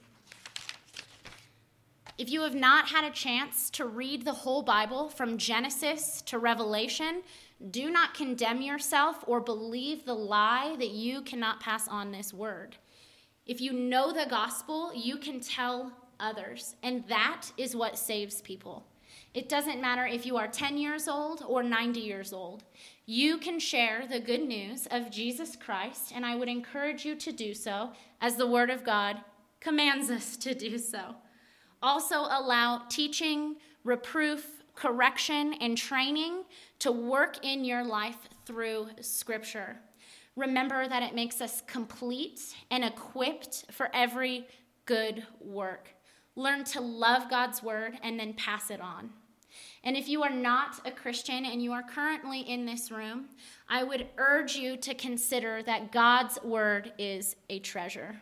If 2.20 2.30
you 2.30 2.42
have 2.42 2.54
not 2.54 2.90
had 2.90 3.06
a 3.06 3.12
chance 3.12 3.70
to 3.70 3.86
read 3.86 4.26
the 4.26 4.34
whole 4.34 4.62
Bible 4.62 5.08
from 5.08 5.38
Genesis 5.38 6.22
to 6.24 6.38
Revelation, 6.38 7.24
do 7.72 7.90
not 7.90 8.14
condemn 8.14 8.62
yourself 8.62 9.24
or 9.26 9.40
believe 9.40 10.04
the 10.04 10.16
lie 10.16 10.76
that 10.80 10.90
you 10.90 11.22
cannot 11.22 11.62
pass 11.62 11.88
on 11.88 12.12
this 12.12 12.34
word. 12.34 12.76
If 13.46 13.62
you 13.62 13.72
know 13.72 14.12
the 14.12 14.30
gospel, 14.30 14.92
you 14.94 15.16
can 15.16 15.40
tell 15.40 15.94
others, 16.20 16.76
and 16.84 17.08
that 17.08 17.54
is 17.56 17.74
what 17.74 17.98
saves 17.98 18.42
people. 18.42 18.86
It 19.34 19.48
doesn't 19.48 19.80
matter 19.80 20.06
if 20.06 20.26
you 20.26 20.36
are 20.36 20.50
10 20.50 20.78
years 20.78 21.08
old 21.08 21.42
or 21.48 21.64
90 21.64 22.02
years 22.02 22.34
old. 22.34 22.66
You 23.06 23.38
can 23.38 23.60
share 23.60 24.06
the 24.06 24.20
good 24.20 24.46
news 24.46 24.90
of 24.92 25.10
Jesus 25.10 25.56
Christ, 25.56 26.12
and 26.14 26.26
I 26.26 26.36
would 26.36 26.50
encourage 26.50 27.06
you 27.06 27.16
to 27.16 27.32
do 27.32 27.54
so 27.54 27.92
as 28.20 28.36
the 28.36 28.46
Word 28.46 28.70
of 28.70 28.84
God 28.84 29.22
commands 29.62 30.12
us 30.12 30.36
to 30.36 30.54
do 30.54 30.78
so. 30.78 31.16
Also, 31.82 32.22
allow 32.30 32.84
teaching, 32.90 33.56
reproof, 33.84 34.64
correction, 34.76 35.54
and 35.62 35.78
training 35.78 36.44
to 36.80 36.92
work 36.92 37.44
in 37.46 37.64
your 37.64 37.84
life 37.84 38.18
through 38.46 38.88
Scripture. 39.02 39.78
Remember 40.36 40.88
that 40.88 41.04
it 41.04 41.16
makes 41.16 41.42
us 41.42 41.62
complete 41.68 42.42
and 42.72 42.84
equipped 42.84 43.66
for 43.72 43.90
every 43.94 44.48
good 44.86 45.26
work. 45.42 45.90
Learn 46.36 46.64
to 46.66 46.82
love 46.82 47.30
God's 47.30 47.62
Word 47.62 47.98
and 48.02 48.20
then 48.20 48.34
pass 48.34 48.72
it 48.72 48.82
on. 48.82 49.10
And 49.84 49.96
if 49.98 50.08
you 50.08 50.24
are 50.24 50.30
not 50.30 50.80
a 50.86 50.92
Christian 50.92 51.46
and 51.46 51.62
you 51.62 51.72
are 51.72 51.84
currently 51.84 52.42
in 52.42 52.66
this 52.66 52.92
room, 52.92 53.26
I 53.68 53.84
would 53.84 54.08
urge 54.18 54.56
you 54.56 54.78
to 54.78 54.94
consider 54.94 55.64
that 55.64 55.92
God's 55.92 56.42
Word 56.44 56.94
is 56.98 57.36
a 57.50 57.60
treasure 57.60 58.22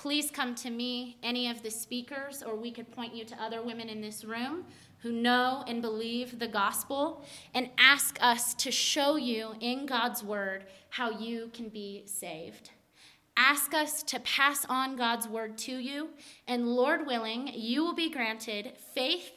please 0.00 0.30
come 0.30 0.54
to 0.54 0.70
me, 0.70 1.18
any 1.22 1.50
of 1.50 1.62
the 1.62 1.70
speakers, 1.70 2.42
or 2.42 2.56
we 2.56 2.70
could 2.70 2.90
point 2.90 3.14
you 3.14 3.22
to 3.22 3.42
other 3.42 3.60
women 3.60 3.90
in 3.90 4.00
this 4.00 4.24
room 4.24 4.64
who 5.00 5.12
know 5.12 5.62
and 5.68 5.82
believe 5.82 6.38
the 6.38 6.48
gospel 6.48 7.22
and 7.52 7.68
ask 7.76 8.16
us 8.22 8.54
to 8.54 8.70
show 8.70 9.16
you 9.16 9.50
in 9.60 9.84
God's 9.84 10.24
word 10.24 10.64
how 10.88 11.10
you 11.10 11.50
can 11.52 11.68
be 11.68 12.02
saved. 12.06 12.70
Ask 13.36 13.74
us 13.74 14.02
to 14.04 14.18
pass 14.20 14.64
on 14.70 14.96
God's 14.96 15.28
word 15.28 15.58
to 15.58 15.76
you, 15.76 16.08
and 16.48 16.66
Lord 16.66 17.06
willing, 17.06 17.50
you 17.52 17.84
will 17.84 17.94
be 17.94 18.08
granted 18.08 18.72
faith 18.94 19.32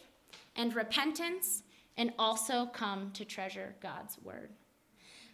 and 0.55 0.73
repentance 0.73 1.63
and 1.97 2.13
also 2.17 2.67
come 2.67 3.11
to 3.15 3.25
treasure 3.25 3.75
God's 3.81 4.17
word. 4.23 4.51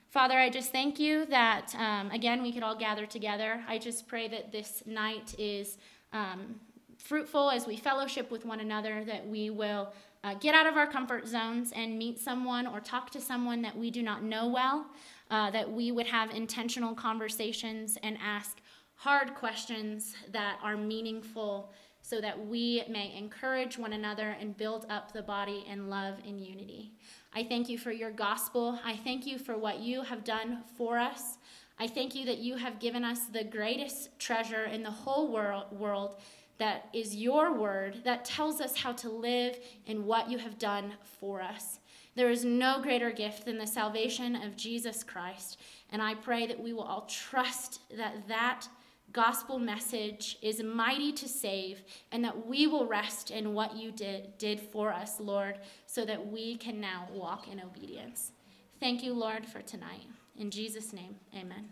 Father, 0.10 0.40
I 0.40 0.50
just 0.50 0.72
thank 0.72 1.00
you 1.00 1.28
that, 1.28 1.76
um, 1.76 2.10
again, 2.10 2.42
we 2.42 2.52
could 2.52 2.64
all 2.64 2.76
gather 2.76 3.06
together. 3.06 3.64
I 3.68 3.78
just 3.78 4.08
pray 4.08 4.28
that 4.30 4.52
this 4.52 4.82
night 4.88 5.36
is 5.38 5.78
um, 6.14 6.60
fruitful 6.98 7.52
as 7.52 7.68
we 7.68 7.78
fellowship 7.78 8.32
with 8.32 8.44
one 8.44 8.60
another, 8.60 9.04
that 9.06 9.28
we 9.28 9.52
will 9.52 9.94
uh, 10.24 10.34
get 10.34 10.56
out 10.56 10.66
of 10.66 10.78
our 10.78 10.88
comfort 10.88 11.28
zones 11.28 11.72
and 11.76 11.96
meet 11.96 12.18
someone 12.18 12.66
or 12.66 12.80
talk 12.80 13.12
to 13.12 13.22
someone 13.22 13.62
that 13.62 13.78
we 13.78 13.92
do 13.92 14.02
not 14.02 14.24
know 14.24 14.48
well, 14.48 14.88
uh, 15.30 15.52
that 15.52 15.72
we 15.72 15.92
would 15.92 16.08
have 16.08 16.32
intentional 16.32 16.96
conversations 16.96 17.96
and 18.02 18.18
ask 18.20 18.62
hard 18.96 19.36
questions 19.36 20.16
that 20.32 20.58
are 20.64 20.76
meaningful 20.76 21.72
so 22.02 22.20
that 22.20 22.48
we 22.48 22.82
may 22.90 23.16
encourage 23.16 23.78
one 23.78 23.94
another 23.94 24.36
and 24.40 24.58
build 24.58 24.88
up 24.90 25.14
the 25.14 25.22
body 25.22 25.64
in 25.70 25.88
love 25.88 26.16
and 26.26 26.42
unity. 26.42 26.94
I 27.34 27.44
thank 27.44 27.70
you 27.70 27.78
for 27.78 27.92
your 27.92 28.12
gospel. 28.12 28.80
I 28.84 28.96
thank 28.96 29.26
you 29.26 29.38
for 29.38 29.58
what 29.58 29.80
you 29.80 30.02
have 30.02 30.24
done 30.24 30.64
for 30.78 30.98
us. 30.98 31.38
I 31.78 31.88
thank 31.88 32.16
you 32.16 32.26
that 32.26 32.40
you 32.40 32.56
have 32.56 32.80
given 32.80 33.04
us 33.04 33.28
the 33.28 33.44
greatest 33.44 34.18
treasure 34.20 34.66
in 34.66 34.84
the 34.84 34.92
whole 34.92 35.32
world, 35.32 35.66
world 35.72 36.20
that 36.58 36.90
is 36.94 37.16
your 37.16 37.54
word 37.54 38.02
that 38.04 38.26
tells 38.26 38.60
us 38.60 38.76
how 38.76 38.92
to 38.94 39.10
live 39.10 39.58
in 39.86 40.06
what 40.06 40.30
you 40.30 40.38
have 40.38 40.60
done 40.60 40.94
for 41.20 41.42
us. 41.42 41.80
There 42.16 42.30
is 42.30 42.44
no 42.44 42.82
greater 42.82 43.12
gift 43.12 43.46
than 43.46 43.58
the 43.58 43.66
salvation 43.66 44.36
of 44.36 44.58
Jesus 44.58 45.04
Christ. 45.04 45.58
And 45.92 46.02
I 46.02 46.16
pray 46.16 46.48
that 46.48 46.62
we 46.62 46.74
will 46.74 46.84
all 46.84 47.08
trust 47.08 47.82
that 47.96 48.28
that 48.28 48.68
gospel 49.12 49.60
message 49.60 50.38
is 50.42 50.62
mighty 50.62 51.12
to 51.14 51.28
save 51.28 51.84
and 52.12 52.24
that 52.24 52.46
we 52.48 52.68
will 52.68 52.86
rest 52.86 53.32
in 53.32 53.54
what 53.54 53.76
you 53.76 53.92
did, 53.92 54.38
did 54.38 54.60
for 54.60 54.92
us, 54.94 55.20
Lord, 55.20 55.60
so 55.86 56.06
that 56.06 56.28
we 56.32 56.58
can 56.58 56.80
now 56.80 57.08
walk 57.14 57.48
in 57.48 57.60
obedience. 57.60 58.32
Thank 58.80 59.04
you, 59.04 59.14
Lord, 59.14 59.46
for 59.46 59.62
tonight. 59.62 60.06
In 60.38 60.52
Jesus' 60.52 60.94
name, 60.94 61.16
amen. 61.36 61.70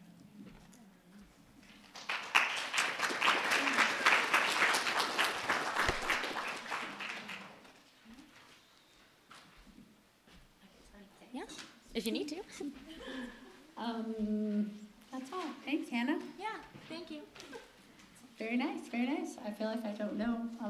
Yeah, 11.33 11.43
if 11.93 12.05
you 12.05 12.11
need 12.11 12.29
to. 12.29 12.37
Um, 13.77 14.71
that's 15.11 15.31
all. 15.31 15.43
Thanks, 15.65 15.89
Hannah. 15.89 16.19
Yeah, 16.39 16.47
thank 16.89 17.11
you. 17.11 17.21
Very 18.37 18.57
nice, 18.57 18.87
very 18.91 19.07
nice. 19.07 19.35
I 19.45 19.51
feel 19.51 19.67
like 19.67 19.83
I 19.85 19.91
don't 19.91 20.17
know 20.17 20.41